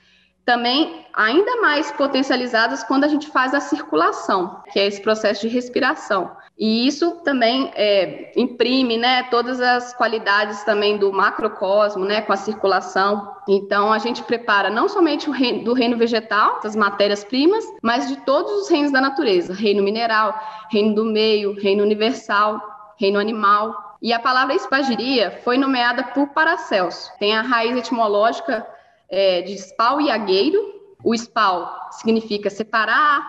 também 0.45 1.07
ainda 1.15 1.61
mais 1.61 1.93
potencializadas 1.93 2.83
quando 2.83 3.05
a 3.05 3.09
gente 3.09 3.29
faz 3.29 3.55
a 3.55 3.61
circulação, 3.61 4.61
que 4.73 4.81
é 4.81 4.89
esse 4.89 5.01
processo 5.01 5.43
de 5.43 5.49
respiração. 5.55 6.33
E 6.61 6.87
isso 6.87 7.13
também 7.25 7.73
é, 7.75 8.33
imprime 8.37 8.99
né, 8.99 9.23
todas 9.31 9.63
as 9.63 9.95
qualidades 9.95 10.63
também 10.63 10.99
do 10.99 11.11
macrocosmo, 11.11 12.05
né, 12.05 12.21
com 12.21 12.35
a 12.35 12.37
circulação. 12.37 13.35
Então, 13.49 13.91
a 13.91 13.99
gente 13.99 14.23
prepara 14.23 14.69
não 14.69 14.87
somente 14.87 15.31
reino, 15.31 15.65
do 15.65 15.73
reino 15.73 15.97
vegetal, 15.97 16.61
das 16.63 16.77
matérias-primas, 16.77 17.65
mas 17.81 18.09
de 18.09 18.17
todos 18.27 18.53
os 18.53 18.69
reinos 18.69 18.93
da 18.93 19.01
natureza: 19.01 19.55
reino 19.55 19.83
mineral, 19.83 20.39
reino 20.71 20.95
do 20.95 21.07
meio, 21.07 21.59
reino 21.59 21.83
universal, 21.83 22.61
reino 22.99 23.19
animal. 23.19 23.97
E 24.03 24.13
a 24.13 24.21
palavra 24.21 24.55
espagiria 24.55 25.41
foi 25.43 25.57
nomeada 25.57 26.05
por 26.05 26.29
Paracelso. 26.29 27.11
Tem 27.19 27.35
a 27.35 27.41
raiz 27.41 27.75
etimológica 27.75 28.67
é, 29.09 29.41
de 29.41 29.55
spal 29.55 29.99
e 29.99 30.11
agueiro. 30.11 30.61
O 31.03 31.15
spal 31.15 31.89
significa 31.93 32.51
separar, 32.51 33.27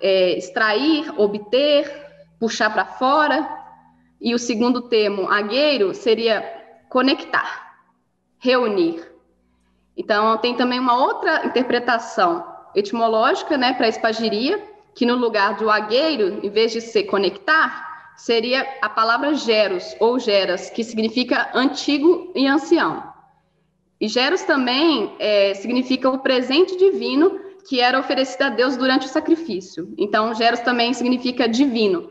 é, 0.00 0.38
extrair, 0.38 1.12
obter, 1.18 2.09
puxar 2.40 2.70
para 2.70 2.84
fora, 2.84 3.48
e 4.20 4.34
o 4.34 4.38
segundo 4.38 4.82
termo, 4.82 5.30
agueiro, 5.30 5.94
seria 5.94 6.42
conectar, 6.88 7.76
reunir. 8.38 9.02
Então, 9.96 10.36
tem 10.38 10.54
também 10.56 10.80
uma 10.80 10.96
outra 10.96 11.46
interpretação 11.46 12.44
etimológica 12.74 13.56
né, 13.56 13.74
para 13.74 13.88
espagiria, 13.88 14.62
que 14.94 15.06
no 15.06 15.14
lugar 15.14 15.56
do 15.56 15.70
agueiro, 15.70 16.40
em 16.44 16.50
vez 16.50 16.72
de 16.72 16.80
ser 16.80 17.04
conectar, 17.04 18.12
seria 18.16 18.66
a 18.82 18.88
palavra 18.88 19.34
geros 19.34 19.96
ou 19.98 20.18
geras, 20.18 20.68
que 20.68 20.84
significa 20.84 21.50
antigo 21.54 22.32
e 22.34 22.46
ancião. 22.46 23.02
E 24.00 24.08
geros 24.08 24.42
também 24.42 25.14
é, 25.18 25.54
significa 25.54 26.08
o 26.08 26.18
presente 26.18 26.76
divino 26.76 27.38
que 27.68 27.80
era 27.80 27.98
oferecido 27.98 28.42
a 28.42 28.48
Deus 28.48 28.76
durante 28.76 29.06
o 29.06 29.10
sacrifício. 29.10 29.94
Então, 29.96 30.34
geros 30.34 30.60
também 30.60 30.92
significa 30.92 31.48
divino. 31.48 32.10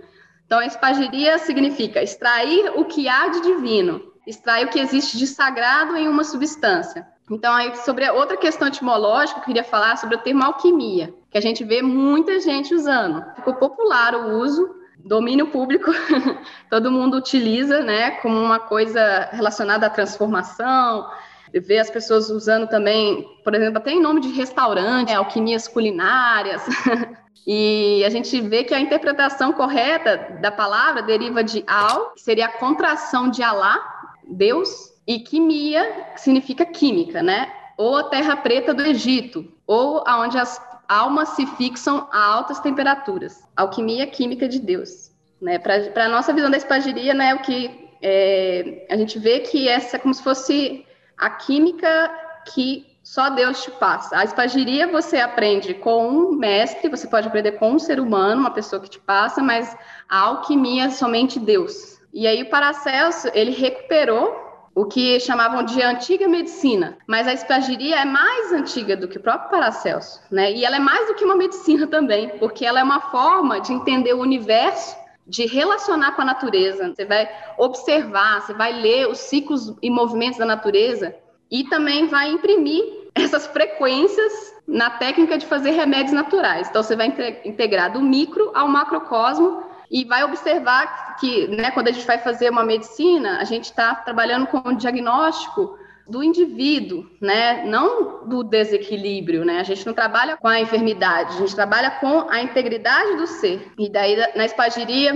Então, 0.50 0.58
a 0.58 0.66
espagiria 0.66 1.38
significa 1.38 2.02
extrair 2.02 2.72
o 2.76 2.86
que 2.86 3.08
há 3.08 3.28
de 3.28 3.40
divino, 3.40 4.02
extrair 4.26 4.66
o 4.66 4.70
que 4.72 4.80
existe 4.80 5.16
de 5.16 5.28
sagrado 5.28 5.96
em 5.96 6.08
uma 6.08 6.24
substância. 6.24 7.06
Então, 7.30 7.54
aí, 7.54 7.76
sobre 7.76 8.04
a 8.04 8.14
outra 8.14 8.36
questão 8.36 8.68
etimológica, 8.68 9.42
eu 9.42 9.44
queria 9.44 9.64
falar 9.64 9.96
sobre 9.98 10.16
o 10.16 10.20
termo 10.20 10.44
alquimia, 10.44 11.14
que 11.30 11.38
a 11.38 11.42
gente 11.42 11.64
vê 11.64 11.84
muita 11.84 12.40
gente 12.40 12.74
usando. 12.74 13.24
Ficou 13.36 13.54
popular 13.54 14.16
o 14.16 14.40
uso, 14.40 14.68
domínio 14.98 15.52
público, 15.52 15.92
todo 16.68 16.92
mundo 16.92 17.18
utiliza, 17.18 17.84
né, 17.84 18.10
como 18.20 18.36
uma 18.36 18.60
coisa 18.60 19.30
relacionada 19.32 19.86
à 19.86 19.90
transformação, 19.92 21.08
vê 21.54 21.78
as 21.78 21.92
pessoas 21.92 22.32
usando 22.32 22.68
também, 22.68 23.24
por 23.44 23.54
exemplo, 23.54 23.78
até 23.78 23.92
em 23.92 24.02
nome 24.02 24.20
de 24.20 24.30
restaurante, 24.30 25.14
alquimias 25.14 25.68
culinárias. 25.68 26.66
E 27.46 28.04
a 28.06 28.10
gente 28.10 28.40
vê 28.42 28.64
que 28.64 28.74
a 28.74 28.80
interpretação 28.80 29.52
correta 29.54 30.38
da 30.42 30.52
palavra 30.52 31.02
deriva 31.02 31.44
de 31.44 31.64
al, 31.68 32.12
que 32.12 32.22
seria 32.22 32.46
a 32.46 32.58
contração 32.58 33.30
de 33.30 33.42
Alá, 33.42 33.80
Deus, 34.28 34.94
e 35.08 35.20
quimia, 35.20 36.08
que 36.14 36.22
significa 36.22 36.66
química, 36.66 37.24
né? 37.24 37.52
Ou 37.78 37.98
a 37.98 38.04
terra 38.04 38.36
preta 38.36 38.74
do 38.74 38.84
Egito, 38.84 39.52
ou 39.66 40.04
aonde 40.06 40.38
as 40.38 40.62
almas 40.88 41.30
se 41.30 41.46
fixam 41.46 42.08
a 42.12 42.24
altas 42.24 42.60
temperaturas. 42.60 43.44
Alquimia 43.56 44.08
química 44.08 44.48
de 44.48 44.60
Deus. 44.60 45.12
Né? 45.42 45.60
Para 45.60 46.06
a 46.06 46.10
nossa 46.10 46.34
visão 46.34 46.50
da 46.50 46.58
espagiria, 46.58 47.14
né, 47.14 47.36
o 47.36 47.40
que 47.40 47.90
é, 48.02 48.88
a 48.90 48.98
gente 48.98 49.20
vê 49.20 49.40
que 49.40 49.68
essa 49.68 49.96
é 49.96 50.00
como 50.00 50.14
se 50.14 50.24
fosse 50.24 50.86
a 51.18 51.30
química 51.30 52.12
que 52.54 52.89
só 53.10 53.28
Deus 53.28 53.64
te 53.64 53.72
passa. 53.72 54.20
A 54.20 54.24
espagiria 54.24 54.86
você 54.86 55.18
aprende 55.18 55.74
com 55.74 56.08
um 56.08 56.32
mestre, 56.34 56.92
você 56.92 57.08
pode 57.08 57.28
aprender 57.28 57.54
com 57.54 57.72
um 57.72 57.80
ser 57.80 58.00
humano, 58.00 58.42
uma 58.42 58.52
pessoa 58.52 58.80
que 58.80 58.88
te 58.88 59.00
passa, 59.00 59.42
mas 59.42 59.76
a 60.08 60.20
alquimia 60.20 60.84
é 60.84 60.90
somente 60.92 61.40
Deus. 61.40 62.00
E 62.14 62.28
aí 62.28 62.44
o 62.44 62.52
Paracelso, 62.52 63.28
ele 63.34 63.50
recuperou 63.50 64.32
o 64.76 64.86
que 64.86 65.20
chamavam 65.20 65.64
de 65.64 65.82
antiga 65.82 66.28
medicina, 66.28 67.00
mas 67.08 67.28
a 67.28 67.34
espagiria 67.34 67.96
é 67.96 68.06
mais 68.06 68.54
antiga 68.54 68.96
do 68.96 69.08
que 69.08 69.18
o 69.18 69.22
próprio 69.22 69.50
Paracelso, 69.50 70.22
né? 70.30 70.52
E 70.52 70.64
ela 70.64 70.76
é 70.76 70.80
mais 70.80 71.08
do 71.08 71.16
que 71.16 71.26
uma 71.26 71.36
medicina 71.36 71.88
também, 71.90 72.30
porque 72.38 72.64
ela 72.64 72.80
é 72.80 72.84
uma 72.84 73.02
forma 73.10 73.60
de 73.60 73.74
entender 73.74 74.14
o 74.14 74.22
universo 74.22 74.96
de 75.26 75.48
relacionar 75.48 76.12
com 76.12 76.22
a 76.22 76.26
natureza. 76.26 76.94
Você 76.94 77.06
vai 77.06 77.28
observar, 77.58 78.42
você 78.42 78.54
vai 78.54 78.72
ler 78.72 79.08
os 79.08 79.18
ciclos 79.18 79.74
e 79.82 79.90
movimentos 79.90 80.38
da 80.38 80.46
natureza 80.46 81.16
e 81.50 81.64
também 81.64 82.08
vai 82.08 82.30
imprimir 82.30 82.99
essas 83.24 83.48
frequências 83.48 84.54
na 84.68 84.90
técnica 84.90 85.38
de 85.38 85.46
fazer 85.46 85.72
remédios 85.72 86.14
naturais. 86.14 86.70
Então, 86.70 86.84
você 86.84 86.96
vai 86.96 87.08
integrar 87.44 87.92
do 87.92 88.02
micro 88.02 88.52
ao 88.54 88.68
macrocosmo 88.68 89.64
e 89.92 90.06
vai 90.06 90.24
observar 90.24 91.16
que, 91.16 91.48
né, 91.48 91.72
quando 91.72 91.88
a 91.88 91.92
gente 91.92 92.06
vai 92.06 92.20
fazer 92.20 92.50
uma 92.50 92.64
medicina, 92.64 93.40
a 93.40 93.44
gente 93.44 93.66
está 93.66 93.96
trabalhando 93.96 94.46
com 94.48 94.58
o 94.58 94.76
diagnóstico 94.76 95.78
do 96.10 96.24
indivíduo, 96.24 97.06
né? 97.22 97.64
Não 97.66 98.28
do 98.28 98.44
desequilíbrio, 98.44 99.46
né? 99.46 99.60
A 99.60 99.64
gente 99.64 99.86
não 99.86 99.94
trabalha 99.94 100.36
com 100.38 100.48
a 100.48 100.60
enfermidade, 100.60 101.36
a 101.36 101.40
gente 101.40 101.54
trabalha 101.54 101.92
com 101.92 102.28
a 102.30 102.42
integridade 102.42 103.16
do 103.16 103.28
ser. 103.28 103.72
E 103.78 103.88
daí 103.90 104.18
na 104.36 104.46
espagiria, 104.46 105.14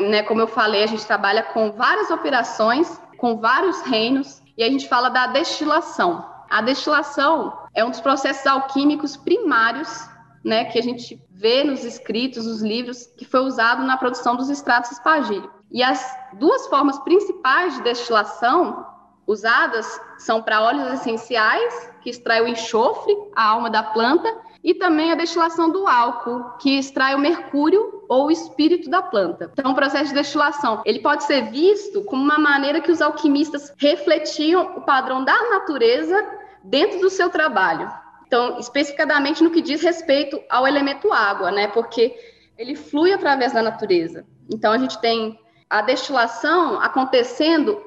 né, 0.00 0.22
como 0.22 0.42
eu 0.42 0.46
falei, 0.46 0.84
a 0.84 0.86
gente 0.86 1.06
trabalha 1.06 1.42
com 1.42 1.72
várias 1.72 2.10
operações, 2.10 3.00
com 3.16 3.38
vários 3.38 3.80
reinos, 3.82 4.42
e 4.56 4.62
a 4.62 4.68
gente 4.68 4.86
fala 4.86 5.08
da 5.08 5.28
destilação. 5.28 6.33
A 6.50 6.60
destilação 6.60 7.56
é 7.74 7.84
um 7.84 7.90
dos 7.90 8.00
processos 8.00 8.46
alquímicos 8.46 9.16
primários 9.16 10.08
né, 10.44 10.66
que 10.66 10.78
a 10.78 10.82
gente 10.82 11.20
vê 11.30 11.64
nos 11.64 11.84
escritos, 11.84 12.46
nos 12.46 12.60
livros, 12.60 13.06
que 13.16 13.24
foi 13.24 13.40
usado 13.40 13.82
na 13.82 13.96
produção 13.96 14.36
dos 14.36 14.50
extratos 14.50 14.92
espagílicos. 14.92 15.50
E 15.70 15.82
as 15.82 16.06
duas 16.34 16.66
formas 16.66 16.98
principais 17.00 17.74
de 17.74 17.82
destilação 17.82 18.86
usadas 19.26 20.00
são 20.18 20.42
para 20.42 20.60
óleos 20.60 20.92
essenciais, 21.00 21.90
que 22.02 22.10
extrai 22.10 22.42
o 22.42 22.46
enxofre, 22.46 23.16
a 23.34 23.48
alma 23.48 23.70
da 23.70 23.82
planta, 23.82 24.28
e 24.62 24.74
também 24.74 25.10
a 25.10 25.14
destilação 25.14 25.70
do 25.70 25.86
álcool, 25.86 26.44
que 26.58 26.78
extrai 26.78 27.14
o 27.14 27.18
mercúrio 27.18 27.93
ou 28.08 28.26
o 28.26 28.30
espírito 28.30 28.90
da 28.90 29.02
planta. 29.02 29.50
Então, 29.52 29.72
o 29.72 29.74
processo 29.74 30.08
de 30.08 30.14
destilação, 30.14 30.82
ele 30.84 31.00
pode 31.00 31.24
ser 31.24 31.50
visto 31.50 32.02
como 32.04 32.22
uma 32.22 32.38
maneira 32.38 32.80
que 32.80 32.90
os 32.90 33.00
alquimistas 33.00 33.72
refletiam 33.78 34.76
o 34.76 34.82
padrão 34.82 35.24
da 35.24 35.50
natureza 35.50 36.24
dentro 36.62 37.00
do 37.00 37.10
seu 37.10 37.30
trabalho. 37.30 37.90
Então, 38.26 38.58
especificadamente 38.58 39.42
no 39.42 39.50
que 39.50 39.60
diz 39.60 39.82
respeito 39.82 40.40
ao 40.48 40.66
elemento 40.66 41.12
água, 41.12 41.50
né? 41.50 41.68
Porque 41.68 42.16
ele 42.56 42.74
flui 42.74 43.12
através 43.12 43.52
da 43.52 43.62
natureza. 43.62 44.26
Então, 44.52 44.72
a 44.72 44.78
gente 44.78 45.00
tem 45.00 45.38
a 45.68 45.82
destilação 45.82 46.80
acontecendo 46.80 47.80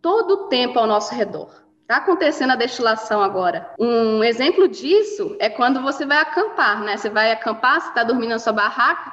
todo 0.00 0.32
o 0.32 0.48
tempo 0.48 0.78
ao 0.78 0.86
nosso 0.86 1.14
redor. 1.14 1.62
Está 1.82 1.96
acontecendo 1.96 2.52
a 2.52 2.56
destilação 2.56 3.22
agora. 3.22 3.70
Um 3.78 4.24
exemplo 4.24 4.66
disso 4.66 5.36
é 5.38 5.50
quando 5.50 5.82
você 5.82 6.06
vai 6.06 6.18
acampar, 6.18 6.80
né? 6.82 6.96
Você 6.96 7.10
vai 7.10 7.30
acampar, 7.30 7.80
você 7.80 7.88
está 7.88 8.02
dormindo 8.02 8.30
na 8.30 8.38
sua 8.38 8.52
barraca, 8.52 9.12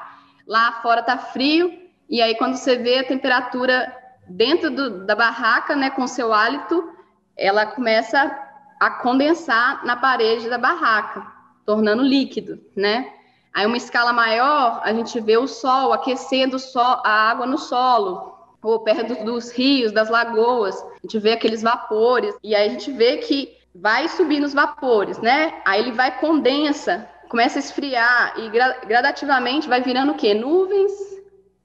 lá 0.49 0.81
fora 0.81 1.01
está 1.01 1.15
frio, 1.15 1.71
e 2.09 2.23
aí 2.23 2.33
quando 2.35 2.55
você 2.55 2.75
vê 2.75 2.97
a 2.97 3.07
temperatura 3.07 3.95
dentro 4.27 4.71
do, 4.71 5.05
da 5.05 5.15
barraca, 5.15 5.75
né, 5.75 5.91
com 5.91 6.07
seu 6.07 6.33
hálito, 6.33 6.91
ela 7.37 7.67
começa 7.67 8.35
a 8.79 8.89
condensar 8.89 9.85
na 9.85 9.95
parede 9.95 10.49
da 10.49 10.57
barraca, 10.57 11.25
tornando 11.65 12.01
líquido, 12.01 12.59
né? 12.75 13.13
Aí 13.53 13.65
uma 13.65 13.77
escala 13.77 14.11
maior, 14.11 14.81
a 14.83 14.91
gente 14.91 15.19
vê 15.19 15.37
o 15.37 15.47
sol 15.47 15.93
aquecendo 15.93 16.57
a 16.75 17.29
água 17.29 17.45
no 17.45 17.57
solo, 17.57 18.33
ou 18.61 18.79
perto 18.79 19.23
dos 19.23 19.51
rios, 19.51 19.91
das 19.91 20.09
lagoas, 20.09 20.81
a 20.81 21.01
gente 21.03 21.19
vê 21.19 21.33
aqueles 21.33 21.61
vapores, 21.61 22.35
e 22.43 22.55
aí 22.55 22.67
a 22.67 22.71
gente 22.71 22.91
vê 22.91 23.17
que 23.17 23.55
vai 23.73 24.07
subindo 24.07 24.45
os 24.45 24.53
vapores, 24.53 25.19
né? 25.19 25.61
Aí 25.63 25.79
ele 25.81 25.91
vai 25.91 26.19
condensa, 26.19 27.07
começa 27.29 27.59
a 27.59 27.61
esfriar 27.61 28.33
e 28.39 28.49
gradativamente 28.49 29.69
vai 29.69 29.81
virando 29.81 30.11
o 30.11 30.15
quê? 30.15 30.33
Nuvens 30.33 30.91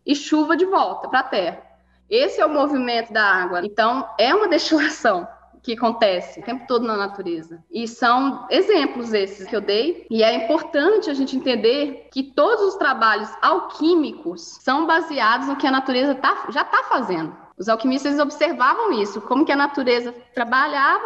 e 0.07 0.15
chuva 0.15 0.57
de 0.57 0.67
volta 0.67 1.09
para 1.09 1.21
a 1.21 1.25
Terra. 1.25 1.63
Esse 2.09 2.41
é 2.41 2.47
o 2.47 2.51
movimento 2.51 3.13
da 3.13 3.25
água. 3.25 3.65
Então, 3.65 4.07
é 4.19 4.35
uma 4.35 4.47
destilação 4.49 5.27
que 5.63 5.73
acontece 5.73 6.41
o 6.41 6.43
tempo 6.43 6.67
todo 6.69 6.87
na 6.87 6.95
natureza. 6.95 7.65
E 7.73 7.89
são 7.89 8.47
exemplos 8.51 9.15
esses 9.15 9.49
que 9.49 9.57
eu 9.57 9.63
dei. 9.63 10.07
E 10.11 10.23
é 10.23 10.45
importante 10.45 11.09
a 11.09 11.15
gente 11.15 11.35
entender 11.35 12.09
que 12.13 12.23
todos 12.23 12.67
os 12.67 12.75
trabalhos 12.77 13.31
alquímicos 13.41 14.59
são 14.61 14.87
baseados 14.87 15.49
no 15.49 15.57
que 15.57 15.67
a 15.67 15.71
natureza 15.71 16.15
tá, 16.15 16.47
já 16.51 16.61
está 16.61 16.83
fazendo. 16.85 17.35
Os 17.57 17.71
alquimistas 17.71 18.19
observavam 18.19 18.93
isso, 18.93 19.23
como 19.23 19.47
que 19.47 19.53
a 19.53 19.57
natureza 19.57 20.15
trabalhava, 20.35 21.05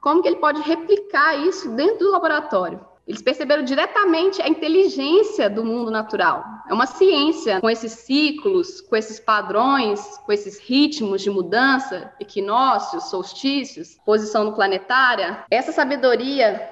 como 0.00 0.20
que 0.20 0.26
ele 0.26 0.36
pode 0.36 0.60
replicar 0.62 1.36
isso 1.36 1.70
dentro 1.76 1.98
do 1.98 2.10
laboratório. 2.10 2.89
Eles 3.10 3.22
perceberam 3.22 3.64
diretamente 3.64 4.40
a 4.40 4.48
inteligência 4.48 5.50
do 5.50 5.64
mundo 5.64 5.90
natural. 5.90 6.44
É 6.68 6.72
uma 6.72 6.86
ciência 6.86 7.60
com 7.60 7.68
esses 7.68 7.90
ciclos, 7.90 8.80
com 8.82 8.94
esses 8.94 9.18
padrões, 9.18 10.16
com 10.18 10.32
esses 10.32 10.60
ritmos 10.60 11.20
de 11.20 11.28
mudança, 11.28 12.14
equinócios, 12.20 13.10
solstícios, 13.10 13.98
posição 14.06 14.52
planetária. 14.52 15.44
Essa 15.50 15.72
sabedoria 15.72 16.70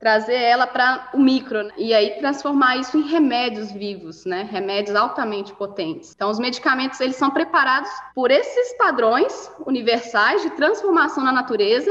trazer 0.00 0.34
ela 0.34 0.66
para 0.66 1.08
o 1.14 1.20
micro 1.20 1.62
né? 1.62 1.72
e 1.76 1.94
aí 1.94 2.18
transformar 2.18 2.78
isso 2.78 2.98
em 2.98 3.02
remédios 3.02 3.70
vivos, 3.70 4.24
né? 4.24 4.42
Remédios 4.50 4.96
altamente 4.96 5.54
potentes. 5.54 6.12
Então, 6.16 6.30
os 6.30 6.40
medicamentos 6.40 7.00
eles 7.00 7.14
são 7.14 7.30
preparados 7.30 7.90
por 8.12 8.32
esses 8.32 8.76
padrões 8.76 9.50
universais 9.64 10.42
de 10.42 10.50
transformação 10.50 11.22
na 11.22 11.32
natureza 11.32 11.90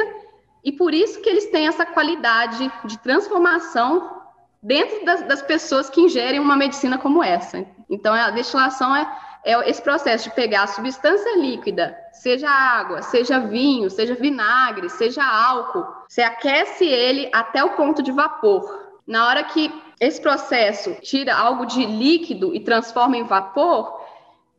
e 0.65 0.71
por 0.71 0.95
isso 0.95 1.21
que 1.21 1.29
eles 1.29 1.45
têm 1.51 1.67
essa 1.67 1.85
qualidade 1.85 2.71
de 2.85 2.97
transformação 2.97 4.23
dentro 4.63 5.05
das, 5.05 5.21
das 5.21 5.41
pessoas 5.43 5.91
que 5.91 6.01
ingerem 6.01 6.39
uma 6.39 6.55
medicina 6.57 6.97
como 6.97 7.23
essa. 7.23 7.63
Então, 7.87 8.11
a 8.15 8.31
destilação 8.31 8.95
é, 8.95 9.07
é 9.45 9.69
esse 9.69 9.79
processo 9.79 10.27
de 10.27 10.35
pegar 10.35 10.63
a 10.63 10.67
substância 10.67 11.37
líquida, 11.37 11.95
seja 12.13 12.49
água, 12.49 13.03
seja 13.03 13.37
vinho, 13.39 13.91
seja 13.91 14.15
vinagre, 14.15 14.89
seja 14.89 15.23
álcool, 15.23 15.85
você 16.09 16.23
aquece 16.23 16.83
ele 16.83 17.29
até 17.31 17.63
o 17.63 17.75
ponto 17.75 18.01
de 18.01 18.11
vapor. 18.11 18.85
Na 19.05 19.27
hora 19.27 19.43
que 19.43 19.71
esse 20.01 20.19
processo 20.19 20.95
tira 20.95 21.35
algo 21.35 21.67
de 21.67 21.85
líquido 21.85 22.55
e 22.55 22.59
transforma 22.59 23.15
em 23.15 23.23
vapor, 23.23 24.03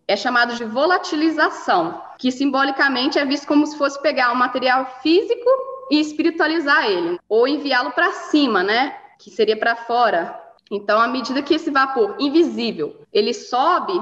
é 0.07 0.15
chamado 0.15 0.55
de 0.55 0.65
volatilização, 0.65 2.01
que 2.17 2.31
simbolicamente 2.31 3.19
é 3.19 3.25
visto 3.25 3.49
como 3.49 3.67
se 3.67 3.77
fosse 3.77 4.01
pegar 4.01 4.31
um 4.31 4.37
material 4.37 4.87
físico 5.03 5.51
e 5.91 6.01
espiritualizar 6.01 6.87
ele, 6.87 7.19
ou 7.29 7.47
enviá-lo 7.47 7.93
para 7.93 8.13
cima, 8.13 8.63
né? 8.63 8.97
Que 9.19 9.31
seria 9.31 9.57
para 9.57 9.77
fora. 9.77 10.39
Então, 10.71 11.01
à 11.01 11.07
medida 11.07 11.43
que 11.43 11.55
esse 11.55 11.71
vapor 11.71 12.17
invisível 12.19 12.97
ele 13.13 13.33
sobe 13.33 13.93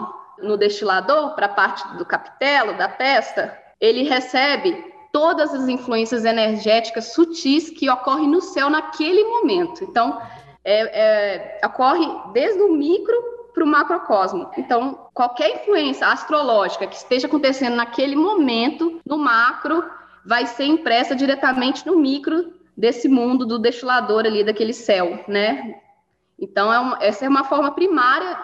no 0.43 0.57
destilador 0.57 1.35
para 1.35 1.47
a 1.47 1.51
parte 1.51 1.87
do 1.97 2.05
capitelo, 2.05 2.77
da 2.77 2.89
testa, 2.89 3.57
ele 3.81 4.03
recebe 4.03 4.93
todas 5.13 5.55
as 5.55 5.69
influências 5.69 6.25
energéticas 6.25 7.13
sutis 7.13 7.71
que 7.71 7.89
ocorrem 7.89 8.29
no 8.29 8.41
céu 8.41 8.69
naquele 8.69 9.23
momento. 9.25 9.85
Então, 9.85 10.21
é, 10.65 11.61
é, 11.61 11.67
ocorre 11.67 12.07
desde 12.33 12.61
o 12.63 12.73
micro 12.73 13.15
para 13.55 13.63
o 13.63 13.67
macrocosmo. 13.67 14.51
Então, 14.59 15.09
qualquer 15.15 15.55
influência 15.55 16.09
astrológica 16.09 16.87
que 16.89 16.97
esteja 16.97 17.29
acontecendo 17.29 17.77
naquele 17.77 18.17
momento, 18.17 19.01
no 19.07 19.17
macro, 19.17 19.85
vai 20.25 20.47
ser 20.47 20.65
impressa 20.65 21.15
diretamente 21.15 21.87
no 21.87 21.97
micro 21.97 22.53
desse 22.77 23.09
mundo 23.09 23.47
do 23.47 23.59
destilador 23.59 24.25
ali, 24.27 24.43
daquele 24.43 24.73
céu, 24.73 25.25
né? 25.29 25.77
Então, 26.39 26.73
é 27.01 27.07
essa 27.09 27.25
é 27.25 27.29
uma 27.29 27.45
forma 27.45 27.73
primária 27.73 28.37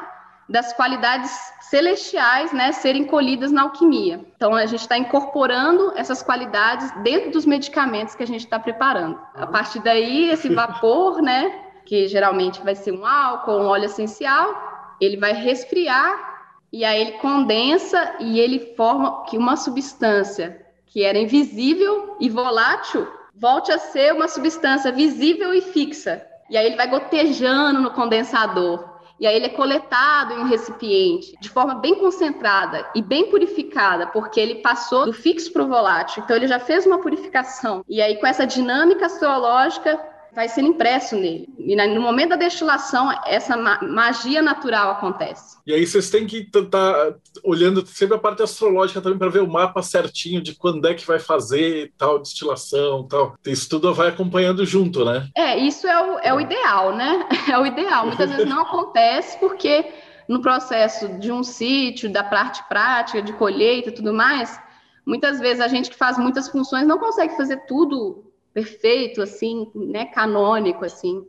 das 0.49 0.73
qualidades 0.73 1.31
celestiais, 1.61 2.53
né, 2.53 2.73
serem 2.73 3.05
colhidas 3.05 3.53
na 3.53 3.63
alquimia. 3.63 4.25
Então, 4.35 4.55
a 4.55 4.67
gente 4.67 4.81
está 4.81 4.99
incorporando 4.99 5.93
essas 5.95 6.23
qualidades 6.23 6.91
dentro 7.03 7.31
dos 7.31 7.47
medicamentos 7.47 8.17
que 8.17 8.23
a 8.25 8.27
gente 8.27 8.41
está 8.45 8.59
preparando. 8.59 9.21
A 9.35 9.47
partir 9.47 9.79
daí, 9.81 10.29
esse 10.29 10.53
vapor, 10.53 11.23
né, 11.23 11.53
que 11.87 12.09
geralmente 12.09 12.61
vai 12.63 12.75
ser 12.75 12.93
um 12.93 13.07
álcool, 13.07 13.61
um 13.61 13.67
óleo 13.67 13.85
essencial, 13.85 14.97
ele 15.01 15.17
vai 15.17 15.33
resfriar 15.33 16.31
e 16.73 16.85
aí 16.85 17.01
ele 17.01 17.13
condensa 17.19 18.17
e 18.19 18.41
ele 18.41 18.75
forma 18.77 19.25
que 19.25 19.39
uma 19.39 19.57
substância 19.57 20.67
que 20.91 21.05
era 21.05 21.19
invisível 21.19 22.17
e 22.21 22.29
volátil, 22.29 23.09
volte 23.35 23.73
a 23.73 23.79
ser 23.79 24.13
uma 24.13 24.29
substância 24.29 24.93
visível 24.93 25.55
e 25.55 25.63
fixa. 25.63 26.27
E 26.51 26.57
aí 26.57 26.67
ele 26.67 26.77
vai 26.77 26.89
gotejando 26.89 27.81
no 27.81 27.93
condensador. 27.93 28.91
E 29.19 29.27
aí 29.27 29.37
ele 29.37 29.47
é 29.47 29.51
coletado 29.51 30.33
em 30.33 30.39
um 30.39 30.49
recipiente 30.49 31.37
de 31.41 31.49
forma 31.49 31.75
bem 31.75 31.95
concentrada 31.95 32.89
e 32.95 33.03
bem 33.03 33.31
purificada, 33.31 34.07
porque 34.07 34.41
ele 34.41 34.57
passou 34.57 35.05
do 35.05 35.13
fixo 35.13 35.53
para 35.53 35.63
o 35.63 35.69
volátil. 35.69 36.23
Então 36.25 36.35
ele 36.35 36.49
já 36.49 36.59
fez 36.59 36.87
uma 36.87 36.99
purificação. 36.99 37.85
E 37.89 38.03
aí 38.03 38.17
com 38.17 38.27
essa 38.27 38.47
dinâmica 38.47 39.07
astrológica 39.07 40.01
vai 40.35 40.49
sendo 40.49 40.69
impresso 40.69 41.17
nele. 41.17 41.49
E 41.59 41.77
no 41.77 42.01
momento 42.01 42.31
da 42.31 42.37
destilação, 42.37 43.11
essa 43.27 43.57
magia 43.83 44.41
natural 44.41 44.93
acontece. 44.93 45.59
E 45.67 45.73
aí 45.73 45.87
vocês 45.87 46.11
têm 46.11 46.27
que 46.27 46.39
estar 46.39 46.65
tá 46.67 47.15
olhando 47.45 47.85
sempre 47.87 48.17
a 48.17 48.19
parte 48.19 48.43
astrológica 48.43 49.01
também 49.01 49.19
para 49.19 49.29
ver 49.29 49.43
o 49.43 49.51
mapa 49.51 49.83
certinho 49.83 50.41
de 50.41 50.55
quando 50.55 50.87
é 50.87 50.95
que 50.95 51.07
vai 51.07 51.19
fazer 51.19 51.93
tal 51.99 52.19
destilação, 52.19 53.07
tal. 53.07 53.35
Isso 53.47 53.69
tudo 53.69 53.93
vai 53.93 54.09
acompanhando 54.09 54.65
junto, 54.65 55.05
né? 55.05 55.29
É, 55.37 55.59
isso 55.59 55.87
é 55.87 56.03
o, 56.03 56.19
é 56.21 56.35
o 56.35 56.41
ideal, 56.41 56.95
né? 56.95 57.29
É 57.51 57.59
o 57.59 57.67
ideal. 57.67 58.07
Muitas 58.07 58.31
vezes 58.31 58.47
não 58.47 58.63
acontece 58.63 59.37
porque 59.39 59.85
no 60.29 60.41
processo 60.41 61.09
de 61.19 61.33
um 61.33 61.43
sítio, 61.43 62.11
da 62.11 62.23
parte 62.23 62.63
prática, 62.69 63.21
de 63.21 63.33
colheita 63.33 63.89
e 63.89 63.93
tudo 63.93 64.15
mais, 64.15 64.61
muitas 65.05 65.41
vezes 65.41 65.61
a 65.61 65.67
gente 65.67 65.91
que 65.91 65.97
faz 65.97 66.17
muitas 66.17 66.49
funções 66.49 66.87
não 66.87 66.99
consegue 66.99 67.37
fazer 67.37 67.57
tudo 67.67 68.30
perfeito, 68.53 69.23
assim, 69.23 69.71
né, 69.75 70.07
canônico, 70.07 70.85
assim, 70.85 71.25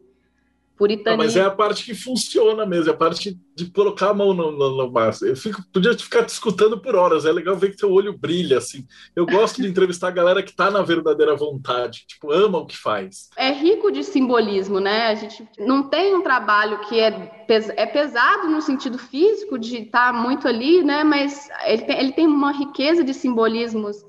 puritanismo. 0.81 1.23
Mas 1.23 1.35
é 1.35 1.43
a 1.43 1.51
parte 1.51 1.85
que 1.85 1.93
funciona 1.93 2.65
mesmo, 2.65 2.89
é 2.89 2.93
a 2.93 2.97
parte 2.97 3.37
de 3.55 3.65
colocar 3.69 4.09
a 4.09 4.13
mão 4.15 4.33
no, 4.33 4.51
no, 4.51 4.77
no 4.77 4.91
massa. 4.91 5.27
Eu 5.27 5.35
fico, 5.35 5.63
podia 5.71 5.95
ficar 5.95 6.25
te 6.25 6.29
escutando 6.29 6.79
por 6.79 6.95
horas, 6.95 7.23
é 7.23 7.31
legal 7.31 7.55
ver 7.55 7.69
que 7.69 7.77
teu 7.77 7.91
olho 7.91 8.17
brilha, 8.17 8.57
assim. 8.57 8.87
Eu 9.15 9.27
gosto 9.27 9.61
de 9.61 9.67
entrevistar 9.67 10.07
a 10.07 10.11
galera 10.11 10.41
que 10.41 10.49
está 10.49 10.71
na 10.71 10.81
verdadeira 10.81 11.35
vontade, 11.35 12.03
tipo, 12.07 12.31
ama 12.31 12.57
o 12.57 12.65
que 12.65 12.75
faz. 12.75 13.29
É 13.37 13.51
rico 13.51 13.91
de 13.91 14.03
simbolismo, 14.03 14.79
né? 14.79 15.07
A 15.07 15.15
gente 15.15 15.47
não 15.59 15.83
tem 15.83 16.15
um 16.15 16.23
trabalho 16.23 16.79
que 16.79 16.99
é, 16.99 17.11
pes 17.11 17.69
é 17.69 17.85
pesado 17.85 18.49
no 18.49 18.61
sentido 18.61 18.97
físico, 18.97 19.59
de 19.59 19.83
estar 19.83 20.11
tá 20.11 20.13
muito 20.13 20.47
ali, 20.47 20.83
né? 20.83 21.03
Mas 21.03 21.47
ele 21.65 21.83
tem, 21.83 21.99
ele 21.99 22.11
tem 22.13 22.25
uma 22.25 22.51
riqueza 22.51 23.03
de 23.03 23.13
simbolismos 23.13 24.03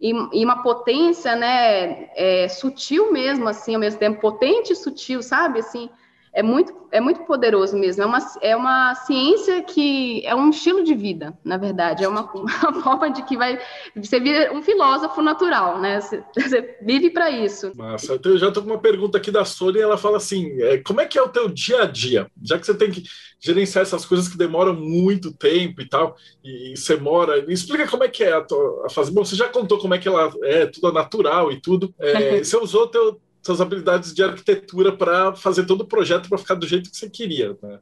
e, 0.00 0.12
e, 0.32 0.44
uma 0.44 0.62
potência, 0.62 1.34
né, 1.34 2.08
é, 2.14 2.48
sutil 2.48 3.12
mesmo, 3.12 3.48
assim, 3.48 3.74
ao 3.74 3.80
mesmo 3.80 3.98
tempo, 3.98 4.20
potente 4.20 4.72
e 4.72 4.76
sutil, 4.76 5.22
sabe, 5.22 5.58
assim, 5.58 5.90
é 6.32 6.42
muito, 6.42 6.72
é 6.90 7.00
muito 7.00 7.22
poderoso 7.24 7.76
mesmo. 7.76 8.02
É 8.02 8.06
uma, 8.06 8.18
é 8.42 8.56
uma 8.56 8.94
ciência 8.94 9.62
que 9.62 10.24
é 10.26 10.34
um 10.34 10.50
estilo 10.50 10.84
de 10.84 10.94
vida, 10.94 11.36
na 11.44 11.56
verdade. 11.56 12.04
É 12.04 12.08
uma, 12.08 12.22
uma 12.32 12.82
forma 12.82 13.10
de 13.10 13.22
que 13.22 13.36
vai. 13.36 13.58
Você 13.96 14.20
vira 14.20 14.52
um 14.52 14.62
filósofo 14.62 15.22
natural, 15.22 15.80
né? 15.80 16.00
Você, 16.00 16.22
você 16.36 16.76
vive 16.82 17.10
para 17.10 17.30
isso. 17.30 17.72
Massa. 17.76 18.14
Então, 18.14 18.32
eu 18.32 18.38
já 18.38 18.48
estou 18.48 18.62
com 18.62 18.70
uma 18.70 18.78
pergunta 18.78 19.18
aqui 19.18 19.30
da 19.30 19.44
Sônia. 19.44 19.82
Ela 19.82 19.96
fala 19.96 20.16
assim: 20.16 20.60
é, 20.62 20.78
como 20.78 21.00
é 21.00 21.06
que 21.06 21.18
é 21.18 21.22
o 21.22 21.28
teu 21.28 21.48
dia 21.48 21.82
a 21.82 21.86
dia? 21.86 22.30
Já 22.42 22.58
que 22.58 22.66
você 22.66 22.74
tem 22.74 22.90
que 22.90 23.04
gerenciar 23.40 23.82
essas 23.82 24.04
coisas 24.04 24.28
que 24.28 24.36
demoram 24.36 24.74
muito 24.74 25.32
tempo 25.32 25.80
e 25.80 25.88
tal, 25.88 26.16
e, 26.42 26.72
e 26.72 26.76
você 26.76 26.96
mora. 26.96 27.44
Me 27.46 27.54
explica 27.54 27.88
como 27.88 28.04
é 28.04 28.08
que 28.08 28.24
é 28.24 28.32
a, 28.32 28.40
tua, 28.40 28.86
a 28.86 28.90
fase. 28.90 29.12
Bom, 29.12 29.24
você 29.24 29.36
já 29.36 29.48
contou 29.48 29.78
como 29.78 29.94
é 29.94 29.98
que 29.98 30.08
ela 30.08 30.32
é, 30.42 30.66
tudo 30.66 30.92
natural 30.92 31.50
e 31.52 31.60
tudo. 31.60 31.94
É, 31.98 32.38
você 32.44 32.56
usou 32.56 32.88
teu 32.88 33.20
suas 33.42 33.60
habilidades 33.60 34.14
de 34.14 34.22
arquitetura 34.22 34.92
para 34.92 35.34
fazer 35.34 35.64
todo 35.64 35.82
o 35.82 35.86
projeto 35.86 36.28
para 36.28 36.38
ficar 36.38 36.54
do 36.54 36.66
jeito 36.66 36.90
que 36.90 36.96
você 36.96 37.08
queria, 37.08 37.56
né? 37.62 37.78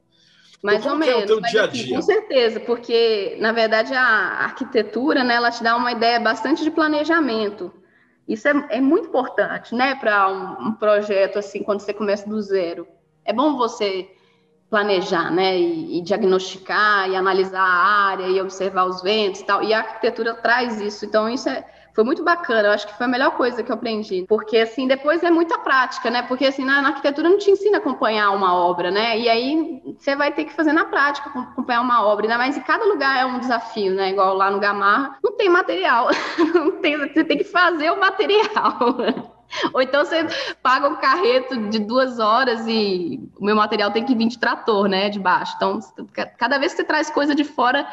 Mais 0.63 0.79
então, 0.79 0.93
ou 0.93 0.97
menos, 0.97 1.29
é 1.29 1.39
mas, 1.39 1.51
dia 1.51 1.67
-dia? 1.67 1.81
Assim, 1.83 1.95
com 1.95 2.01
certeza, 2.01 2.59
porque 2.59 3.37
na 3.39 3.51
verdade 3.51 3.93
a 3.93 4.03
arquitetura, 4.43 5.23
né, 5.23 5.35
ela 5.35 5.51
te 5.51 5.61
dá 5.63 5.75
uma 5.75 5.91
ideia 5.91 6.19
bastante 6.19 6.63
de 6.63 6.71
planejamento. 6.71 7.71
Isso 8.27 8.47
é, 8.47 8.67
é 8.69 8.81
muito 8.81 9.07
importante, 9.07 9.73
né, 9.75 9.95
para 9.95 10.29
um, 10.29 10.67
um, 10.67 10.73
projeto 10.73 11.37
assim, 11.39 11.63
quando 11.63 11.81
você 11.81 11.93
começa 11.93 12.27
do 12.27 12.41
zero. 12.41 12.87
É 13.23 13.31
bom 13.31 13.55
você 13.55 14.09
planejar, 14.69 15.31
né, 15.31 15.57
e, 15.57 15.99
e, 15.99 16.01
diagnosticar, 16.01 17.09
e 17.09 17.15
analisar 17.15 17.61
a 17.61 18.09
área, 18.09 18.27
e 18.27 18.41
observar 18.41 18.85
os 18.85 19.01
ventos 19.01 19.41
e 19.41 19.45
tal. 19.45 19.63
E 19.63 19.73
a 19.73 19.79
arquitetura 19.79 20.33
traz 20.33 20.81
isso. 20.81 21.05
Então 21.05 21.29
isso 21.29 21.47
é 21.47 21.63
foi 21.97 22.03
muito 22.03 22.23
bacana, 22.23 22.67
eu 22.67 22.73
acho 22.73 22.85
que 22.85 22.93
foi 22.93 23.07
a 23.07 23.09
melhor 23.09 23.31
coisa 23.31 23.63
que 23.63 23.71
eu 23.71 23.73
aprendi. 23.73 24.23
Porque, 24.29 24.59
assim, 24.59 24.87
depois 24.87 25.23
é 25.23 25.31
muita 25.31 25.57
prática, 25.57 26.11
né? 26.11 26.21
Porque, 26.21 26.45
assim, 26.45 26.63
na, 26.63 26.79
na 26.79 26.89
arquitetura 26.89 27.27
não 27.27 27.39
te 27.39 27.49
ensina 27.49 27.77
a 27.77 27.79
acompanhar 27.79 28.29
uma 28.35 28.53
obra, 28.53 28.91
né? 28.91 29.17
E 29.17 29.27
aí 29.27 29.81
você 29.97 30.15
vai 30.15 30.31
ter 30.31 30.45
que 30.45 30.53
fazer 30.53 30.73
na 30.73 30.85
prática, 30.85 31.27
acompanhar 31.27 31.81
uma 31.81 32.05
obra. 32.05 32.25
Ainda 32.25 32.37
mais 32.37 32.55
em 32.55 32.61
cada 32.61 32.85
lugar 32.85 33.17
é 33.17 33.25
um 33.25 33.39
desafio, 33.39 33.95
né? 33.95 34.11
Igual 34.11 34.35
lá 34.35 34.51
no 34.51 34.59
Gamarra, 34.59 35.17
não 35.23 35.35
tem 35.35 35.49
material. 35.49 36.09
não 36.53 36.73
tem, 36.73 36.99
você 36.99 37.23
tem 37.23 37.39
que 37.39 37.45
fazer 37.45 37.89
o 37.89 37.99
material. 37.99 38.77
Ou 39.73 39.81
então 39.81 40.05
você 40.05 40.23
paga 40.61 40.87
um 40.87 40.97
carreto 40.97 41.57
de 41.69 41.79
duas 41.79 42.19
horas 42.19 42.67
e 42.67 43.19
o 43.39 43.43
meu 43.43 43.55
material 43.55 43.89
tem 43.89 44.05
que 44.05 44.13
vir 44.13 44.27
de 44.27 44.37
trator, 44.37 44.87
né? 44.87 45.09
De 45.09 45.17
baixo. 45.17 45.53
Então, 45.55 45.79
cada 46.37 46.59
vez 46.59 46.73
que 46.73 46.77
você 46.77 46.83
traz 46.83 47.09
coisa 47.09 47.33
de 47.33 47.43
fora, 47.43 47.87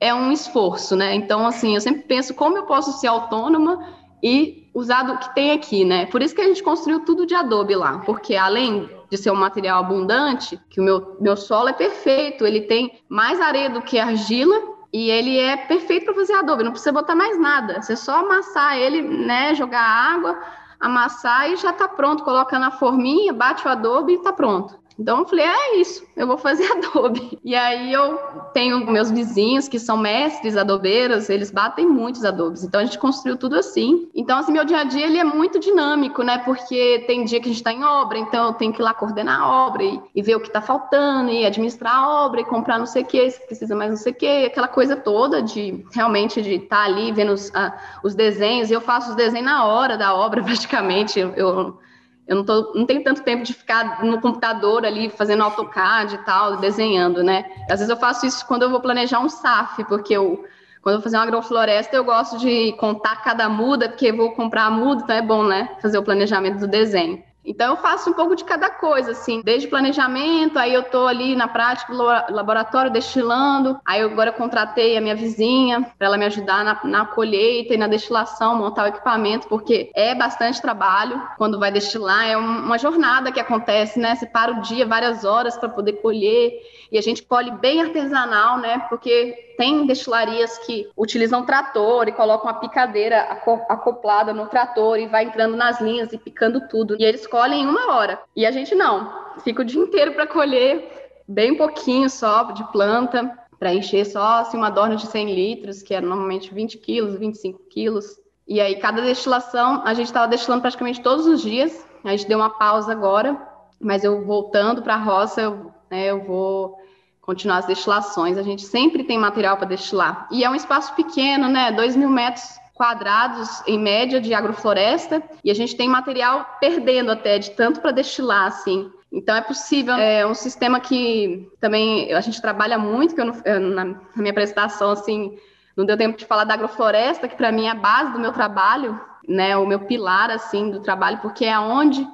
é 0.00 0.14
um 0.14 0.30
esforço, 0.30 0.94
né? 0.94 1.14
Então, 1.14 1.46
assim, 1.46 1.74
eu 1.74 1.80
sempre 1.80 2.02
penso 2.02 2.34
como 2.34 2.56
eu 2.56 2.64
posso 2.64 2.92
ser 2.92 3.06
autônoma 3.06 3.86
e 4.22 4.68
usar 4.74 5.02
do 5.04 5.18
que 5.18 5.34
tem 5.34 5.52
aqui, 5.52 5.84
né? 5.84 6.06
Por 6.06 6.22
isso 6.22 6.34
que 6.34 6.40
a 6.40 6.46
gente 6.46 6.62
construiu 6.62 7.04
tudo 7.04 7.26
de 7.26 7.34
adobe 7.34 7.74
lá, 7.74 8.00
porque 8.00 8.36
além 8.36 8.90
de 9.10 9.16
ser 9.16 9.30
um 9.30 9.36
material 9.36 9.80
abundante, 9.80 10.60
que 10.68 10.80
o 10.80 10.84
meu, 10.84 11.16
meu 11.20 11.36
solo 11.36 11.68
é 11.68 11.72
perfeito, 11.72 12.44
ele 12.44 12.62
tem 12.62 13.00
mais 13.08 13.40
areia 13.40 13.70
do 13.70 13.80
que 13.80 13.98
argila 13.98 14.60
e 14.92 15.10
ele 15.10 15.38
é 15.38 15.56
perfeito 15.56 16.06
para 16.06 16.14
fazer 16.14 16.34
adobe, 16.34 16.62
não 16.62 16.72
precisa 16.72 16.92
botar 16.92 17.14
mais 17.14 17.38
nada, 17.38 17.80
você 17.80 17.96
só 17.96 18.20
amassar 18.20 18.76
ele, 18.76 19.00
né, 19.02 19.54
jogar 19.54 19.82
água, 19.82 20.38
amassar 20.80 21.50
e 21.50 21.56
já 21.56 21.70
está 21.70 21.88
pronto, 21.88 22.24
coloca 22.24 22.58
na 22.58 22.70
forminha, 22.70 23.32
bate 23.32 23.66
o 23.66 23.70
adobe 23.70 24.12
e 24.12 24.16
está 24.16 24.32
pronto. 24.32 24.78
Então 24.98 25.18
eu 25.18 25.26
falei, 25.26 25.44
é 25.44 25.76
isso, 25.76 26.04
eu 26.16 26.26
vou 26.26 26.38
fazer 26.38 26.64
adobe. 26.72 27.38
E 27.44 27.54
aí 27.54 27.92
eu 27.92 28.16
tenho 28.52 28.84
meus 28.90 29.10
vizinhos 29.10 29.68
que 29.68 29.78
são 29.78 29.96
mestres 29.96 30.56
adobeiros, 30.56 31.28
eles 31.28 31.50
batem 31.50 31.86
muitos 31.86 32.24
adobes. 32.24 32.64
Então 32.64 32.80
a 32.80 32.84
gente 32.84 32.98
construiu 32.98 33.36
tudo 33.36 33.56
assim. 33.56 34.08
Então 34.14 34.38
assim, 34.38 34.52
meu 34.52 34.64
dia 34.64 34.80
a 34.80 34.84
dia 34.84 35.06
ele 35.06 35.18
é 35.18 35.24
muito 35.24 35.58
dinâmico, 35.58 36.22
né? 36.22 36.38
Porque 36.38 37.04
tem 37.06 37.24
dia 37.24 37.40
que 37.40 37.46
a 37.46 37.52
gente 37.52 37.58
está 37.58 37.72
em 37.72 37.84
obra, 37.84 38.18
então 38.18 38.46
eu 38.46 38.52
tenho 38.54 38.72
que 38.72 38.80
ir 38.80 38.84
lá 38.84 38.94
coordenar 38.94 39.40
a 39.40 39.66
obra 39.66 39.84
e, 39.84 40.00
e 40.14 40.22
ver 40.22 40.36
o 40.36 40.40
que 40.40 40.48
está 40.48 40.62
faltando 40.62 41.30
e 41.30 41.44
administrar 41.44 41.94
a 41.94 42.24
obra 42.24 42.40
e 42.40 42.44
comprar 42.44 42.78
não 42.78 42.86
sei 42.86 43.02
o 43.02 43.06
que, 43.06 43.30
se 43.30 43.44
precisa 43.46 43.76
mais 43.76 43.90
não 43.90 43.96
sei 43.96 44.12
o 44.12 44.16
que, 44.16 44.46
aquela 44.46 44.68
coisa 44.68 44.96
toda 44.96 45.42
de 45.42 45.84
realmente 45.92 46.40
de 46.40 46.54
estar 46.54 46.76
tá 46.76 46.84
ali 46.84 47.12
vendo 47.12 47.32
os, 47.32 47.54
ah, 47.54 47.76
os 48.02 48.14
desenhos. 48.14 48.70
E 48.70 48.74
eu 48.74 48.80
faço 48.80 49.10
os 49.10 49.16
desenhos 49.16 49.46
na 49.46 49.64
hora 49.64 49.96
da 49.96 50.14
obra 50.14 50.42
praticamente. 50.44 51.20
eu, 51.20 51.32
eu 51.34 51.85
eu 52.26 52.36
não, 52.36 52.44
tô, 52.44 52.72
não 52.74 52.84
tenho 52.84 53.04
tanto 53.04 53.22
tempo 53.22 53.44
de 53.44 53.54
ficar 53.54 54.04
no 54.04 54.20
computador 54.20 54.84
ali 54.84 55.08
fazendo 55.08 55.44
AutoCAD 55.44 56.14
e 56.14 56.18
tal, 56.18 56.56
desenhando, 56.56 57.22
né? 57.22 57.44
Às 57.70 57.78
vezes 57.78 57.88
eu 57.88 57.96
faço 57.96 58.26
isso 58.26 58.44
quando 58.46 58.62
eu 58.62 58.70
vou 58.70 58.80
planejar 58.80 59.20
um 59.20 59.28
SAF, 59.28 59.84
porque 59.84 60.14
eu, 60.14 60.44
quando 60.82 60.94
eu 60.94 60.98
vou 60.98 61.02
fazer 61.02 61.16
uma 61.16 61.22
agrofloresta, 61.22 61.94
eu 61.94 62.04
gosto 62.04 62.38
de 62.38 62.72
contar 62.78 63.22
cada 63.22 63.48
muda, 63.48 63.88
porque 63.88 64.10
vou 64.10 64.32
comprar 64.32 64.64
a 64.64 64.70
muda, 64.70 65.02
então 65.04 65.16
é 65.16 65.22
bom, 65.22 65.44
né? 65.44 65.76
Fazer 65.80 65.98
o 65.98 66.02
planejamento 66.02 66.58
do 66.58 66.66
desenho. 66.66 67.22
Então 67.46 67.70
eu 67.70 67.76
faço 67.76 68.10
um 68.10 68.12
pouco 68.12 68.34
de 68.34 68.44
cada 68.44 68.68
coisa, 68.68 69.12
assim, 69.12 69.40
desde 69.42 69.68
planejamento, 69.68 70.58
aí 70.58 70.74
eu 70.74 70.82
tô 70.82 71.06
ali 71.06 71.36
na 71.36 71.46
prática 71.46 71.92
do 71.92 72.02
laboratório 72.34 72.90
destilando, 72.90 73.78
aí 73.84 74.00
eu 74.00 74.10
agora 74.10 74.32
contratei 74.32 74.96
a 74.96 75.00
minha 75.00 75.14
vizinha 75.14 75.82
para 75.96 76.08
ela 76.08 76.18
me 76.18 76.24
ajudar 76.24 76.64
na, 76.64 76.80
na, 76.84 77.06
colheita 77.06 77.72
e 77.72 77.76
na 77.76 77.86
destilação, 77.86 78.56
montar 78.56 78.84
o 78.84 78.88
equipamento, 78.88 79.46
porque 79.46 79.90
é 79.94 80.14
bastante 80.14 80.60
trabalho 80.60 81.22
quando 81.38 81.58
vai 81.58 81.70
destilar, 81.70 82.26
é 82.28 82.36
uma 82.36 82.78
jornada 82.78 83.30
que 83.30 83.38
acontece, 83.38 83.98
né? 83.98 84.16
Você 84.16 84.26
para 84.26 84.52
o 84.52 84.62
dia 84.62 84.84
várias 84.84 85.24
horas 85.24 85.56
para 85.56 85.68
poder 85.68 85.94
colher 85.94 86.52
e 86.90 86.98
a 86.98 87.02
gente 87.02 87.22
colhe 87.22 87.50
bem 87.50 87.82
artesanal, 87.82 88.58
né? 88.58 88.86
Porque 88.88 89.54
tem 89.56 89.86
destilarias 89.86 90.58
que 90.58 90.88
utilizam 90.96 91.44
trator 91.44 92.08
e 92.08 92.12
colocam 92.12 92.48
a 92.48 92.54
picadeira 92.54 93.20
acoplada 93.68 94.32
no 94.32 94.46
trator 94.46 94.98
e 94.98 95.06
vai 95.06 95.24
entrando 95.24 95.56
nas 95.56 95.80
linhas 95.80 96.12
e 96.12 96.18
picando 96.18 96.68
tudo. 96.68 96.96
E 96.98 97.04
eles 97.04 97.26
colhem 97.26 97.62
em 97.62 97.66
uma 97.66 97.94
hora. 97.94 98.18
E 98.34 98.46
a 98.46 98.50
gente 98.50 98.74
não. 98.74 99.26
Fica 99.42 99.62
o 99.62 99.64
dia 99.64 99.80
inteiro 99.80 100.12
para 100.12 100.26
colher 100.26 100.96
bem 101.26 101.56
pouquinho 101.56 102.08
só 102.08 102.44
de 102.52 102.64
planta, 102.70 103.36
para 103.58 103.74
encher 103.74 104.04
só 104.04 104.40
assim, 104.40 104.56
uma 104.56 104.70
dorna 104.70 104.96
de 104.96 105.06
100 105.06 105.34
litros, 105.34 105.82
que 105.82 105.94
é 105.94 106.00
normalmente 106.00 106.52
20 106.52 106.78
quilos, 106.78 107.18
25 107.18 107.58
quilos. 107.70 108.18
E 108.46 108.60
aí, 108.60 108.76
cada 108.76 109.02
destilação, 109.02 109.82
a 109.84 109.92
gente 109.92 110.06
estava 110.06 110.28
destilando 110.28 110.62
praticamente 110.62 111.00
todos 111.00 111.26
os 111.26 111.42
dias. 111.42 111.84
A 112.04 112.10
gente 112.10 112.28
deu 112.28 112.38
uma 112.38 112.50
pausa 112.50 112.92
agora, 112.92 113.36
mas 113.80 114.04
eu 114.04 114.24
voltando 114.24 114.82
para 114.82 114.94
a 114.94 115.02
roça, 115.02 115.40
eu, 115.40 115.72
né, 115.90 116.06
eu 116.06 116.24
vou 116.24 116.78
continuar 117.20 117.58
as 117.58 117.66
destilações. 117.66 118.38
A 118.38 118.42
gente 118.42 118.62
sempre 118.62 119.02
tem 119.02 119.18
material 119.18 119.56
para 119.56 119.66
destilar. 119.66 120.28
E 120.30 120.44
é 120.44 120.50
um 120.50 120.54
espaço 120.54 120.94
pequeno, 120.94 121.48
né? 121.48 121.72
2 121.72 121.96
mil 121.96 122.08
metros 122.08 122.44
quadrados 122.76 123.62
em 123.66 123.78
média 123.78 124.20
de 124.20 124.34
agrofloresta 124.34 125.22
e 125.42 125.50
a 125.50 125.54
gente 125.54 125.74
tem 125.74 125.88
material 125.88 126.46
perdendo 126.60 127.10
até 127.10 127.38
de 127.38 127.50
tanto 127.52 127.80
para 127.80 127.90
destilar 127.90 128.46
assim. 128.46 128.90
Então 129.10 129.34
é 129.34 129.40
possível, 129.40 129.94
é 129.94 130.26
um 130.26 130.34
sistema 130.34 130.78
que 130.78 131.50
também 131.58 132.12
a 132.12 132.20
gente 132.20 132.40
trabalha 132.40 132.76
muito, 132.78 133.14
que 133.14 133.20
eu, 133.20 133.60
na, 133.60 133.96
minha 134.14 134.30
apresentação 134.30 134.90
assim 134.90 135.38
não 135.74 135.86
deu 135.86 135.96
tempo 135.96 136.18
de 136.18 136.26
falar 136.26 136.44
da 136.44 136.54
agrofloresta, 136.54 137.28
que 137.28 137.36
para 137.36 137.50
mim 137.50 137.66
é 137.66 137.70
a 137.70 137.74
base 137.74 138.12
do 138.12 138.18
meu 138.18 138.32
trabalho, 138.32 139.00
né, 139.26 139.56
o 139.56 139.66
meu 139.66 139.80
pilar 139.80 140.30
assim 140.30 140.70
do 140.70 140.80
trabalho, 140.80 141.18
porque 141.18 141.44
é 141.44 141.58
onde 141.58 142.06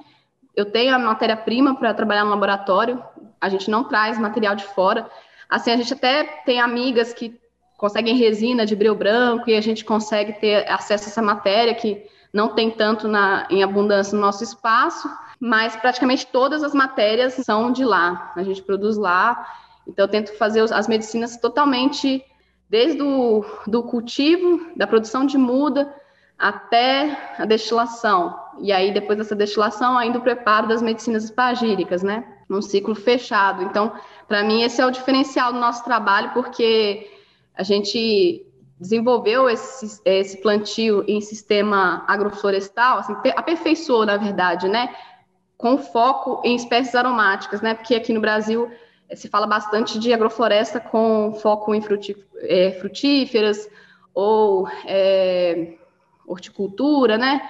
eu 0.55 0.67
tenho 0.67 0.95
a 0.95 0.99
matéria-prima 0.99 1.75
para 1.75 1.95
trabalhar 1.95 2.25
no 2.25 2.31
laboratório, 2.31 3.03
a 3.43 3.49
gente 3.49 3.69
não 3.69 3.83
traz 3.83 4.19
material 4.19 4.55
de 4.55 4.65
fora. 4.65 5.11
Assim, 5.51 5.73
a 5.73 5.77
gente 5.77 5.93
até 5.93 6.23
tem 6.47 6.61
amigas 6.61 7.13
que 7.13 7.37
conseguem 7.77 8.17
resina 8.17 8.65
de 8.65 8.77
breu 8.77 8.95
branco 8.95 9.51
e 9.51 9.57
a 9.57 9.61
gente 9.61 9.85
consegue 9.85 10.35
ter 10.35 10.71
acesso 10.71 11.07
a 11.07 11.09
essa 11.09 11.21
matéria 11.21 11.75
que 11.75 12.07
não 12.33 12.55
tem 12.55 12.71
tanto 12.71 13.09
na, 13.09 13.49
em 13.51 13.65
abundância 13.65 14.15
no 14.15 14.23
nosso 14.23 14.45
espaço, 14.45 15.11
mas 15.41 15.75
praticamente 15.75 16.29
todas 16.29 16.63
as 16.63 16.73
matérias 16.73 17.35
são 17.35 17.73
de 17.73 17.85
lá. 17.85 18.33
A 18.37 18.45
gente 18.45 18.63
produz 18.63 18.97
lá, 18.97 19.45
então 19.89 20.05
eu 20.05 20.09
tento 20.09 20.39
fazer 20.39 20.61
as 20.73 20.87
medicinas 20.87 21.37
totalmente 21.37 22.25
desde 22.71 23.03
o 23.03 23.45
do 23.67 23.83
cultivo, 23.83 24.71
da 24.77 24.87
produção 24.87 25.27
de 25.27 25.37
muda 25.37 25.93
até 26.39 27.35
a 27.39 27.45
destilação. 27.45 28.39
E 28.61 28.73
aí, 28.73 28.95
depois 28.95 29.19
dessa 29.19 29.35
destilação, 29.35 29.99
ainda 29.99 30.19
o 30.19 30.23
preparo 30.23 30.69
das 30.69 30.81
medicinas 30.81 31.25
espagíricas, 31.25 32.03
né? 32.03 32.25
Num 32.53 32.63
ciclo 32.63 32.95
fechado. 32.95 33.63
Então, 33.63 33.93
para 34.29 34.43
mim, 34.43 34.63
esse 34.63 34.81
é 34.81 34.87
o 34.87 34.91
diferencial 34.91 35.53
do 35.53 35.59
nosso 35.59 35.83
trabalho, 35.85 36.33
porque 36.33 37.11
a 37.55 37.63
gente 37.63 38.47
desenvolveu 38.79 39.49
esse, 39.49 40.01
esse 40.05 40.41
plantio 40.43 41.05
em 41.09 41.21
sistema 41.21 42.05
agroflorestal, 42.07 42.99
assim, 42.99 43.15
aperfeiçoou, 43.37 44.05
na 44.05 44.17
verdade, 44.17 44.69
né? 44.69 44.95
com 45.63 45.79
foco 45.79 46.43
em 46.45 46.57
espécies 46.57 46.93
aromáticas, 46.97 47.61
né? 47.61 47.73
Porque 47.73 47.95
aqui 47.95 48.13
no 48.13 48.21
Brasil 48.21 48.69
eh, 49.09 49.15
se 49.15 49.29
fala 49.29 49.47
bastante 49.47 49.97
de 49.97 50.13
agrofloresta 50.13 50.81
com 50.81 51.33
foco 51.41 51.73
em 51.73 51.81
é, 52.41 52.73
frutíferas 52.73 53.71
ou 54.13 54.69
é, 54.85 55.75
horticultura, 56.27 57.17
né? 57.17 57.49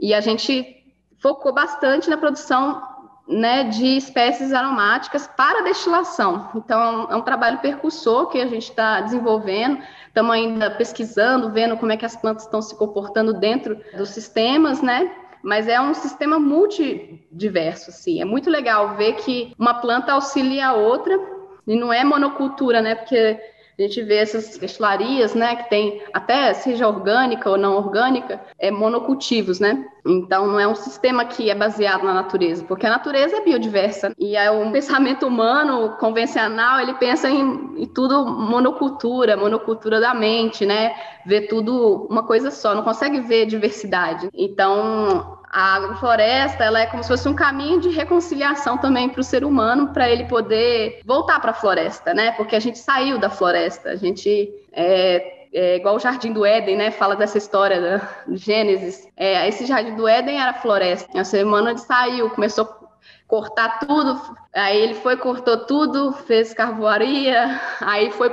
E 0.00 0.12
a 0.12 0.20
gente 0.20 0.84
focou 1.18 1.54
bastante 1.54 2.10
na 2.10 2.16
produção 2.18 2.82
né, 3.26 3.64
de 3.64 3.96
espécies 3.96 4.52
aromáticas 4.52 5.26
para 5.26 5.62
destilação. 5.62 6.50
Então, 6.54 7.08
é 7.10 7.16
um 7.16 7.22
trabalho 7.22 7.58
percussor 7.58 8.28
que 8.28 8.40
a 8.40 8.46
gente 8.46 8.68
está 8.68 9.00
desenvolvendo. 9.00 9.78
Estamos 10.08 10.32
ainda 10.32 10.70
pesquisando, 10.70 11.50
vendo 11.50 11.76
como 11.76 11.92
é 11.92 11.96
que 11.96 12.04
as 12.04 12.16
plantas 12.16 12.44
estão 12.44 12.60
se 12.60 12.76
comportando 12.76 13.32
dentro 13.32 13.80
dos 13.96 14.10
sistemas, 14.10 14.82
né? 14.82 15.10
Mas 15.42 15.68
é 15.68 15.80
um 15.80 15.94
sistema 15.94 16.38
multidiverso, 16.38 17.90
assim. 17.90 18.20
É 18.20 18.24
muito 18.24 18.48
legal 18.50 18.94
ver 18.96 19.14
que 19.14 19.54
uma 19.58 19.74
planta 19.74 20.12
auxilia 20.12 20.68
a 20.68 20.74
outra 20.74 21.18
e 21.66 21.76
não 21.76 21.92
é 21.92 22.04
monocultura, 22.04 22.80
né? 22.80 22.94
Porque 22.94 23.38
a 23.78 23.82
gente 23.82 24.02
vê 24.02 24.16
essas 24.16 24.56
destilarias, 24.56 25.34
né, 25.34 25.56
que 25.56 25.68
tem 25.68 26.02
até 26.12 26.54
seja 26.54 26.86
orgânica 26.86 27.50
ou 27.50 27.56
não 27.58 27.74
orgânica, 27.74 28.40
é 28.58 28.70
monocultivos, 28.70 29.58
né? 29.58 29.84
Então 30.06 30.46
não 30.46 30.60
é 30.60 30.68
um 30.68 30.74
sistema 30.74 31.24
que 31.24 31.48
é 31.50 31.54
baseado 31.54 32.04
na 32.04 32.12
natureza, 32.12 32.62
porque 32.64 32.86
a 32.86 32.90
natureza 32.90 33.36
é 33.36 33.40
biodiversa 33.40 34.12
e 34.18 34.36
é 34.36 34.50
um 34.50 34.70
pensamento 34.70 35.26
humano 35.26 35.96
convencional, 35.98 36.80
ele 36.80 36.94
pensa 36.94 37.30
em, 37.30 37.74
em 37.76 37.86
tudo 37.86 38.26
monocultura, 38.26 39.36
monocultura 39.36 40.00
da 40.00 40.12
mente, 40.12 40.66
né? 40.66 40.94
Vê 41.24 41.40
tudo 41.40 42.06
uma 42.10 42.22
coisa 42.22 42.50
só, 42.50 42.74
não 42.74 42.82
consegue 42.82 43.20
ver 43.20 43.46
diversidade. 43.46 44.28
Então 44.34 45.38
a 45.50 45.76
agrofloresta 45.76 46.64
ela 46.64 46.80
é 46.80 46.86
como 46.86 47.02
se 47.02 47.08
fosse 47.08 47.28
um 47.28 47.34
caminho 47.34 47.80
de 47.80 47.88
reconciliação 47.88 48.76
também 48.76 49.08
para 49.08 49.20
o 49.20 49.24
ser 49.24 49.44
humano, 49.44 49.92
para 49.92 50.10
ele 50.10 50.24
poder 50.24 51.00
voltar 51.06 51.40
para 51.40 51.52
a 51.52 51.54
floresta, 51.54 52.12
né? 52.12 52.32
Porque 52.32 52.56
a 52.56 52.60
gente 52.60 52.78
saiu 52.78 53.18
da 53.18 53.30
floresta, 53.30 53.90
a 53.90 53.96
gente 53.96 54.52
é, 54.72 55.43
é 55.54 55.76
igual 55.76 55.94
o 55.94 56.00
Jardim 56.00 56.32
do 56.32 56.44
Éden, 56.44 56.76
né? 56.76 56.90
Fala 56.90 57.14
dessa 57.14 57.38
história 57.38 57.80
da 57.80 58.08
Gênesis. 58.34 59.08
É, 59.16 59.46
esse 59.48 59.64
Jardim 59.64 59.94
do 59.94 60.08
Éden 60.08 60.40
era 60.40 60.52
floresta. 60.52 61.20
O 61.20 61.24
ser 61.24 61.46
humano 61.46 61.78
saiu, 61.78 62.28
começou 62.30 62.64
a 62.64 62.84
cortar 63.28 63.78
tudo, 63.78 64.20
aí 64.52 64.76
ele 64.78 64.94
foi, 64.94 65.16
cortou 65.16 65.64
tudo, 65.64 66.12
fez 66.12 66.52
carvoaria, 66.52 67.60
aí 67.80 68.10
foi 68.12 68.30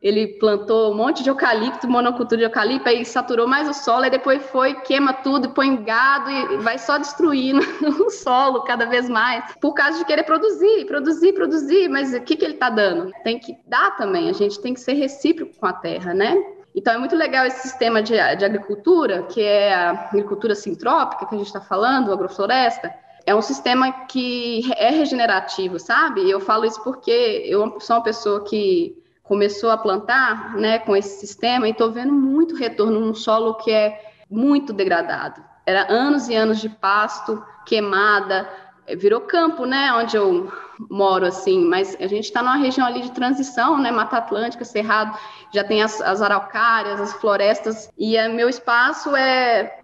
ele 0.00 0.28
plantou 0.38 0.92
um 0.92 0.96
monte 0.96 1.24
de 1.24 1.28
eucalipto, 1.28 1.88
monocultura 1.88 2.36
de 2.36 2.44
eucalipto, 2.44 2.88
aí 2.88 3.04
saturou 3.04 3.48
mais 3.48 3.68
o 3.68 3.74
solo, 3.74 4.04
e 4.04 4.10
depois 4.10 4.40
foi, 4.44 4.74
queima 4.74 5.12
tudo, 5.12 5.50
põe 5.50 5.82
gado 5.82 6.30
e 6.30 6.58
vai 6.58 6.78
só 6.78 6.98
destruindo 6.98 7.60
o 8.06 8.08
solo 8.08 8.62
cada 8.62 8.86
vez 8.86 9.08
mais, 9.08 9.44
por 9.60 9.74
causa 9.74 9.98
de 9.98 10.04
querer 10.04 10.22
produzir, 10.22 10.86
produzir, 10.86 11.32
produzir, 11.32 11.88
mas 11.88 12.14
o 12.14 12.20
que, 12.20 12.36
que 12.36 12.44
ele 12.44 12.54
está 12.54 12.70
dando? 12.70 13.10
Tem 13.24 13.40
que 13.40 13.56
dar 13.66 13.96
também, 13.96 14.30
a 14.30 14.32
gente 14.32 14.60
tem 14.60 14.72
que 14.72 14.80
ser 14.80 14.92
recíproco 14.92 15.58
com 15.58 15.66
a 15.66 15.72
terra, 15.72 16.14
né? 16.14 16.36
Então 16.78 16.94
é 16.94 16.98
muito 16.98 17.16
legal 17.16 17.44
esse 17.44 17.62
sistema 17.62 18.00
de, 18.00 18.12
de 18.12 18.44
agricultura, 18.44 19.24
que 19.24 19.42
é 19.42 19.74
a 19.74 19.90
agricultura 19.90 20.54
sintrópica 20.54 21.26
que 21.26 21.34
a 21.34 21.38
gente 21.38 21.48
está 21.48 21.60
falando, 21.60 22.12
agrofloresta, 22.12 22.94
é 23.26 23.34
um 23.34 23.42
sistema 23.42 23.90
que 24.06 24.62
é 24.76 24.88
regenerativo, 24.88 25.80
sabe? 25.80 26.30
Eu 26.30 26.38
falo 26.38 26.64
isso 26.64 26.80
porque 26.84 27.42
eu 27.44 27.80
sou 27.80 27.96
uma 27.96 28.02
pessoa 28.04 28.44
que 28.44 28.96
começou 29.24 29.70
a 29.70 29.76
plantar 29.76 30.54
né, 30.54 30.78
com 30.78 30.94
esse 30.94 31.18
sistema 31.18 31.66
e 31.66 31.72
estou 31.72 31.90
vendo 31.90 32.12
muito 32.12 32.54
retorno 32.54 33.00
num 33.00 33.12
solo 33.12 33.54
que 33.54 33.72
é 33.72 34.00
muito 34.30 34.72
degradado. 34.72 35.42
Era 35.66 35.92
anos 35.92 36.28
e 36.28 36.36
anos 36.36 36.60
de 36.60 36.68
pasto, 36.68 37.44
queimada, 37.66 38.48
virou 38.96 39.22
campo, 39.22 39.66
né, 39.66 39.92
onde 39.94 40.16
eu 40.16 40.48
moro, 40.90 41.26
assim, 41.26 41.64
mas 41.64 41.96
a 42.00 42.06
gente 42.06 42.24
está 42.24 42.42
numa 42.42 42.56
região 42.56 42.86
ali 42.86 43.02
de 43.02 43.10
transição, 43.10 43.78
né, 43.78 43.90
Mata 43.90 44.18
Atlântica, 44.18 44.64
Cerrado, 44.64 45.18
já 45.52 45.64
tem 45.64 45.82
as, 45.82 46.00
as 46.00 46.22
araucárias, 46.22 47.00
as 47.00 47.12
florestas, 47.14 47.90
e 47.98 48.16
é, 48.16 48.28
meu 48.28 48.48
espaço 48.48 49.14
é 49.16 49.80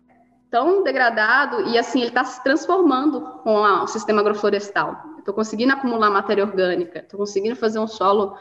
tão 0.50 0.84
degradado 0.84 1.68
e, 1.68 1.76
assim, 1.76 1.98
ele 1.98 2.08
está 2.08 2.22
se 2.24 2.42
transformando 2.44 3.20
com 3.42 3.64
a, 3.64 3.82
o 3.82 3.88
sistema 3.88 4.20
agroflorestal. 4.20 4.96
Estou 5.18 5.34
conseguindo 5.34 5.72
acumular 5.72 6.10
matéria 6.10 6.44
orgânica, 6.44 7.00
estou 7.00 7.18
conseguindo 7.18 7.56
fazer 7.56 7.80
um 7.80 7.88
solo 7.88 8.36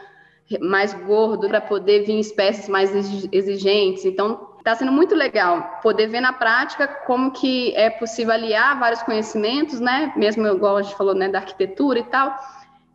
mais 0.62 0.94
gordo 0.94 1.48
para 1.48 1.60
poder 1.60 2.06
vir 2.06 2.20
espécies 2.20 2.70
mais 2.70 2.92
exigentes. 3.32 4.06
Então, 4.06 4.53
está 4.64 4.74
sendo 4.76 4.94
muito 4.94 5.14
legal 5.14 5.80
poder 5.84 6.08
ver 6.08 6.22
na 6.22 6.32
prática 6.32 6.88
como 6.88 7.32
que 7.32 7.76
é 7.76 7.90
possível 7.90 8.34
aliar 8.34 8.80
vários 8.80 9.04
conhecimentos, 9.04 9.82
né? 9.82 10.14
Mesmo 10.16 10.48
igual 10.48 10.78
a 10.78 10.82
gente 10.82 10.96
falou, 10.96 11.14
né, 11.14 11.28
da 11.28 11.40
arquitetura 11.40 12.00
e 12.00 12.04
tal. 12.06 12.34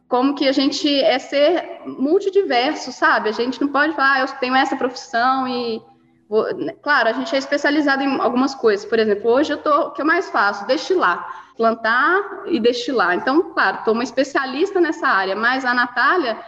Como 0.08 0.34
que 0.34 0.48
a 0.48 0.52
gente 0.52 0.88
é 1.02 1.18
ser 1.18 1.82
multidiverso, 1.84 2.90
sabe? 2.90 3.28
A 3.28 3.32
gente 3.32 3.60
não 3.60 3.68
pode 3.68 3.94
falar, 3.94 4.14
ah, 4.14 4.20
eu 4.20 4.28
tenho 4.40 4.56
essa 4.56 4.76
profissão 4.76 5.46
e 5.46 5.82
vou... 6.26 6.46
claro, 6.80 7.10
a 7.10 7.12
gente 7.12 7.34
é 7.34 7.38
especializado 7.38 8.02
em 8.02 8.18
algumas 8.18 8.54
coisas. 8.54 8.86
Por 8.86 8.98
exemplo, 8.98 9.30
hoje 9.30 9.52
eu 9.52 9.58
tô, 9.58 9.88
o 9.88 9.90
que 9.90 10.00
eu 10.00 10.06
mais 10.06 10.30
faço, 10.30 10.66
destilar, 10.66 11.52
plantar 11.54 12.44
e 12.46 12.58
destilar. 12.58 13.14
Então, 13.14 13.52
claro, 13.52 13.80
estou 13.80 13.92
uma 13.92 14.02
especialista 14.02 14.80
nessa 14.80 15.06
área, 15.06 15.36
mas 15.36 15.66
a 15.66 15.74
Natália 15.74 16.38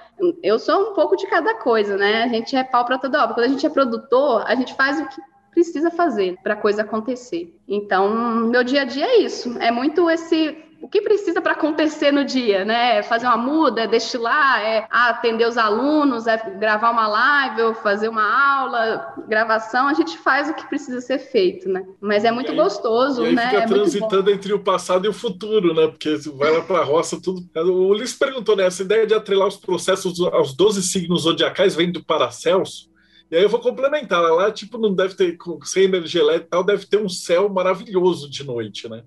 eu 0.43 0.59
sou 0.59 0.91
um 0.91 0.95
pouco 0.95 1.17
de 1.17 1.27
cada 1.27 1.55
coisa, 1.55 1.97
né? 1.97 2.25
A 2.25 2.29
gente 2.29 2.55
é 2.55 2.65
pau 2.65 2.85
para 2.85 2.99
toda 2.99 3.23
obra. 3.23 3.35
Quando 3.35 3.47
a 3.47 3.49
gente 3.49 3.67
é 3.67 3.71
produtor, 3.71 4.45
a 4.47 4.55
gente 4.55 4.75
faz 4.75 5.01
o 5.01 5.09
que 5.09 5.21
precisa 5.51 5.91
fazer 5.91 6.37
para 6.43 6.55
a 6.55 6.57
coisa 6.57 6.83
acontecer. 6.83 7.55
Então, 7.67 8.15
meu 8.47 8.63
dia 8.63 8.83
a 8.83 8.85
dia 8.85 9.07
é 9.07 9.19
isso. 9.19 9.57
É 9.59 9.71
muito 9.71 10.09
esse 10.11 10.70
o 10.81 10.89
que 10.89 11.03
precisa 11.03 11.43
para 11.43 11.53
acontecer 11.53 12.11
no 12.11 12.25
dia, 12.25 12.65
né? 12.65 12.99
É 12.99 13.03
fazer 13.03 13.27
uma 13.27 13.37
muda, 13.37 13.83
é 13.83 13.87
destilar, 13.87 14.61
é 14.63 14.87
atender 14.91 15.47
os 15.47 15.59
alunos, 15.59 16.27
é 16.27 16.39
gravar 16.59 16.91
uma 16.91 17.07
live, 17.07 17.63
ou 17.63 17.75
fazer 17.75 18.09
uma 18.09 18.23
aula, 18.23 19.15
gravação, 19.29 19.89
a 19.89 19.95
gente 19.95 20.17
faz 20.17 20.49
o 20.49 20.55
que 20.55 20.67
precisa 20.69 21.01
ser 21.01 21.19
feito, 21.19 21.69
né? 21.69 21.85
Mas 22.01 22.25
é 22.25 22.33
muito 22.33 22.53
aí, 22.53 22.57
gostoso, 22.57 23.23
e 23.23 23.29
aí 23.29 23.35
né? 23.35 23.51
Fica 23.51 23.63
é 23.63 23.67
transitando 23.67 24.31
entre 24.31 24.53
o 24.55 24.59
passado 24.59 25.05
e 25.05 25.09
o 25.09 25.13
futuro, 25.13 25.75
né? 25.75 25.87
Porque 25.87 26.17
vai 26.35 26.51
lá 26.51 26.63
para 26.63 26.79
a 26.79 26.85
roça, 26.85 27.21
tudo. 27.21 27.47
O 27.55 27.89
Ulisses 27.89 28.19
perguntou, 28.19 28.57
né? 28.57 28.65
Essa 28.65 28.83
ideia 28.83 29.07
de 29.07 29.15
atrelar 29.15 29.49
os 29.49 29.57
processos 29.57 30.19
aos 30.21 30.55
12 30.55 30.83
signos 30.83 31.23
zodiacais 31.23 31.75
vem 31.75 31.93
do 31.93 32.03
Paracelso? 32.03 32.89
E 33.31 33.37
aí 33.37 33.43
eu 33.43 33.49
vou 33.49 33.61
complementar. 33.61 34.21
Lá, 34.23 34.51
tipo, 34.51 34.79
não 34.79 34.95
deve 34.95 35.15
ter, 35.15 35.37
sem 35.65 35.85
energia 35.85 36.23
elétrica 36.23 36.47
e 36.47 36.51
tal, 36.51 36.65
deve 36.65 36.87
ter 36.87 36.99
um 36.99 37.09
céu 37.09 37.49
maravilhoso 37.49 38.31
de 38.31 38.45
noite, 38.45 38.89
né? 38.89 39.03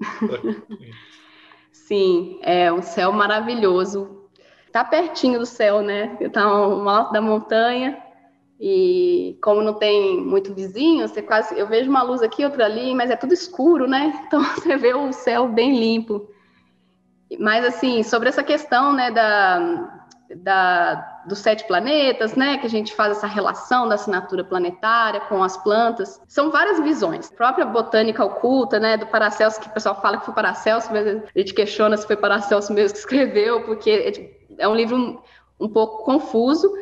Sim, 1.90 2.38
é 2.42 2.72
um 2.72 2.82
céu 2.82 3.10
maravilhoso. 3.10 4.28
Tá 4.70 4.84
pertinho 4.84 5.40
do 5.40 5.44
céu, 5.44 5.82
né? 5.82 6.16
Tá 6.32 6.44
no 6.44 6.88
alto 6.88 7.12
da 7.12 7.20
montanha 7.20 8.00
e 8.60 9.36
como 9.42 9.60
não 9.60 9.74
tem 9.74 10.20
muito 10.20 10.54
vizinho, 10.54 11.08
você 11.08 11.20
quase 11.20 11.58
eu 11.58 11.66
vejo 11.66 11.90
uma 11.90 12.04
luz 12.04 12.22
aqui, 12.22 12.44
outra 12.44 12.64
ali, 12.66 12.94
mas 12.94 13.10
é 13.10 13.16
tudo 13.16 13.34
escuro, 13.34 13.88
né? 13.88 14.12
Então 14.24 14.40
você 14.40 14.76
vê 14.76 14.94
o 14.94 15.12
céu 15.12 15.48
bem 15.48 15.80
limpo. 15.80 16.30
Mas 17.40 17.64
assim, 17.64 18.04
sobre 18.04 18.28
essa 18.28 18.44
questão, 18.44 18.92
né, 18.92 19.10
da 19.10 20.06
da, 20.36 21.09
dos 21.26 21.38
sete 21.38 21.66
planetas, 21.66 22.34
né, 22.34 22.58
que 22.58 22.66
a 22.66 22.70
gente 22.70 22.94
faz 22.94 23.16
essa 23.16 23.26
relação 23.26 23.88
da 23.88 23.94
assinatura 23.94 24.44
planetária 24.44 25.20
com 25.20 25.42
as 25.42 25.56
plantas. 25.56 26.20
São 26.28 26.50
várias 26.50 26.80
visões. 26.80 27.30
A 27.30 27.36
própria 27.36 27.66
botânica 27.66 28.24
oculta, 28.24 28.78
né, 28.78 28.96
do 28.96 29.06
Paracelso, 29.06 29.60
que 29.60 29.68
o 29.68 29.72
pessoal 29.72 30.00
fala 30.00 30.18
que 30.18 30.24
foi 30.24 30.34
Paracelso, 30.34 30.88
mas 30.90 31.06
a 31.06 31.38
gente 31.38 31.54
questiona 31.54 31.96
se 31.96 32.06
foi 32.06 32.16
Paracelso 32.16 32.72
mesmo 32.72 32.94
que 32.94 33.00
escreveu, 33.00 33.64
porque 33.64 34.36
é 34.58 34.68
um 34.68 34.74
livro 34.74 34.96
um, 34.96 35.18
um 35.58 35.68
pouco 35.68 36.04
confuso. 36.04 36.72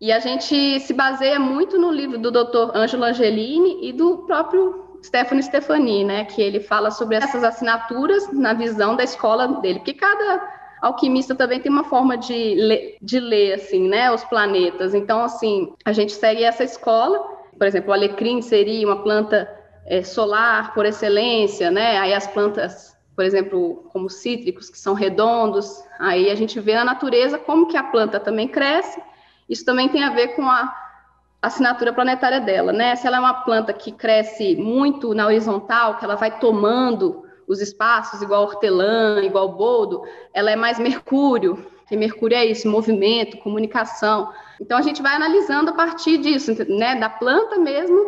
E 0.00 0.12
a 0.12 0.18
gente 0.18 0.80
se 0.80 0.92
baseia 0.92 1.38
muito 1.38 1.78
no 1.78 1.90
livro 1.90 2.18
do 2.18 2.30
Dr. 2.30 2.76
Angelo 2.76 3.04
Angelini 3.04 3.88
e 3.88 3.92
do 3.92 4.18
próprio 4.18 4.98
Stefano 5.04 5.42
Stefani, 5.42 6.04
né, 6.04 6.24
que 6.24 6.40
ele 6.40 6.60
fala 6.60 6.90
sobre 6.90 7.16
essas 7.16 7.44
assinaturas 7.44 8.32
na 8.32 8.54
visão 8.54 8.96
da 8.96 9.04
escola 9.04 9.46
dele, 9.60 9.80
porque 9.80 9.92
cada 9.92 10.53
alquimista 10.84 11.34
também 11.34 11.60
tem 11.60 11.72
uma 11.72 11.84
forma 11.84 12.16
de 12.16 12.54
ler, 12.54 12.98
de 13.00 13.18
ler 13.18 13.54
assim, 13.54 13.88
né, 13.88 14.12
os 14.12 14.22
planetas. 14.24 14.94
Então, 14.94 15.24
assim, 15.24 15.72
a 15.82 15.92
gente 15.92 16.12
segue 16.12 16.44
essa 16.44 16.62
escola. 16.62 17.18
Por 17.56 17.66
exemplo, 17.66 17.90
o 17.90 17.92
alecrim 17.94 18.42
seria 18.42 18.86
uma 18.86 19.02
planta 19.02 19.50
é, 19.86 20.02
solar 20.02 20.74
por 20.74 20.84
excelência, 20.84 21.70
né? 21.70 21.96
Aí 21.96 22.12
as 22.12 22.26
plantas, 22.26 22.94
por 23.16 23.24
exemplo, 23.24 23.88
como 23.92 24.10
cítricos, 24.10 24.68
que 24.68 24.78
são 24.78 24.92
redondos, 24.92 25.82
aí 25.98 26.30
a 26.30 26.34
gente 26.34 26.60
vê 26.60 26.74
na 26.74 26.84
natureza 26.84 27.38
como 27.38 27.66
que 27.66 27.78
a 27.78 27.82
planta 27.82 28.20
também 28.20 28.46
cresce. 28.46 29.00
Isso 29.48 29.64
também 29.64 29.88
tem 29.88 30.04
a 30.04 30.10
ver 30.10 30.36
com 30.36 30.42
a 30.48 30.70
assinatura 31.40 31.94
planetária 31.94 32.40
dela, 32.40 32.72
né? 32.72 32.94
Se 32.96 33.06
ela 33.06 33.16
é 33.16 33.20
uma 33.20 33.42
planta 33.42 33.72
que 33.72 33.90
cresce 33.90 34.54
muito 34.56 35.14
na 35.14 35.26
horizontal, 35.26 35.96
que 35.96 36.04
ela 36.04 36.16
vai 36.16 36.38
tomando 36.38 37.23
os 37.46 37.60
espaços, 37.60 38.22
igual 38.22 38.42
hortelã, 38.42 39.22
igual 39.22 39.48
boldo, 39.48 40.02
ela 40.32 40.50
é 40.50 40.56
mais 40.56 40.78
mercúrio. 40.78 41.64
E 41.90 41.96
mercúrio 41.96 42.36
é 42.36 42.44
isso, 42.44 42.68
movimento, 42.68 43.38
comunicação. 43.38 44.32
Então 44.60 44.78
a 44.78 44.82
gente 44.82 45.02
vai 45.02 45.14
analisando 45.14 45.70
a 45.70 45.74
partir 45.74 46.18
disso, 46.18 46.52
né, 46.68 46.96
da 46.96 47.08
planta 47.08 47.56
mesmo, 47.58 47.98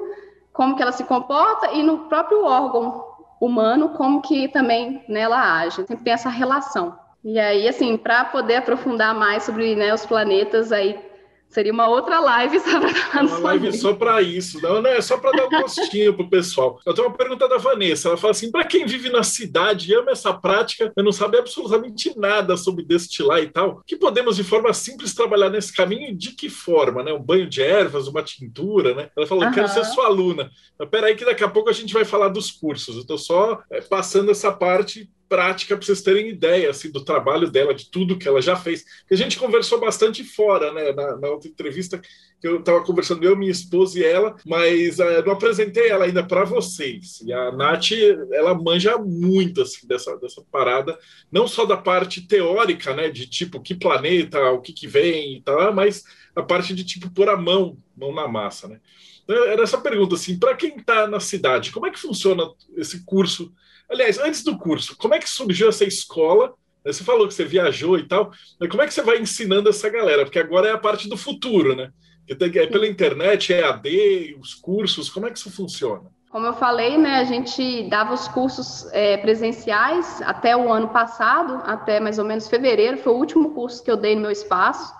como 0.52 0.74
que 0.74 0.82
ela 0.82 0.92
se 0.92 1.04
comporta 1.04 1.72
e 1.72 1.82
no 1.82 2.08
próprio 2.08 2.42
órgão 2.44 3.04
humano, 3.40 3.90
como 3.90 4.22
que 4.22 4.48
também 4.48 5.04
né, 5.08 5.24
age. 5.24 5.84
Sempre 5.86 6.04
tem 6.04 6.12
essa 6.12 6.30
relação. 6.30 6.98
E 7.22 7.38
aí, 7.38 7.68
assim, 7.68 7.96
para 7.96 8.24
poder 8.24 8.56
aprofundar 8.56 9.14
mais 9.14 9.42
sobre 9.42 9.74
né, 9.74 9.92
os 9.92 10.06
planetas, 10.06 10.72
aí 10.72 10.98
Seria 11.56 11.72
uma 11.72 11.88
outra 11.88 12.20
live 12.20 12.60
só 12.60 12.78
para 12.78 12.94
falar 12.94 13.24
Uma 13.24 13.38
live 13.38 13.72
só 13.72 13.94
para 13.94 14.20
isso. 14.20 14.60
Não, 14.60 14.86
é 14.86 15.00
só 15.00 15.16
para 15.16 15.32
dar 15.32 15.46
um 15.46 15.62
gostinho 15.62 16.12
pro 16.12 16.28
pessoal. 16.28 16.78
Eu 16.84 16.92
tenho 16.92 17.08
uma 17.08 17.16
pergunta 17.16 17.48
da 17.48 17.56
Vanessa. 17.56 18.08
Ela 18.08 18.18
fala 18.18 18.32
assim: 18.32 18.50
para 18.50 18.62
quem 18.62 18.84
vive 18.84 19.08
na 19.08 19.22
cidade 19.22 19.90
e 19.90 19.94
ama 19.94 20.10
essa 20.10 20.34
prática, 20.34 20.92
eu 20.94 21.02
não 21.02 21.12
sabe 21.12 21.38
absolutamente 21.38 22.12
nada 22.14 22.58
sobre 22.58 22.84
destilar 22.84 23.42
e 23.42 23.48
tal, 23.48 23.82
que 23.86 23.96
podemos 23.96 24.36
de 24.36 24.44
forma 24.44 24.70
simples 24.74 25.14
trabalhar 25.14 25.48
nesse 25.48 25.74
caminho 25.74 26.14
de 26.14 26.32
que 26.32 26.50
forma, 26.50 27.02
né? 27.02 27.14
Um 27.14 27.22
banho 27.22 27.48
de 27.48 27.62
ervas, 27.62 28.06
uma 28.06 28.22
tintura, 28.22 28.94
né? 28.94 29.08
Ela 29.16 29.26
falou: 29.26 29.44
uhum. 29.44 29.52
quero 29.52 29.68
ser 29.68 29.82
sua 29.86 30.08
aluna. 30.08 30.50
Mas 30.78 30.90
peraí, 30.90 31.16
que 31.16 31.24
daqui 31.24 31.42
a 31.42 31.48
pouco 31.48 31.70
a 31.70 31.72
gente 31.72 31.94
vai 31.94 32.04
falar 32.04 32.28
dos 32.28 32.50
cursos. 32.50 32.96
Eu 32.96 33.00
estou 33.00 33.16
só 33.16 33.62
é, 33.70 33.80
passando 33.80 34.30
essa 34.30 34.52
parte 34.52 35.08
prática 35.28 35.76
para 35.76 35.84
vocês 35.84 36.02
terem 36.02 36.28
ideia 36.28 36.70
assim, 36.70 36.90
do 36.90 37.04
trabalho 37.04 37.50
dela, 37.50 37.74
de 37.74 37.90
tudo 37.90 38.18
que 38.18 38.28
ela 38.28 38.40
já 38.40 38.56
fez. 38.56 38.84
Que 39.06 39.14
a 39.14 39.16
gente 39.16 39.38
conversou 39.38 39.80
bastante 39.80 40.24
fora, 40.24 40.72
né? 40.72 40.92
Na, 40.92 41.16
na 41.16 41.28
outra 41.28 41.48
entrevista 41.48 42.00
que 42.40 42.46
eu 42.46 42.60
estava 42.60 42.84
conversando, 42.84 43.24
eu, 43.24 43.36
minha 43.36 43.50
esposa 43.50 43.98
e 43.98 44.04
ela, 44.04 44.36
mas 44.44 44.98
uh, 44.98 45.24
não 45.24 45.32
apresentei 45.32 45.88
ela 45.88 46.04
ainda 46.04 46.24
para 46.24 46.44
vocês. 46.44 47.20
E 47.22 47.32
a 47.32 47.50
Nath, 47.52 47.92
ela 48.32 48.54
manja 48.54 48.98
muito 48.98 49.62
assim, 49.62 49.86
dessa, 49.86 50.16
dessa 50.18 50.42
parada, 50.50 50.98
não 51.30 51.48
só 51.48 51.64
da 51.64 51.76
parte 51.76 52.26
teórica, 52.26 52.94
né? 52.94 53.08
De 53.10 53.26
tipo, 53.26 53.60
que 53.60 53.74
planeta, 53.74 54.40
o 54.50 54.60
que, 54.60 54.72
que 54.72 54.86
vem 54.86 55.36
e 55.36 55.42
tal, 55.42 55.72
mas 55.72 56.04
a 56.34 56.42
parte 56.42 56.74
de 56.74 56.84
tipo 56.84 57.10
pôr 57.10 57.28
a 57.28 57.36
mão, 57.36 57.78
mão 57.96 58.14
na 58.14 58.28
massa, 58.28 58.68
né? 58.68 58.80
Então, 59.24 59.44
era 59.44 59.62
essa 59.62 59.78
pergunta 59.78 60.14
assim, 60.14 60.38
para 60.38 60.54
quem 60.54 60.76
está 60.76 61.08
na 61.08 61.18
cidade, 61.18 61.72
como 61.72 61.86
é 61.86 61.90
que 61.90 61.98
funciona 61.98 62.44
esse 62.76 63.04
curso? 63.04 63.52
Aliás, 63.90 64.18
antes 64.18 64.42
do 64.42 64.58
curso, 64.58 64.96
como 64.96 65.14
é 65.14 65.18
que 65.18 65.28
surgiu 65.28 65.68
essa 65.68 65.84
escola? 65.84 66.54
Você 66.84 67.02
falou 67.02 67.26
que 67.26 67.34
você 67.34 67.44
viajou 67.44 67.98
e 67.98 68.06
tal, 68.06 68.30
mas 68.60 68.70
como 68.70 68.82
é 68.82 68.86
que 68.86 68.94
você 68.94 69.02
vai 69.02 69.18
ensinando 69.18 69.68
essa 69.68 69.88
galera? 69.88 70.24
Porque 70.24 70.38
agora 70.38 70.68
é 70.68 70.72
a 70.72 70.78
parte 70.78 71.08
do 71.08 71.16
futuro, 71.16 71.74
né? 71.74 71.90
É 72.28 72.34
pela 72.66 72.86
internet, 72.86 73.52
é 73.52 73.64
AD, 73.64 74.36
os 74.40 74.54
cursos, 74.54 75.08
como 75.08 75.26
é 75.26 75.30
que 75.30 75.38
isso 75.38 75.50
funciona? 75.50 76.10
Como 76.30 76.44
eu 76.44 76.54
falei, 76.54 76.98
né, 76.98 77.18
a 77.20 77.24
gente 77.24 77.88
dava 77.88 78.12
os 78.12 78.26
cursos 78.28 78.92
é, 78.92 79.16
presenciais 79.16 80.20
até 80.22 80.56
o 80.56 80.72
ano 80.72 80.88
passado, 80.88 81.62
até 81.64 82.00
mais 82.00 82.18
ou 82.18 82.24
menos 82.24 82.48
fevereiro, 82.48 82.98
foi 82.98 83.12
o 83.12 83.16
último 83.16 83.54
curso 83.54 83.82
que 83.82 83.90
eu 83.90 83.96
dei 83.96 84.14
no 84.16 84.22
meu 84.22 84.30
espaço. 84.30 84.92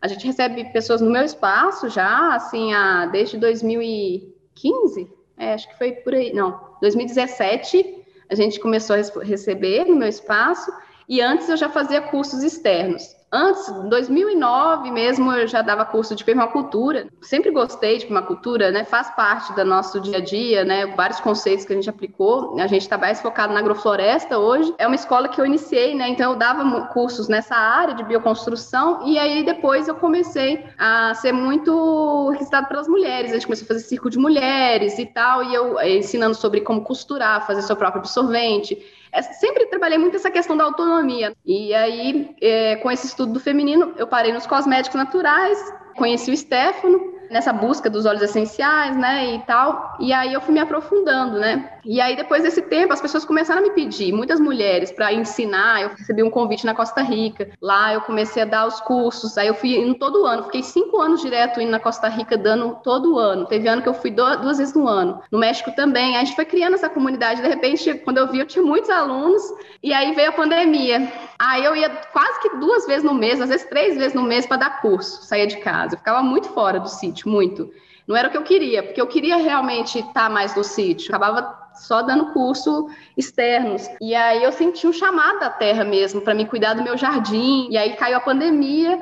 A 0.00 0.06
gente 0.06 0.26
recebe 0.26 0.64
pessoas 0.72 1.00
no 1.00 1.10
meu 1.10 1.24
espaço 1.24 1.88
já, 1.88 2.34
assim, 2.34 2.74
a, 2.74 3.06
desde 3.06 3.38
2015, 3.38 5.10
é, 5.38 5.54
acho 5.54 5.68
que 5.68 5.78
foi 5.78 5.92
por 5.92 6.14
aí, 6.14 6.32
não, 6.32 6.60
2017, 6.80 8.04
a 8.30 8.34
gente 8.34 8.60
começou 8.60 8.96
a 8.96 9.24
receber 9.24 9.84
no 9.84 9.96
meu 9.96 10.08
espaço, 10.08 10.70
e 11.08 11.20
antes 11.20 11.48
eu 11.48 11.56
já 11.56 11.68
fazia 11.68 12.00
cursos 12.00 12.42
externos. 12.42 13.14
Antes, 13.36 13.68
em 13.68 13.88
2009 13.90 14.90
mesmo, 14.90 15.30
eu 15.30 15.46
já 15.46 15.60
dava 15.60 15.84
curso 15.84 16.14
de 16.14 16.24
permacultura. 16.24 17.06
Sempre 17.20 17.50
gostei 17.50 17.98
de 17.98 18.06
permacultura, 18.06 18.70
né? 18.70 18.82
Faz 18.82 19.10
parte 19.10 19.52
do 19.52 19.62
nosso 19.62 20.00
dia 20.00 20.16
a 20.16 20.20
dia, 20.20 20.64
né? 20.64 20.86
Vários 20.96 21.20
conceitos 21.20 21.66
que 21.66 21.72
a 21.74 21.76
gente 21.76 21.90
aplicou. 21.90 22.58
A 22.58 22.66
gente 22.66 22.80
está 22.80 22.96
mais 22.96 23.20
focado 23.20 23.52
na 23.52 23.60
agrofloresta 23.60 24.38
hoje. 24.38 24.74
É 24.78 24.86
uma 24.86 24.96
escola 24.96 25.28
que 25.28 25.38
eu 25.38 25.44
iniciei, 25.44 25.94
né? 25.94 26.08
Então 26.08 26.32
eu 26.32 26.38
dava 26.38 26.86
cursos 26.86 27.28
nessa 27.28 27.54
área 27.54 27.94
de 27.94 28.04
bioconstrução 28.04 29.06
e 29.06 29.18
aí 29.18 29.44
depois 29.44 29.86
eu 29.86 29.96
comecei 29.96 30.64
a 30.78 31.12
ser 31.12 31.32
muito 31.32 32.30
requisitado 32.30 32.68
pelas 32.68 32.88
mulheres. 32.88 33.32
A 33.32 33.34
gente 33.34 33.46
começou 33.46 33.66
a 33.66 33.68
fazer 33.68 33.80
círculo 33.80 34.10
de 34.10 34.18
mulheres 34.18 34.98
e 34.98 35.04
tal, 35.04 35.44
e 35.44 35.54
eu 35.54 35.78
eh, 35.78 35.98
ensinando 35.98 36.34
sobre 36.34 36.62
como 36.62 36.80
costurar, 36.80 37.46
fazer 37.46 37.60
seu 37.60 37.76
próprio 37.76 38.00
absorvente 38.00 38.82
é, 39.12 39.22
sempre 39.22 39.66
trabalhei 39.66 39.98
muito 39.98 40.16
essa 40.16 40.30
questão 40.30 40.56
da 40.56 40.64
autonomia. 40.64 41.34
E 41.44 41.74
aí, 41.74 42.34
é, 42.40 42.76
com 42.76 42.90
esse 42.90 43.06
estudo 43.06 43.32
do 43.32 43.40
feminino, 43.40 43.94
eu 43.96 44.06
parei 44.06 44.32
nos 44.32 44.46
cosméticos 44.46 44.96
naturais, 44.96 45.58
conheci 45.96 46.30
o 46.30 46.36
Stefano, 46.36 47.15
nessa 47.30 47.52
busca 47.52 47.88
dos 47.88 48.06
óleos 48.06 48.22
essenciais, 48.22 48.96
né, 48.96 49.34
e 49.34 49.38
tal. 49.40 49.96
E 50.00 50.12
aí 50.12 50.32
eu 50.32 50.40
fui 50.40 50.52
me 50.54 50.60
aprofundando, 50.60 51.38
né? 51.38 51.70
E 51.84 52.00
aí 52.00 52.16
depois 52.16 52.42
desse 52.42 52.62
tempo 52.62 52.92
as 52.92 53.00
pessoas 53.00 53.24
começaram 53.24 53.60
a 53.60 53.62
me 53.62 53.70
pedir, 53.70 54.12
muitas 54.12 54.40
mulheres 54.40 54.90
para 54.90 55.12
ensinar. 55.12 55.82
Eu 55.82 55.90
recebi 55.90 56.22
um 56.22 56.30
convite 56.30 56.66
na 56.66 56.74
Costa 56.74 57.00
Rica. 57.00 57.48
Lá 57.62 57.94
eu 57.94 58.00
comecei 58.00 58.42
a 58.42 58.46
dar 58.46 58.66
os 58.66 58.80
cursos. 58.80 59.38
Aí 59.38 59.46
eu 59.46 59.54
fui 59.54 59.76
indo 59.76 59.94
todo 59.94 60.26
ano. 60.26 60.44
Fiquei 60.44 60.62
cinco 60.62 61.00
anos 61.00 61.20
direto 61.20 61.60
indo 61.60 61.70
na 61.70 61.78
Costa 61.78 62.08
Rica 62.08 62.36
dando 62.36 62.76
todo 62.82 63.18
ano. 63.18 63.46
Teve 63.46 63.68
ano 63.68 63.82
que 63.82 63.88
eu 63.88 63.94
fui 63.94 64.10
duas 64.10 64.58
vezes 64.58 64.74
no 64.74 64.88
ano. 64.88 65.22
No 65.30 65.38
México 65.38 65.70
também. 65.76 66.16
Aí 66.16 66.22
a 66.22 66.24
gente 66.24 66.34
foi 66.34 66.44
criando 66.44 66.74
essa 66.74 66.88
comunidade. 66.88 67.40
De 67.40 67.48
repente, 67.48 67.94
quando 67.94 68.18
eu 68.18 68.26
vi, 68.28 68.40
eu 68.40 68.46
tinha 68.46 68.64
muitos 68.64 68.90
alunos. 68.90 69.42
E 69.82 69.92
aí 69.92 70.12
veio 70.12 70.30
a 70.30 70.32
pandemia. 70.32 71.12
Aí 71.38 71.64
eu 71.64 71.76
ia 71.76 71.88
quase 72.12 72.40
que 72.40 72.56
duas 72.56 72.86
vezes 72.86 73.04
no 73.04 73.14
mês, 73.14 73.40
às 73.40 73.48
vezes 73.48 73.66
três 73.66 73.96
vezes 73.96 74.14
no 74.14 74.22
mês 74.22 74.46
para 74.46 74.56
dar 74.56 74.80
curso. 74.80 75.22
Saía 75.22 75.46
de 75.46 75.58
casa. 75.58 75.94
Eu 75.94 75.98
ficava 75.98 76.22
muito 76.22 76.48
fora 76.48 76.80
do 76.80 76.88
sítio 76.88 77.15
muito. 77.24 77.70
Não 78.06 78.16
era 78.16 78.28
o 78.28 78.30
que 78.30 78.36
eu 78.36 78.42
queria, 78.42 78.82
porque 78.82 79.00
eu 79.00 79.06
queria 79.06 79.36
realmente 79.36 79.98
estar 79.98 80.30
mais 80.30 80.54
no 80.54 80.62
sítio. 80.62 81.08
Acabava 81.08 81.56
só 81.74 82.02
dando 82.02 82.32
curso 82.32 82.88
externos. 83.16 83.88
E 84.00 84.14
aí 84.14 84.42
eu 84.42 84.52
senti 84.52 84.86
um 84.86 84.92
chamado 84.92 85.40
da 85.40 85.50
terra 85.50 85.84
mesmo 85.84 86.20
para 86.20 86.34
me 86.34 86.46
cuidar 86.46 86.74
do 86.74 86.82
meu 86.82 86.96
jardim. 86.96 87.68
E 87.70 87.76
aí 87.76 87.96
caiu 87.96 88.16
a 88.16 88.20
pandemia. 88.20 89.00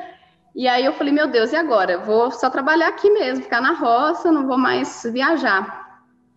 E 0.55 0.69
aí 0.69 0.85
eu 0.85 0.93
falei, 0.93 1.13
meu 1.13 1.27
Deus, 1.27 1.53
e 1.53 1.57
agora? 1.57 1.99
Vou 1.99 2.31
só 2.31 2.49
trabalhar 2.49 2.89
aqui 2.89 3.11
mesmo, 3.11 3.43
ficar 3.43 3.61
na 3.61 3.73
roça, 3.73 4.31
não 4.31 4.47
vou 4.47 4.57
mais 4.57 5.03
viajar. 5.13 5.84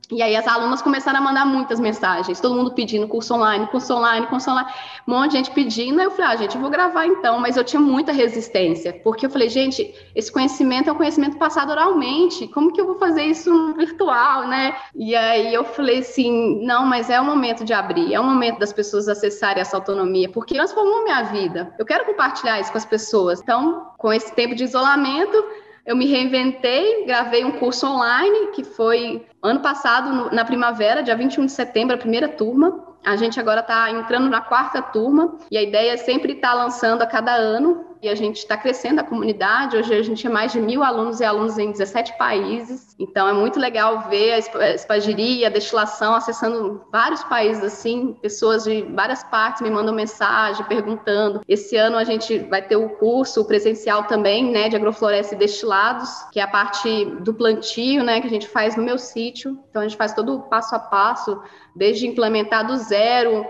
E 0.10 0.22
aí 0.22 0.38
as 0.38 0.48
alunas 0.48 0.82
começaram 0.82 1.20
a 1.20 1.22
mandar 1.22 1.46
muitas 1.46 1.82
mensagens, 1.82 2.40
todo 2.40 2.56
mundo 2.56 2.72
pedindo 2.72 3.08
curso 3.10 3.34
online, 3.34 3.68
curso 3.68 3.94
online, 3.94 4.26
curso 4.28 4.50
online, 4.50 4.70
um 5.06 5.12
monte 5.12 5.32
de 5.32 5.38
gente 5.38 5.52
pedindo. 5.52 6.00
Aí 6.00 6.06
eu 6.06 6.12
falei, 6.12 6.32
ah, 6.32 6.36
gente, 6.38 6.56
eu 6.56 6.62
vou 6.62 6.70
gravar 6.70 7.06
então, 7.06 7.40
mas 7.40 7.58
eu 7.58 7.64
tinha 7.64 7.82
muita 7.82 8.14
resistência, 8.14 8.94
porque 9.04 9.26
eu 9.26 9.30
falei, 9.30 9.50
gente, 9.50 9.94
esse 10.16 10.32
conhecimento 10.32 10.90
é 10.90 10.94
um 10.94 10.96
conhecimento 10.96 11.38
passado 11.38 11.72
oralmente, 11.72 12.48
como 12.48 12.72
que 12.72 12.80
eu 12.80 12.86
vou 12.86 12.98
fazer 12.98 13.24
isso 13.24 13.74
virtual, 13.74 14.48
né? 14.48 14.78
E 14.96 15.14
aí 15.14 15.54
eu 15.54 15.66
falei 15.66 16.00
assim, 16.00 16.66
não, 16.66 16.86
mas 16.86 17.10
é 17.10 17.20
o 17.20 17.26
momento 17.26 17.66
de 17.66 17.74
abrir, 17.74 18.14
é 18.14 18.20
o 18.20 18.24
momento 18.24 18.60
das 18.60 18.72
pessoas 18.72 19.10
acessarem 19.10 19.60
essa 19.60 19.76
autonomia, 19.76 20.30
porque 20.30 20.54
transformou 20.54 21.04
minha 21.04 21.24
vida. 21.24 21.76
Eu 21.78 21.86
quero 21.86 22.06
compartilhar 22.06 22.62
isso 22.62 22.72
com 22.72 22.78
as 22.78 22.86
pessoas. 22.86 23.42
Então, 23.42 23.88
com 23.98 24.14
esse 24.14 24.34
tempo 24.34 24.56
de 24.56 24.64
isolamento, 24.64 25.44
eu 25.88 25.96
me 25.96 26.06
reinventei, 26.06 27.06
gravei 27.06 27.46
um 27.46 27.54
curso 27.54 27.88
online 27.88 28.48
que 28.48 28.62
foi 28.62 29.26
ano 29.42 29.62
passado, 29.62 30.30
na 30.36 30.44
primavera, 30.44 31.02
dia 31.02 31.16
21 31.16 31.46
de 31.46 31.52
setembro, 31.54 31.96
a 31.96 31.98
primeira 31.98 32.28
turma. 32.28 32.86
A 33.06 33.16
gente 33.16 33.40
agora 33.40 33.62
está 33.62 33.90
entrando 33.90 34.30
na 34.30 34.42
quarta 34.42 34.82
turma 34.82 35.38
e 35.50 35.58
a 35.58 35.62
ideia 35.62 35.94
é 35.94 35.98
sempre 35.98 36.34
estar 36.34 36.50
tá 36.50 36.56
lançando 36.56 37.04
a 37.04 37.08
cada 37.08 37.34
ano 37.34 37.97
e 38.02 38.10
a 38.10 38.16
gente 38.16 38.38
está 38.38 38.58
crescendo 38.58 39.00
a 39.00 39.04
comunidade. 39.04 39.78
Hoje 39.78 39.94
a 39.94 40.02
gente 40.02 40.26
é 40.26 40.30
mais 40.30 40.52
de 40.52 40.60
mil 40.60 40.84
alunos 40.84 41.20
e 41.20 41.24
alunos 41.24 41.58
em 41.58 41.72
17 41.72 42.18
países. 42.18 42.96
Então 43.00 43.28
é 43.28 43.34
muito 43.34 43.60
legal 43.60 44.08
ver 44.10 44.34
a 44.34 44.74
espagiria, 44.74 45.48
a 45.48 45.50
destilação 45.50 46.14
acessando 46.14 46.86
vários 46.92 47.24
países 47.24 47.64
assim. 47.64 48.18
Pessoas 48.22 48.64
de 48.64 48.84
várias 48.84 49.24
partes 49.24 49.62
me 49.62 49.70
mandam 49.70 49.94
mensagem 49.94 50.66
perguntando. 50.66 51.42
Esse 51.48 51.76
ano 51.76 51.98
a 51.98 52.04
gente 52.04 52.40
vai 52.40 52.62
ter 52.62 52.76
o 52.76 52.90
curso 52.98 53.46
presencial 53.46 54.04
também, 54.04 54.52
né, 54.52 54.70
de 54.70 54.76
agrofloresta 54.76 55.36
e 55.36 55.38
destilados, 55.38 56.10
que 56.32 56.40
é 56.40 56.44
a 56.44 56.48
parte 56.48 57.06
do 57.22 57.34
plantio, 57.34 58.04
né, 58.04 58.22
que 58.22 58.28
a 58.28 58.30
gente 58.32 58.48
faz 58.48 58.76
no 58.76 58.84
meu 58.84 58.98
sítio. 58.98 59.58
Então 59.70 59.82
a 59.82 59.88
gente 59.88 59.98
faz 59.98 60.14
todo 60.14 60.36
o 60.36 60.42
passo 60.42 60.76
a 60.76 60.80
passo, 60.80 61.42
desde 61.76 62.08
implementar 62.08 62.66
do 62.66 62.78
zero 62.78 63.46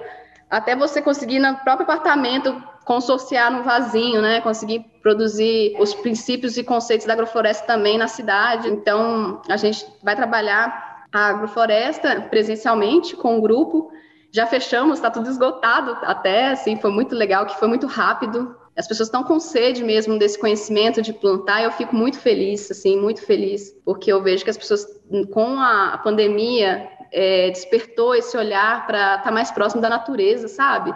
até 0.49 0.75
você 0.75 1.01
conseguir 1.01 1.39
no 1.39 1.55
próprio 1.57 1.83
apartamento 1.83 2.63
consorciar 2.87 3.51
no 3.51 3.63
vasinho, 3.63 4.21
né? 4.21 4.39
Conseguir 4.39 4.85
produzir 5.03 5.75
os 5.77 5.93
princípios 5.93 6.57
e 6.57 6.63
conceitos 6.63 7.05
da 7.05 7.11
agrofloresta 7.11 7.67
também 7.67 7.97
na 7.97 8.07
cidade. 8.07 8.69
Então, 8.69 9.41
a 9.49 9.57
gente 9.57 9.85
vai 10.01 10.15
trabalhar 10.15 11.05
a 11.11 11.27
agrofloresta 11.27 12.21
presencialmente 12.29 13.13
com 13.17 13.37
o 13.37 13.41
grupo. 13.41 13.91
Já 14.31 14.47
fechamos, 14.47 14.99
está 14.99 15.11
tudo 15.11 15.29
esgotado 15.29 15.97
até, 16.03 16.51
assim, 16.51 16.77
foi 16.77 16.89
muito 16.89 17.13
legal, 17.13 17.45
que 17.45 17.59
foi 17.59 17.67
muito 17.67 17.87
rápido. 17.87 18.55
As 18.77 18.87
pessoas 18.87 19.07
estão 19.07 19.23
com 19.23 19.37
sede 19.37 19.83
mesmo 19.83 20.17
desse 20.17 20.39
conhecimento 20.39 21.01
de 21.01 21.11
plantar, 21.11 21.61
e 21.61 21.65
eu 21.65 21.71
fico 21.71 21.93
muito 21.93 22.17
feliz, 22.19 22.71
assim, 22.71 22.97
muito 22.97 23.21
feliz, 23.21 23.71
porque 23.83 24.11
eu 24.11 24.23
vejo 24.23 24.45
que 24.45 24.49
as 24.49 24.57
pessoas, 24.57 24.85
com 25.33 25.59
a 25.59 25.99
pandemia, 26.01 26.87
é, 27.11 27.49
despertou 27.49 28.15
esse 28.15 28.37
olhar 28.37 28.85
para 28.87 29.15
estar 29.15 29.23
tá 29.23 29.31
mais 29.31 29.51
próximo 29.51 29.81
da 29.81 29.89
natureza, 29.89 30.47
sabe? 30.47 30.93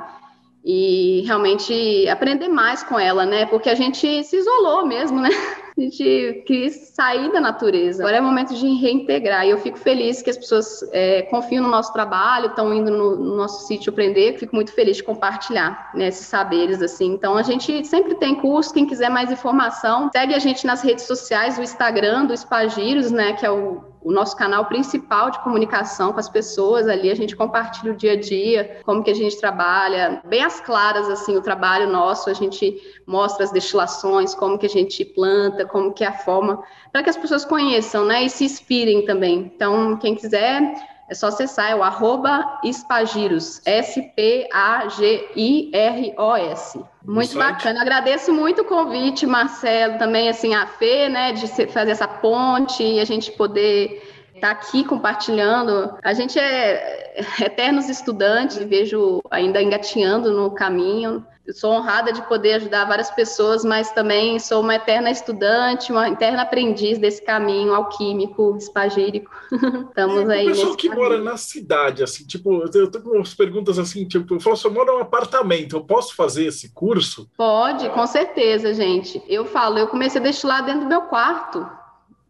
E 0.64 1.24
realmente 1.26 2.08
aprender 2.08 2.48
mais 2.48 2.84
com 2.84 3.00
ela, 3.00 3.26
né? 3.26 3.46
Porque 3.46 3.70
a 3.70 3.76
gente 3.76 4.24
se 4.24 4.38
isolou 4.38 4.86
mesmo, 4.86 5.20
né? 5.20 5.30
A 5.78 5.82
gente 5.84 6.44
quis 6.46 6.92
sair 6.94 7.32
da 7.32 7.40
natureza. 7.40 8.04
Agora 8.04 8.18
é 8.18 8.22
o 8.22 8.24
momento 8.24 8.54
de 8.54 8.68
reintegrar. 8.76 9.48
E 9.48 9.52
eu 9.52 9.58
fico 9.58 9.80
feliz 9.80 10.22
que 10.22 10.30
as 10.30 10.38
pessoas 10.38 10.84
é, 10.92 11.24
confiam 11.24 11.64
no 11.64 11.70
nosso 11.70 11.94
trabalho, 11.94 12.48
estão 12.48 12.74
indo 12.74 12.92
no, 12.92 13.16
no, 13.16 13.36
nosso 13.38 13.66
sítio 13.66 13.90
aprender. 13.90 14.38
Fico 14.38 14.54
muito 14.54 14.74
feliz 14.74 14.98
de 14.98 15.04
compartilhar 15.04 15.90
né, 15.96 16.10
esses 16.10 16.28
saberes, 16.28 16.82
assim. 16.82 17.08
Então, 17.14 17.38
a 17.38 17.42
gente 17.42 17.86
sempre 17.88 18.16
tem 18.16 18.36
curso. 18.36 18.74
Quem 18.74 18.86
quiser 18.86 19.10
mais 19.10 19.32
informação, 19.32 20.10
segue 20.12 20.36
a 20.36 20.40
gente 20.40 20.68
nas 20.68 20.82
redes 20.82 21.06
sociais, 21.06 21.58
o 21.58 21.64
Instagram 21.64 22.26
do 22.26 22.34
Espagiros, 22.34 23.10
né? 23.10 23.34
Que 23.34 23.46
é 23.46 23.50
o 23.50 23.91
o 24.04 24.12
nosso 24.12 24.36
canal 24.36 24.66
principal 24.66 25.30
de 25.30 25.40
comunicação 25.40 26.12
com 26.12 26.20
as 26.20 26.28
pessoas 26.28 26.88
ali, 26.88 27.12
a 27.12 27.16
gente 27.16 27.36
compartilha 27.36 27.94
o 27.94 27.96
dia 27.96 28.14
a 28.14 28.20
dia, 28.20 28.80
como 28.84 29.04
que 29.04 29.12
a 29.12 29.16
gente 29.16 29.40
trabalha, 29.40 30.22
bem 30.26 30.44
as 30.44 30.60
claras, 30.60 31.08
assim, 31.10 31.38
o 31.38 31.42
trabalho 31.42 31.88
nosso, 31.92 32.30
a 32.30 32.34
gente 32.34 32.82
mostra 33.06 33.44
as 33.44 33.52
destilações, 33.52 34.34
como 34.34 34.58
que 34.58 34.66
a 34.66 34.70
gente 34.70 35.06
planta, 35.06 35.66
como 35.66 35.94
que 35.94 36.04
é 36.04 36.08
a 36.08 36.14
forma, 36.14 36.64
para 36.92 37.04
que 37.04 37.10
as 37.10 37.18
pessoas 37.18 37.46
conheçam, 37.46 38.04
né, 38.06 38.24
e 38.24 38.30
se 38.30 38.44
inspirem 38.44 39.06
também. 39.06 39.52
Então, 39.56 39.96
quem 39.98 40.16
quiser, 40.16 40.62
é 41.10 41.14
só 41.14 41.28
acessar, 41.28 41.70
é 41.70 41.76
o 41.76 41.84
arroba 41.84 42.60
Espagiros, 42.64 43.62
S-P-A-G-I-R-O-S. 43.66 44.52
Muito 47.04 47.38
bacana. 47.38 47.82
agradeço 47.82 48.32
muito 48.32 48.62
o 48.62 48.66
convite, 48.66 49.26
Marcelo, 49.26 49.98
também 49.98 50.30
assim, 50.30 50.54
a 50.54 50.68
Fê, 50.68 51.10
né, 51.10 51.32
de 51.32 51.48
fazer 51.68 51.92
essa 51.92 52.08
ponte 52.08 52.84
e 52.84 53.00
a 53.00 53.06
gente 53.06 53.32
poder 53.32 54.02
estar 54.36 54.48
tá 54.48 54.52
aqui 54.52 54.84
compartilhando. 54.84 55.98
A 56.04 56.14
gente 56.14 56.38
é 56.40 57.26
eternos 57.42 57.90
estudantes, 57.90 58.58
vejo 58.58 59.22
ainda 59.32 59.62
engatinhando 59.62 60.32
no 60.32 60.52
caminho. 60.52 61.26
Eu 61.46 61.54
sou 61.54 61.74
honrada 61.74 62.14
de 62.14 62.22
poder 62.28 62.54
ajudar 62.54 62.86
várias 62.86 63.10
pessoas, 63.10 63.66
mas 63.66 63.92
também 63.92 64.38
sou 64.38 64.62
uma 64.62 64.76
eterna 64.76 65.10
estudante, 65.10 65.92
uma 65.92 66.08
eterna 66.10 66.44
aprendiz 66.44 67.00
desse 67.00 67.22
caminho 67.22 67.74
alquímico, 67.74 68.56
espagírico. 68.58 69.32
Estamos 69.90 70.30
aí. 70.30 70.46
O 70.48 70.52
pessoal 70.52 70.76
que 70.76 70.88
caminho. 70.88 71.10
mora 71.10 71.22
na 71.22 71.38
cidade, 71.38 72.04
assim, 72.04 72.26
tipo, 72.26 72.62
eu 72.62 72.70
tenho 72.70 72.90
umas 73.06 73.34
perguntas 73.34 73.80
assim, 73.80 74.08
tipo, 74.08 74.36
eu 74.36 74.40
falo, 74.40 74.56
se 74.56 74.66
eu 74.66 74.72
moro 74.72 74.94
num 74.94 75.02
apartamento, 75.02 75.76
eu 75.76 75.84
posso 75.84 76.16
fazer 76.16 76.46
esse 76.46 76.72
curso? 76.74 77.30
Pode, 77.36 77.90
com 77.90 78.06
certeza, 78.06 78.74
gente. 78.74 79.22
Eu 79.28 79.44
falo, 79.46 79.80
eu 79.80 79.88
comecei 79.88 80.22
a 80.22 80.24
destilar 80.24 80.64
dentro 80.64 80.82
do 80.82 80.88
meu 80.88 81.02
quarto. 81.04 81.68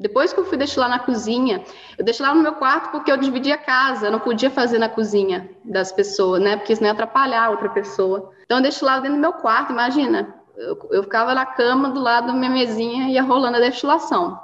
Depois 0.02 0.34
que 0.34 0.40
eu 0.40 0.46
fui 0.46 0.58
destilar 0.58 0.90
na 0.90 0.98
cozinha, 0.98 1.64
eu 1.96 2.04
destilava 2.04 2.36
no 2.36 2.42
meu 2.42 2.54
quarto 2.54 2.90
porque 2.90 3.12
eu 3.12 3.18
dividia 3.18 3.54
a 3.54 3.58
casa, 3.58 4.08
eu 4.08 4.12
não 4.12 4.20
podia 4.20 4.50
fazer 4.50 4.80
na 4.80 4.90
cozinha 4.90 5.48
das 5.64 5.92
pessoas, 5.92 6.42
né? 6.42 6.58
Porque 6.58 6.74
isso 6.74 6.82
não 6.82 6.88
ia 6.88 6.94
atrapalhar 6.94 7.46
a 7.46 7.50
outra 7.52 7.70
pessoa. 7.70 8.32
Então 8.52 8.60
eu 8.60 8.64
destilava 8.64 9.00
dentro 9.00 9.16
do 9.16 9.22
meu 9.22 9.32
quarto, 9.32 9.72
imagina. 9.72 10.36
Eu, 10.58 10.78
eu 10.92 11.04
ficava 11.04 11.34
na 11.34 11.46
cama 11.46 11.88
do 11.88 12.02
lado 12.02 12.28
da 12.28 12.34
minha 12.34 12.52
mesinha 12.52 13.08
e 13.08 13.14
ia 13.14 13.24
rolando 13.24 13.56
a 13.56 13.62
destilação. 13.62 14.38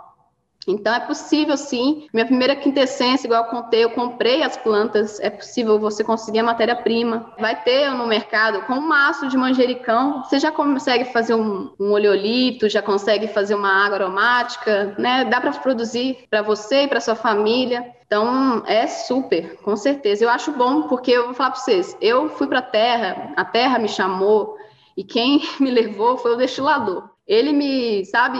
Então 0.68 0.94
é 0.94 1.00
possível 1.00 1.56
sim. 1.56 2.08
Minha 2.14 2.26
primeira 2.26 2.56
quintessência, 2.56 3.26
igual 3.26 3.46
eu 3.46 3.50
contei, 3.50 3.84
eu 3.84 3.92
comprei 3.92 4.44
as 4.44 4.58
plantas. 4.58 5.20
É 5.20 5.30
possível 5.30 5.80
você 5.80 6.04
conseguir 6.04 6.40
a 6.40 6.44
matéria-prima. 6.44 7.34
Vai 7.40 7.64
ter 7.64 7.90
no 7.92 8.06
mercado 8.06 8.62
com 8.64 8.74
um 8.74 8.88
maço 8.88 9.28
de 9.28 9.38
manjericão. 9.38 10.24
Você 10.24 10.40
já 10.40 10.52
consegue 10.52 11.06
fazer 11.06 11.36
um, 11.36 11.72
um 11.80 11.92
oleolito, 11.92 12.68
já 12.68 12.82
consegue 12.82 13.28
fazer 13.28 13.56
uma 13.56 13.86
água 13.86 13.98
aromática, 13.98 14.94
né? 14.98 15.24
Dá 15.26 15.40
para 15.40 15.52
produzir 15.52 16.28
para 16.30 16.42
você 16.42 16.84
e 16.84 16.88
para 16.88 17.00
sua 17.00 17.16
família. 17.16 17.96
Então 18.06 18.64
é 18.66 18.88
super, 18.88 19.58
com 19.58 19.76
certeza. 19.76 20.24
Eu 20.24 20.30
acho 20.30 20.52
bom 20.52 20.84
porque 20.84 21.12
eu 21.12 21.26
vou 21.26 21.34
falar 21.34 21.52
para 21.52 21.60
vocês. 21.60 21.96
Eu 22.02 22.30
fui 22.30 22.48
para 22.48 22.60
a 22.60 22.64
terra, 22.64 23.34
a 23.36 23.46
terra 23.46 23.80
me 23.80 23.88
chamou 23.88 24.58
e 24.96 25.04
quem 25.04 25.42
me 25.60 25.72
levou 25.72 26.18
foi 26.18 26.34
o 26.34 26.38
destilador. 26.38 27.10
Ele 27.28 27.52
me, 27.52 28.06
sabe, 28.06 28.40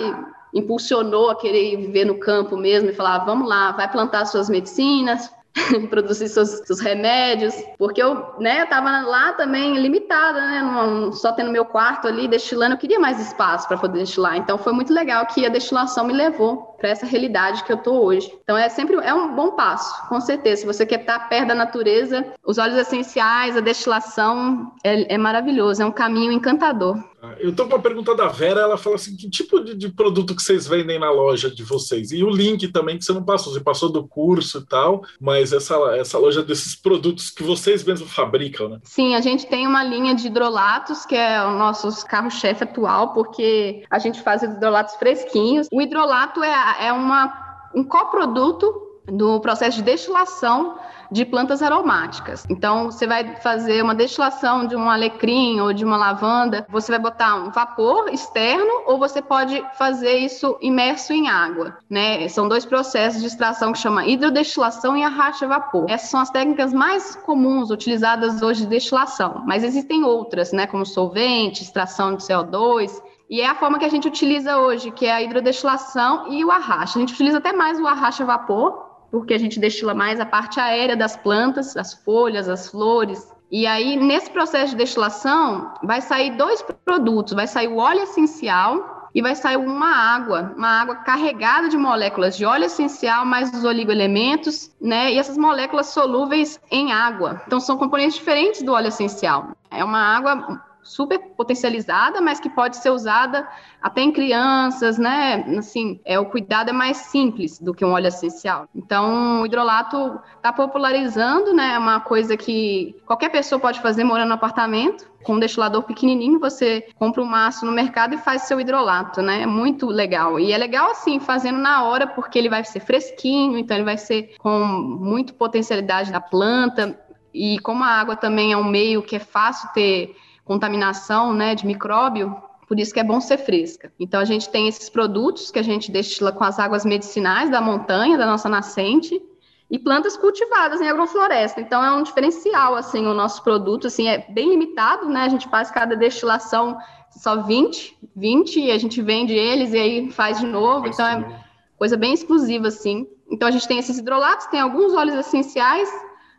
impulsionou 0.58 1.30
a 1.30 1.36
querer 1.36 1.78
viver 1.78 2.06
no 2.06 2.20
campo 2.20 2.58
mesmo 2.58 2.90
e 2.90 2.94
falar: 2.94 3.20
vamos 3.20 3.48
lá, 3.48 3.72
vai 3.72 3.90
plantar 3.90 4.26
suas 4.26 4.50
medicinas, 4.50 5.30
produzir 5.90 6.28
seus, 6.30 6.50
seus, 6.66 6.80
remédios, 6.80 7.56
porque 7.78 8.02
eu, 8.02 8.34
né, 8.40 8.66
tava 8.66 9.02
lá 9.02 9.34
também 9.34 9.78
limitada, 9.78 10.40
né, 10.40 11.12
só 11.14 11.32
tendo 11.32 11.52
meu 11.52 11.66
quarto 11.66 12.08
ali 12.08 12.28
destilando, 12.28 12.76
eu 12.76 12.80
queria 12.80 13.00
mais 13.00 13.20
espaço 13.20 13.68
para 13.68 13.78
poder 13.78 14.00
destilar. 14.00 14.38
Então 14.38 14.58
foi 14.58 14.74
muito 14.74 14.94
legal 14.94 15.26
que 15.26 15.46
a 15.46 15.50
destilação 15.50 16.06
me 16.06 16.14
levou 16.14 16.76
para 16.78 16.90
essa 16.90 17.06
realidade 17.06 17.64
que 17.64 17.72
eu 17.72 17.78
tô 17.78 18.04
hoje. 18.04 18.32
Então 18.44 18.58
é 18.58 18.70
sempre 18.70 18.96
é 18.98 19.14
um 19.14 19.36
bom 19.36 19.52
passo, 19.52 20.08
com 20.08 20.22
certeza. 20.22 20.62
Se 20.62 20.68
você 20.68 20.86
quer 20.86 21.02
estar 21.02 21.28
perto 21.28 21.50
da 21.50 21.56
natureza, 21.56 22.26
os 22.46 22.58
óleos 22.58 22.78
essenciais, 22.78 23.58
a 23.58 23.62
destilação 23.62 24.72
é, 24.84 25.16
é 25.16 25.18
maravilhoso, 25.18 25.82
é 25.82 25.86
um 25.86 25.92
caminho 25.92 26.32
encantador. 26.32 26.98
Eu 27.40 27.50
estou 27.50 27.68
com 27.68 27.74
uma 27.74 27.82
pergunta 27.82 28.14
da 28.14 28.28
Vera, 28.28 28.62
ela 28.62 28.78
fala 28.78 28.96
assim: 28.96 29.16
que 29.16 29.28
tipo 29.30 29.60
de, 29.60 29.76
de, 29.76 29.90
produto 29.90 30.36
que 30.36 30.42
vocês 30.42 30.68
vendem 30.68 31.00
na 31.00 31.10
loja 31.10 31.50
de 31.50 31.64
vocês? 31.64 32.12
E 32.12 32.24
o 32.24 32.30
link 32.30 32.68
também 32.68 32.98
que 32.98 33.04
você 33.04 33.12
não 33.12 33.24
passou, 33.24 33.54
você 33.54 33.60
passou 33.60 33.92
do 33.92 34.08
curso 34.08 34.60
e 34.60 34.66
tal, 34.66 35.04
mas 35.20 35.52
essa, 35.52 35.76
essa 35.98 36.18
loja 36.20 36.44
desses 36.44 36.76
produtos 36.76 37.32
que 37.32 37.42
vocês 37.42 37.84
mesmos 37.84 38.12
fabricam, 38.12 38.70
né? 38.70 38.80
Sim, 38.84 39.16
a 39.16 39.22
gente 39.22 39.48
tem 39.48 39.66
uma 39.66 39.84
linha 39.84 40.14
de 40.14 40.28
hidrolatos, 40.28 41.06
que 41.06 41.16
é 41.16 41.44
o 41.44 41.58
nosso 41.58 42.06
carro-chefe 42.06 42.64
atual, 42.64 43.14
porque 43.14 43.84
a 43.90 43.98
gente 43.98 44.22
faz 44.22 44.44
hidrolatos 44.44 44.96
fresquinhos. 44.96 45.68
O 45.72 45.82
hidrolato 45.82 46.44
é, 46.44 46.88
é 46.88 46.94
uma, 46.94 47.70
um 47.74 47.84
coproduto 47.84 48.88
do 49.12 49.40
processo 49.40 49.78
de 49.78 49.84
destilação 49.84 50.78
de 51.12 51.26
plantas 51.26 51.62
aromáticas. 51.62 52.46
Então, 52.50 52.92
você 52.92 53.08
vai 53.08 53.36
fazer 53.38 53.82
uma 53.82 53.96
destilação 53.96 54.66
de 54.66 54.76
um 54.76 54.90
alecrim 54.90 55.60
ou 55.60 55.74
de 55.74 55.84
uma 55.86 55.98
lavanda, 55.98 56.66
você 56.70 56.92
vai 56.92 57.00
botar 57.00 57.36
um 57.36 57.52
vapor 57.52 58.10
externo 58.10 58.84
ou 58.86 58.98
você 58.98 59.22
pode 59.22 59.64
fazer 59.78 60.18
isso 60.18 60.58
imerso 60.62 61.14
em 61.14 61.28
água, 61.30 61.78
né? 61.90 62.28
São 62.28 62.48
dois 62.48 62.66
processos 62.66 63.22
de 63.22 63.28
extração 63.28 63.72
que 63.72 63.80
chama 63.80 64.06
hidrodestilação 64.06 64.96
e 64.96 65.04
arracha-vapor. 65.04 65.86
Essas 65.90 66.10
são 66.10 66.20
as 66.20 66.30
técnicas 66.30 66.74
mais 66.74 67.16
comuns 67.16 67.70
utilizadas 67.70 68.42
hoje 68.42 68.62
de 68.62 68.68
destilação, 68.68 69.44
mas 69.46 69.64
existem 69.64 70.04
outras, 70.04 70.52
né, 70.52 70.68
como 70.68 70.86
solvente, 70.86 71.64
extração 71.64 72.16
de 72.16 72.24
CO2, 72.24 72.92
e 73.30 73.42
é 73.42 73.48
a 73.48 73.56
forma 73.56 73.78
que 73.78 73.86
a 73.86 73.90
gente 73.90 74.08
utiliza 74.08 74.58
hoje, 74.58 74.90
que 74.90 75.06
é 75.06 75.12
a 75.12 75.22
hidrodestilação 75.22 76.32
e 76.32 76.46
o 76.46 76.52
arracha. 76.52 76.98
A 76.98 77.02
gente 77.02 77.14
utiliza 77.14 77.40
até 77.40 77.52
mais 77.52 77.78
o 77.80 77.86
arracha-vapor, 77.86 78.87
porque 79.12 79.34
a 79.34 79.40
gente 79.40 79.60
destila 79.60 79.94
mais 79.94 80.20
a 80.20 80.26
parte 80.26 80.60
aérea 80.60 80.96
das 80.96 81.16
plantas, 81.16 81.76
as 81.78 81.94
folhas, 81.94 82.48
as 82.50 82.70
flores. 82.70 83.32
E 83.50 83.66
aí, 83.66 83.96
nesse 83.96 84.30
processo 84.30 84.72
de 84.72 84.78
destilação, 84.78 85.74
vai 85.84 86.02
sair 86.02 86.36
dois 86.36 86.62
produtos: 86.84 87.34
vai 87.34 87.48
sair 87.48 87.68
o 87.68 87.78
óleo 87.78 88.02
essencial 88.02 89.10
e 89.16 89.22
vai 89.22 89.36
sair 89.36 89.58
uma 89.58 89.90
água, 89.90 90.54
uma 90.56 90.82
água 90.82 90.96
carregada 90.98 91.70
de 91.70 91.78
moléculas 91.78 92.38
de 92.38 92.46
óleo 92.46 92.66
essencial 92.66 93.26
mais 93.26 93.52
os 93.52 93.64
oligoelementos, 93.64 94.70
né? 94.80 95.14
E 95.14 95.18
essas 95.18 95.38
moléculas 95.38 95.88
solúveis 95.88 96.60
em 96.70 96.92
água. 96.92 97.42
Então, 97.48 97.60
são 97.60 97.78
componentes 97.78 98.16
diferentes 98.16 98.62
do 98.62 98.74
óleo 98.74 98.90
essencial. 98.90 99.56
É 99.72 99.84
uma 99.84 100.00
água 100.00 100.62
super 100.88 101.20
potencializada, 101.36 102.22
mas 102.22 102.40
que 102.40 102.50
pode 102.50 102.78
ser 102.78 102.90
usada 102.90 103.48
até 103.82 104.02
em 104.02 104.12
crianças, 104.12 104.98
né? 104.98 105.46
Assim, 105.58 106.00
é, 106.06 106.18
o 106.18 106.26
cuidado 106.26 106.70
é 106.70 106.74
mais 106.74 106.98
simples 106.98 107.60
do 107.60 107.74
que 107.74 107.84
um 107.84 107.92
óleo 107.92 108.08
essencial. 108.08 108.68
Então, 108.74 109.42
o 109.42 109.46
hidrolato 109.46 110.20
está 110.38 110.52
popularizando, 110.52 111.54
né? 111.54 111.74
É 111.74 111.78
uma 111.78 112.00
coisa 112.00 112.38
que 112.38 112.96
qualquer 113.06 113.30
pessoa 113.30 113.60
pode 113.60 113.82
fazer 113.82 114.04
morando 114.04 114.30
no 114.30 114.36
apartamento. 114.36 115.06
Com 115.24 115.34
um 115.34 115.40
destilador 115.40 115.84
pequenininho, 115.84 116.40
você 116.40 116.88
compra 116.96 117.22
um 117.22 117.26
maço 117.26 117.66
no 117.66 117.72
mercado 117.72 118.16
e 118.16 118.18
faz 118.18 118.44
seu 118.44 118.62
hidrolato, 118.62 119.22
né? 119.22 119.42
É 119.42 119.46
muito 119.46 119.88
legal. 119.88 120.40
E 120.40 120.54
é 120.54 120.58
legal, 120.58 120.92
assim, 120.92 121.20
fazendo 121.20 121.58
na 121.58 121.84
hora, 121.84 122.08
porque 122.08 122.40
ele 122.40 122.50
vai 122.50 122.64
ser 122.64 122.80
fresquinho, 122.80 123.58
então 123.58 123.76
ele 123.76 123.84
vai 123.84 123.98
ser 123.98 124.36
com 124.40 124.58
muito 124.66 125.34
potencialidade 125.34 126.14
da 126.14 126.22
planta. 126.22 126.98
E 127.34 127.60
como 127.60 127.84
a 127.84 127.88
água 127.88 128.16
também 128.16 128.54
é 128.54 128.58
um 128.58 128.64
meio 128.64 129.04
que 129.04 129.18
é 129.18 129.20
fácil 129.20 129.70
ter 129.74 130.16
contaminação 130.48 131.34
né, 131.34 131.54
de 131.54 131.68
micróbio, 131.68 132.36
por 132.68 132.80
isso 132.80 132.94
que 132.94 133.00
é 133.00 133.04
bom 133.04 133.20
ser 133.20 133.38
fresca. 133.38 133.92
Então 134.00 134.20
a 134.20 134.26
gente 134.26 134.50
tem 134.50 134.68
esses 134.68 134.90
produtos 134.90 135.52
que 135.52 135.60
a 135.60 135.64
gente 135.64 135.92
destila 135.92 136.32
com 136.32 136.44
as 136.44 136.58
águas 136.58 136.86
medicinais 136.86 137.50
da 137.50 137.62
montanha, 137.62 138.18
da 138.18 138.26
nossa 138.26 138.50
nascente, 138.50 139.22
e 139.70 139.78
plantas 139.78 140.16
cultivadas 140.16 140.80
em 140.80 140.88
agrofloresta. 140.88 141.60
Então 141.60 141.84
é 141.84 141.92
um 141.92 142.02
diferencial 142.02 142.76
assim 142.76 143.06
o 143.06 143.14
nosso 143.14 143.44
produto, 143.44 143.88
assim 143.88 144.08
é 144.08 144.26
bem 144.30 144.50
limitado, 144.50 145.10
né? 145.10 145.24
A 145.24 145.30
gente 145.30 145.50
faz 145.50 145.70
cada 145.70 145.96
destilação 145.96 146.78
só 147.12 147.42
20, 147.44 147.98
20 148.16 148.60
e 148.62 148.72
a 148.72 148.78
gente 148.78 149.02
vende 149.02 149.34
eles 149.34 149.74
e 149.74 149.78
aí 149.78 150.12
faz 150.12 150.40
de 150.40 150.46
novo. 150.46 150.88
Então 150.88 151.06
é 151.06 151.44
coisa 151.78 151.98
bem 151.98 152.14
exclusiva 152.14 152.70
assim. 152.70 153.06
Então 153.30 153.48
a 153.48 153.52
gente 153.52 153.68
tem 153.68 153.78
esses 153.78 153.98
hidrolatos, 153.98 154.48
tem 154.48 154.62
alguns 154.62 154.94
óleos 154.94 155.18
essenciais, 155.20 155.90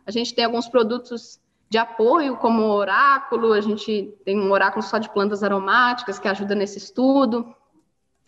a 0.05 0.11
gente 0.11 0.33
tem 0.33 0.45
alguns 0.45 0.67
produtos 0.67 1.39
de 1.69 1.77
apoio, 1.77 2.35
como 2.37 2.63
oráculo, 2.63 3.53
a 3.53 3.61
gente 3.61 4.17
tem 4.25 4.39
um 4.39 4.51
oráculo 4.51 4.81
só 4.83 4.97
de 4.97 5.09
plantas 5.09 5.43
aromáticas 5.43 6.17
que 6.17 6.27
ajuda 6.27 6.55
nesse 6.55 6.79
estudo. 6.79 7.55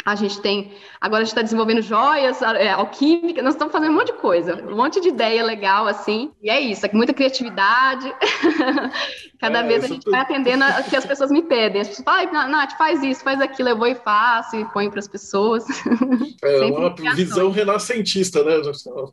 A 0.06 0.16
gente 0.16 0.41
tem. 0.41 0.72
Agora 0.99 1.22
a 1.22 1.24
gente 1.24 1.32
está 1.32 1.41
desenvolvendo 1.41 1.82
joias, 1.82 2.41
é, 2.41 2.72
alquímica, 2.72 3.41
nós 3.41 3.54
estamos 3.54 3.72
fazendo 3.72 3.91
um 3.91 3.95
monte 3.95 4.08
de 4.08 4.18
coisa, 4.20 4.56
um 4.56 4.76
monte 4.76 4.99
de 4.99 5.10
ideia 5.10 5.43
legal, 5.43 5.88
assim. 5.88 6.32
E 6.41 6.49
é 6.49 6.60
isso, 6.60 6.86
é 6.86 6.89
muita 6.93 7.14
criatividade. 7.14 8.12
Cada 9.41 9.60
é, 9.60 9.68
vez 9.68 9.84
a 9.84 9.88
gente 9.88 10.04
tô... 10.04 10.12
vai 10.12 10.20
atendendo 10.20 10.64
o 10.64 10.84
que 10.89 10.95
as 10.95 11.06
pessoas 11.06 11.32
me 11.32 11.41
pedem. 11.41 11.82
As 11.82 11.88
pessoas 11.88 12.06
falam, 12.06 12.30
ah, 12.36 12.47
Nath, 12.47 12.78
faz 12.78 13.02
isso, 13.02 13.24
faz 13.24 13.41
aquilo, 13.41 13.70
eu 13.70 13.78
vou 13.78 13.88
e 13.88 13.95
faço, 13.95 14.56
e 14.56 14.66
ponho 14.66 14.91
para 14.91 14.99
as 14.99 15.08
pessoas. 15.08 15.66
É 16.43 16.62
uma 16.70 16.93
visão 17.16 17.49
renascentista, 17.49 18.43
né? 18.43 18.62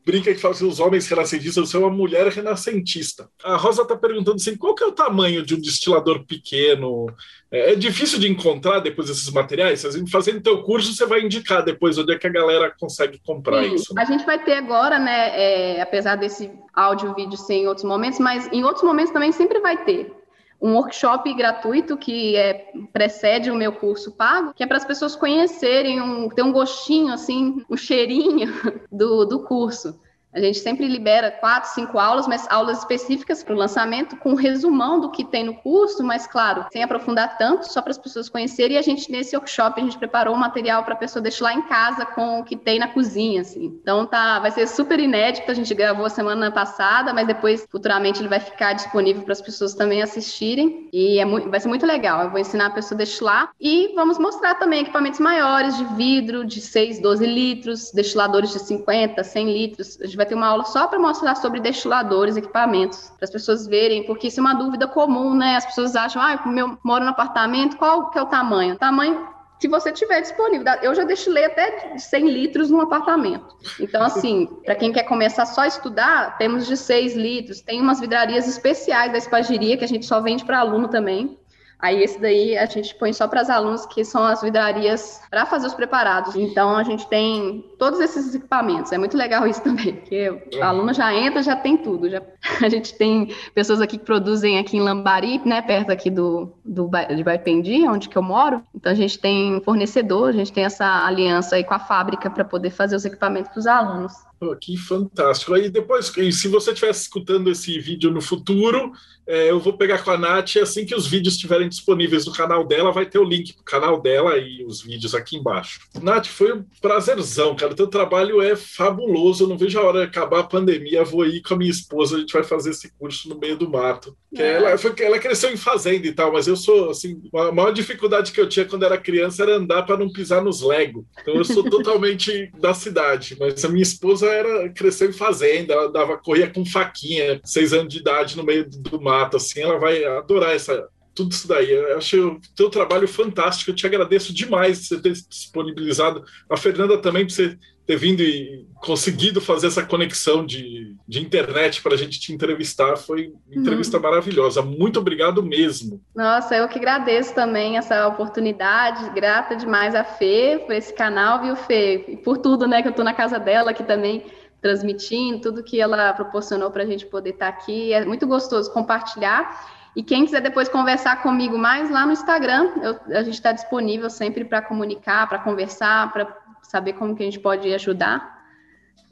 Brinca 0.05 0.34
que 0.34 0.41
fala 0.41 0.53
assim, 0.53 0.68
os 0.68 0.80
homens 0.80 1.09
renascentistas, 1.09 1.70
você 1.70 1.76
é 1.76 1.80
uma 1.80 1.91
mulher 1.91 2.28
renascentista. 2.28 3.30
A 3.43 3.57
Rosa 3.57 3.82
está 3.82 3.97
perguntando 3.97 4.36
assim, 4.36 4.55
qual 4.55 4.74
que 4.74 4.84
é 4.84 4.86
o 4.86 4.93
tamanho 4.93 5.43
de 5.43 5.55
um 5.55 5.61
destilador 5.61 6.24
pequeno? 6.26 7.07
É, 7.51 7.72
é 7.72 7.74
difícil 7.74 8.18
de 8.18 8.30
encontrar 8.30 8.80
depois 8.80 9.09
esses 9.11 9.30
materiais? 9.30 9.84
Fazendo 10.11 10.40
teu 10.40 10.62
curso 10.62 10.78
curso 10.78 10.94
você 10.94 11.07
vai 11.07 11.20
indicar 11.20 11.64
depois 11.64 11.99
onde 11.99 12.12
é 12.12 12.18
que 12.18 12.26
a 12.26 12.30
galera 12.30 12.72
consegue 12.78 13.20
comprar 13.24 13.64
Sim, 13.64 13.74
isso. 13.74 13.94
Né? 13.94 14.03
A 14.03 14.05
gente 14.05 14.24
vai 14.24 14.38
ter 14.42 14.55
agora, 14.55 14.99
né, 14.99 15.76
é, 15.76 15.82
apesar 15.82 16.16
desse 16.16 16.51
áudio 16.72 17.11
e 17.11 17.14
vídeo 17.22 17.36
ser 17.36 17.55
em 17.55 17.66
outros 17.66 17.84
momentos, 17.84 18.18
mas 18.18 18.49
em 18.53 18.62
outros 18.64 18.84
momentos 18.84 19.12
também 19.12 19.32
sempre 19.32 19.61
vai 19.61 19.84
ter 19.84 20.12
um 20.61 20.74
workshop 20.74 21.32
gratuito 21.34 21.96
que 21.96 22.34
é, 22.36 22.66
precede 22.92 23.51
o 23.51 23.55
meu 23.55 23.72
curso 23.72 24.12
pago, 24.12 24.53
que 24.55 24.62
é 24.62 24.66
para 24.66 24.76
as 24.76 24.84
pessoas 24.84 25.14
conhecerem, 25.14 26.01
um, 26.01 26.28
ter 26.28 26.42
um 26.42 26.53
gostinho, 26.53 27.12
assim, 27.12 27.64
um 27.70 27.76
cheirinho 27.76 28.53
do, 28.90 29.24
do 29.24 29.40
curso. 29.44 29.99
A 30.39 30.41
gente 30.41 30.61
sempre 30.61 30.86
libera 30.86 31.30
quatro, 31.30 31.70
cinco 31.70 31.99
aulas, 31.99 32.26
mas 32.26 32.47
aulas 32.49 32.78
específicas 32.78 33.43
para 33.43 33.55
o 33.55 33.59
lançamento, 33.59 34.16
com 34.16 34.30
um 34.30 34.34
resumão 34.34 35.01
do 35.01 35.11
que 35.11 35.24
tem 35.24 35.45
no 35.45 35.55
curso, 35.55 36.03
mas 36.05 36.26
claro, 36.26 36.66
sem 36.72 36.82
aprofundar 36.82 37.36
tanto, 37.36 37.70
só 37.70 37.82
para 37.82 37.91
as 37.91 37.99
pessoas 37.99 38.28
conhecerem. 38.28 38.76
E 38.76 38.78
a 38.78 38.82
gente, 38.82 39.11
nesse 39.11 39.36
workshop, 39.36 39.80
a 39.80 39.84
gente 39.84 39.99
preparou 39.99 40.34
um 40.34 40.39
material 40.39 40.84
para 40.84 40.95
a 40.95 40.97
pessoa 40.97 41.22
deixar 41.22 41.47
lá 41.47 41.55
em 41.55 41.62
casa 41.62 42.07
com 42.07 42.41
o 42.41 42.45
que 42.45 42.57
tem 42.57 42.78
na 42.78 42.89
cozinha, 42.89 43.41
assim. 43.41 43.64
Então 43.64 44.07
tá, 44.07 44.39
vai 44.39 44.51
ser 44.51 44.66
super 44.68 44.99
inédito. 45.01 45.51
A 45.51 45.55
gente 45.55 45.74
gravou 45.74 46.09
semana 46.09 46.51
passada, 46.51 47.12
mas 47.12 47.26
depois, 47.26 47.66
futuramente, 47.70 48.20
ele 48.20 48.28
vai 48.28 48.41
ficar 48.41 48.72
disponível 48.74 49.22
para 49.22 49.32
as 49.32 49.41
pessoas 49.41 49.74
também 49.74 50.03
assistirem. 50.03 50.89
E 50.93 51.18
é 51.18 51.24
muito, 51.24 51.51
vai 51.51 51.61
ser 51.61 51.68
muito 51.68 51.86
legal. 51.86 52.22
Eu 52.22 52.30
vou 52.30 52.39
ensinar 52.39 52.66
a 52.66 52.70
pessoa 52.70 52.97
a 52.97 52.99
destilar 52.99 53.51
e 53.61 53.93
vamos 53.95 54.18
mostrar 54.18 54.55
também 54.55 54.82
equipamentos 54.82 55.20
maiores 55.20 55.76
de 55.76 55.84
vidro, 55.97 56.45
de 56.45 56.61
6, 56.61 57.01
12 57.01 57.26
litros, 57.26 57.91
destiladores 57.93 58.53
de 58.53 58.59
50, 58.59 59.22
100 59.22 59.53
litros. 59.53 59.99
A 60.01 60.07
gente 60.07 60.16
vai 60.16 60.26
ter 60.29 60.35
uma 60.35 60.47
aula 60.47 60.64
só 60.64 60.87
para 60.87 60.99
mostrar 60.99 61.35
sobre 61.35 61.61
destiladores, 61.61 62.37
equipamentos, 62.37 63.12
para 63.16 63.24
as 63.24 63.31
pessoas 63.31 63.66
verem, 63.66 64.05
porque 64.05 64.29
isso 64.29 64.41
é 64.41 64.43
uma 64.43 64.55
dúvida 64.55 64.87
comum, 64.87 65.35
né? 65.35 65.57
As 65.57 65.66
pessoas 65.66 65.97
acham, 65.97 66.22
ah, 66.22 66.39
eu 66.57 66.79
moro 66.85 67.05
no 67.05 67.11
apartamento, 67.11 67.76
qual 67.76 68.11
que 68.11 68.18
é 68.18 68.22
o 68.22 68.26
tamanho? 68.26 68.74
O 68.74 68.79
tamanho 68.79 69.39
que 69.59 69.68
você 69.68 69.91
tiver 69.91 70.20
disponível. 70.20 70.72
Eu 70.83 70.95
já 70.95 71.05
destilei 71.05 71.45
até 71.45 71.99
100 71.99 72.31
litros 72.31 72.70
num 72.70 72.81
apartamento. 72.81 73.57
Então, 73.81 74.03
assim, 74.03 74.47
para 74.64 74.74
quem 74.74 74.93
quer 74.93 75.03
começar 75.03 75.47
só 75.47 75.62
a 75.62 75.66
estudar, 75.66 76.39
temos 76.39 76.66
de 76.66 76.76
6 76.76 77.16
litros. 77.16 77.61
Tem 77.61 77.81
umas 77.81 78.01
vidrarias 78.01 78.47
especiais 78.47 79.11
da 79.11 79.18
espagiria 79.18 79.76
que 79.76 79.85
a 79.85 79.89
gente 79.89 80.07
só 80.07 80.20
vende 80.20 80.45
para 80.45 80.61
aluno 80.61 80.89
também. 80.89 81.39
Aí 81.79 82.03
esse 82.03 82.20
daí 82.20 82.59
a 82.59 82.66
gente 82.66 82.95
põe 82.97 83.12
só 83.12 83.29
para 83.29 83.41
as 83.41 83.49
alunos 83.49 83.87
que 83.87 84.05
são 84.05 84.24
as 84.24 84.43
vidrarias 84.43 85.20
para 85.31 85.47
fazer 85.47 85.68
os 85.68 85.74
preparados. 85.74 86.35
Então 86.35 86.76
a 86.76 86.83
gente 86.83 87.07
tem 87.07 87.64
todos 87.79 88.01
esses 88.01 88.35
equipamentos. 88.35 88.91
É 88.91 88.99
muito 88.99 89.16
legal 89.16 89.47
isso 89.47 89.62
também, 89.64 89.95
porque 89.95 90.29
o 90.57 90.62
aluno 90.62 90.93
já 90.93 91.14
entra, 91.14 91.43
já 91.43 91.55
tem 91.55 91.76
tudo. 91.76 92.11
Já... 92.11 92.20
A 92.61 92.68
gente 92.68 92.95
tem 92.95 93.33
pessoas 93.55 93.81
aqui 93.81 93.97
que 93.99 94.05
produzem 94.05 94.59
aqui 94.59 94.76
em 94.76 94.81
Lambari, 94.81 95.41
né, 95.45 95.62
perto 95.62 95.91
aqui 95.91 96.11
do, 96.11 96.53
do 96.64 96.91
de 97.14 97.22
Baipendi, 97.22 97.87
onde 97.87 98.09
que 98.09 98.18
eu 98.18 98.22
moro. 98.22 98.62
Então 98.74 98.91
a 98.91 98.95
gente 98.95 99.18
tem 99.18 99.61
fornecedor, 99.64 100.31
a 100.31 100.33
gente 100.33 100.53
tem 100.53 100.64
essa 100.64 101.07
aliança 101.07 101.57
aí 101.57 101.64
com 101.64 101.74
a 101.74 101.79
fábrica 101.79 102.29
para 102.29 102.45
poder 102.45 102.70
fazer 102.70 102.97
os 102.97 103.05
equipamentos 103.05 103.51
para 103.53 103.61
os 103.61 103.66
alunos. 103.66 104.12
Oh, 104.41 104.55
que 104.55 104.76
fantástico. 104.76 105.53
Aí 105.55 105.68
depois, 105.68 106.12
se 106.32 106.49
você 106.49 106.70
estiver 106.70 106.91
escutando 106.91 107.51
esse 107.51 107.78
vídeo 107.80 108.11
no 108.11 108.20
futuro, 108.20 108.93
é, 109.26 109.51
eu 109.51 109.61
vou 109.61 109.76
pegar 109.76 110.03
com 110.03 110.11
a 110.11 110.16
Nath 110.16 110.57
assim 110.57 110.86
que 110.86 110.95
os 110.95 111.07
vídeos 111.07 111.34
estiverem 111.34 111.68
disponíveis 111.68 112.24
no 112.24 112.32
canal 112.32 112.64
dela, 112.66 112.93
vai 112.93 113.05
ter 113.05 113.18
o 113.18 113.24
link 113.24 113.53
pro 113.53 113.64
canal 113.64 114.01
dela 114.01 114.39
e 114.39 114.64
os 114.64 114.80
vídeos 114.80 115.14
aqui 115.14 115.36
embaixo. 115.36 115.80
Nath, 116.01 116.26
foi 116.26 116.55
um 116.55 116.64
prazerzão, 116.80 117.55
cara. 117.55 117.72
O 117.72 117.76
teu 117.76 117.89
trabalho 117.89 118.41
é 118.41 118.57
fabuloso. 118.57 119.45
Eu 119.45 119.49
não 119.49 119.59
vejo 119.59 119.78
a 119.78 119.82
hora 119.82 120.01
de 120.01 120.07
acabar 120.07 120.41
a 120.41 120.45
pandemia. 120.45 121.05
vou 121.05 121.26
ir 121.26 121.43
com 121.43 121.55
a 121.55 121.57
minha 121.59 121.70
esposa, 121.70 122.16
a 122.16 122.20
gente 122.20 122.32
vai 122.32 122.43
fazer 122.43 122.70
esse 122.70 122.91
curso 122.97 123.28
no 123.28 123.39
meio 123.39 123.57
do 123.57 123.68
mato. 123.68 124.16
É. 124.34 124.55
Ela, 124.55 124.78
foi, 124.78 124.95
ela 125.01 125.18
cresceu 125.18 125.51
em 125.51 125.57
fazenda 125.57 126.07
e 126.07 126.12
tal, 126.12 126.32
mas 126.32 126.47
eu 126.47 126.57
sou 126.57 126.91
assim, 126.91 127.20
a 127.34 127.51
maior 127.53 127.72
dificuldade 127.72 128.32
que 128.32 128.41
eu 128.41 128.49
tinha 128.49 128.64
quando 128.64 128.84
era 128.84 128.99
criança 128.99 129.43
era 129.43 129.57
andar 129.57 129.82
para 129.82 129.97
não 129.97 130.12
pisar 130.12 130.43
nos 130.43 130.62
Lego. 130.62 131.07
Então 131.20 131.34
eu 131.34 131.45
sou 131.45 131.64
totalmente 131.68 132.51
da 132.59 132.72
cidade, 132.72 133.36
mas 133.39 133.64
a 133.64 133.68
minha 133.68 133.82
esposa 133.82 134.28
era 134.33 134.68
cresceu 134.70 135.11
em 135.11 135.12
fazenda, 135.12 135.74
ela 135.74 135.91
dava 135.91 136.16
corria 136.18 136.51
com 136.51 136.64
faquinha, 136.64 137.41
seis 137.45 137.72
anos 137.72 137.93
de 137.93 138.01
idade 138.01 138.37
no 138.37 138.45
meio 138.45 138.68
do 138.68 139.01
mato, 139.01 139.37
assim, 139.37 139.61
ela 139.61 139.79
vai 139.79 140.05
adorar 140.05 140.55
essa 140.55 140.89
tudo 141.19 141.33
isso 141.33 141.49
daí. 141.49 141.71
Eu 141.71 141.99
achei 141.99 142.21
o 142.21 142.41
teu 142.55 142.71
trabalho 142.71 143.09
fantástico. 143.09 143.71
Eu 143.71 143.75
te 143.75 143.87
agradeço 143.87 144.33
demais 144.33 144.79
por 144.79 144.85
você 144.87 145.03
ter 145.03 145.12
disponibilizado. 145.12 146.25
A 146.49 146.57
Fernanda 146.57 146.97
também 146.97 147.27
por 147.27 147.33
você 147.33 147.59
ter 147.85 147.97
vindo 147.97 148.23
e 148.23 148.64
conseguido 148.77 149.41
fazer 149.41 149.66
essa 149.66 149.85
conexão 149.85 150.47
de, 150.47 150.95
de 151.09 151.21
internet 151.21 151.83
para 151.83 151.95
a 151.95 151.97
gente 151.97 152.21
te 152.21 152.33
entrevistar. 152.33 152.97
Foi 152.97 153.33
uma 153.47 153.61
entrevista 153.61 153.97
uhum. 153.97 154.03
maravilhosa. 154.05 154.62
Muito 154.62 155.01
obrigado 155.01 155.43
mesmo. 155.43 156.01
Nossa, 156.14 156.55
eu 156.55 156.69
que 156.69 156.79
agradeço 156.79 157.35
também 157.35 157.79
essa 157.79 158.07
oportunidade. 158.07 159.11
Grata 159.11 159.57
demais 159.57 159.95
a 159.95 160.05
Fê 160.05 160.62
por 160.64 160.75
esse 160.75 160.95
canal, 160.95 161.43
viu, 161.43 161.57
Fê? 161.57 162.05
E 162.07 162.16
por 162.19 162.39
tudo, 162.39 162.69
né, 162.69 162.81
que 162.81 162.89
eu 162.89 162.91
estou 162.91 163.05
na 163.05 163.14
casa 163.14 163.41
dela 163.41 163.73
aqui 163.73 163.83
também 163.83 164.25
transmitindo, 164.61 165.41
tudo 165.41 165.62
que 165.62 165.81
ela 165.81 166.12
proporcionou 166.12 166.71
para 166.71 166.83
a 166.83 166.87
gente 166.87 167.07
poder 167.07 167.31
estar 167.31 167.51
tá 167.51 167.59
aqui. 167.59 167.93
É 167.93 168.05
muito 168.05 168.27
gostoso 168.27 168.73
compartilhar. 168.73 169.78
E 169.97 170.03
quem 170.03 170.24
quiser 170.24 170.41
depois 170.41 170.68
conversar 170.68 171.22
comigo 171.22 171.59
mais 171.59 171.91
lá 171.91 172.07
no 172.07 172.12
Instagram, 172.12 172.70
eu, 172.82 173.16
a 173.16 173.22
gente 173.22 173.34
está 173.34 173.53
disponível 173.53 174.09
sempre 174.09 174.45
para 174.45 174.62
comunicar, 174.62 175.28
para 175.28 175.39
conversar, 175.39 176.12
para 176.12 176.36
saber 176.62 176.93
como 176.95 177.16
que 177.16 177.22
a 177.22 177.26
gente 177.26 177.41
pode 177.41 177.72
ajudar, 177.72 178.47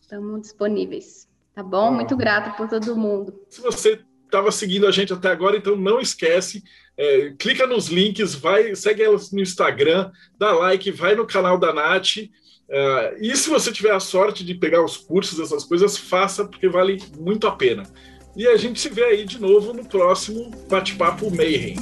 estamos 0.01 0.43
disponíveis. 0.43 1.27
Tá 1.55 1.63
bom? 1.63 1.91
Muito 1.91 2.15
grata 2.15 2.51
por 2.51 2.69
todo 2.69 2.95
mundo. 2.95 3.33
Se 3.49 3.63
você 3.63 3.99
estava 4.27 4.53
seguindo 4.53 4.87
a 4.87 4.91
gente 4.91 5.13
até 5.13 5.31
agora, 5.31 5.57
então 5.57 5.75
não 5.75 5.99
esquece, 5.99 6.63
é, 6.97 7.33
clica 7.39 7.67
nos 7.67 7.89
links, 7.89 8.35
vai, 8.35 8.75
segue 8.75 9.03
elas 9.03 9.33
no 9.33 9.41
Instagram, 9.41 10.11
dá 10.39 10.53
like, 10.53 10.91
vai 10.91 11.15
no 11.15 11.27
canal 11.27 11.59
da 11.59 11.73
Nath. 11.73 12.19
Uh, 12.69 13.17
e 13.21 13.35
se 13.37 13.49
você 13.49 13.73
tiver 13.73 13.93
a 13.93 14.01
sorte 14.01 14.45
de 14.45 14.55
pegar 14.55 14.85
os 14.85 14.97
cursos, 14.97 15.39
essas 15.39 15.65
coisas, 15.65 15.97
faça, 15.97 16.45
porque 16.45 16.69
vale 16.69 16.99
muito 17.17 17.47
a 17.47 17.53
pena. 17.53 17.85
E 18.37 18.47
a 18.47 18.57
gente 18.57 18.79
se 18.79 18.91
vê 18.91 19.03
aí 19.03 19.25
de 19.25 19.41
novo 19.41 19.73
no 19.73 19.83
próximo 19.83 20.51
Bate-Papo 20.69 21.35
Mayhem. 21.35 21.77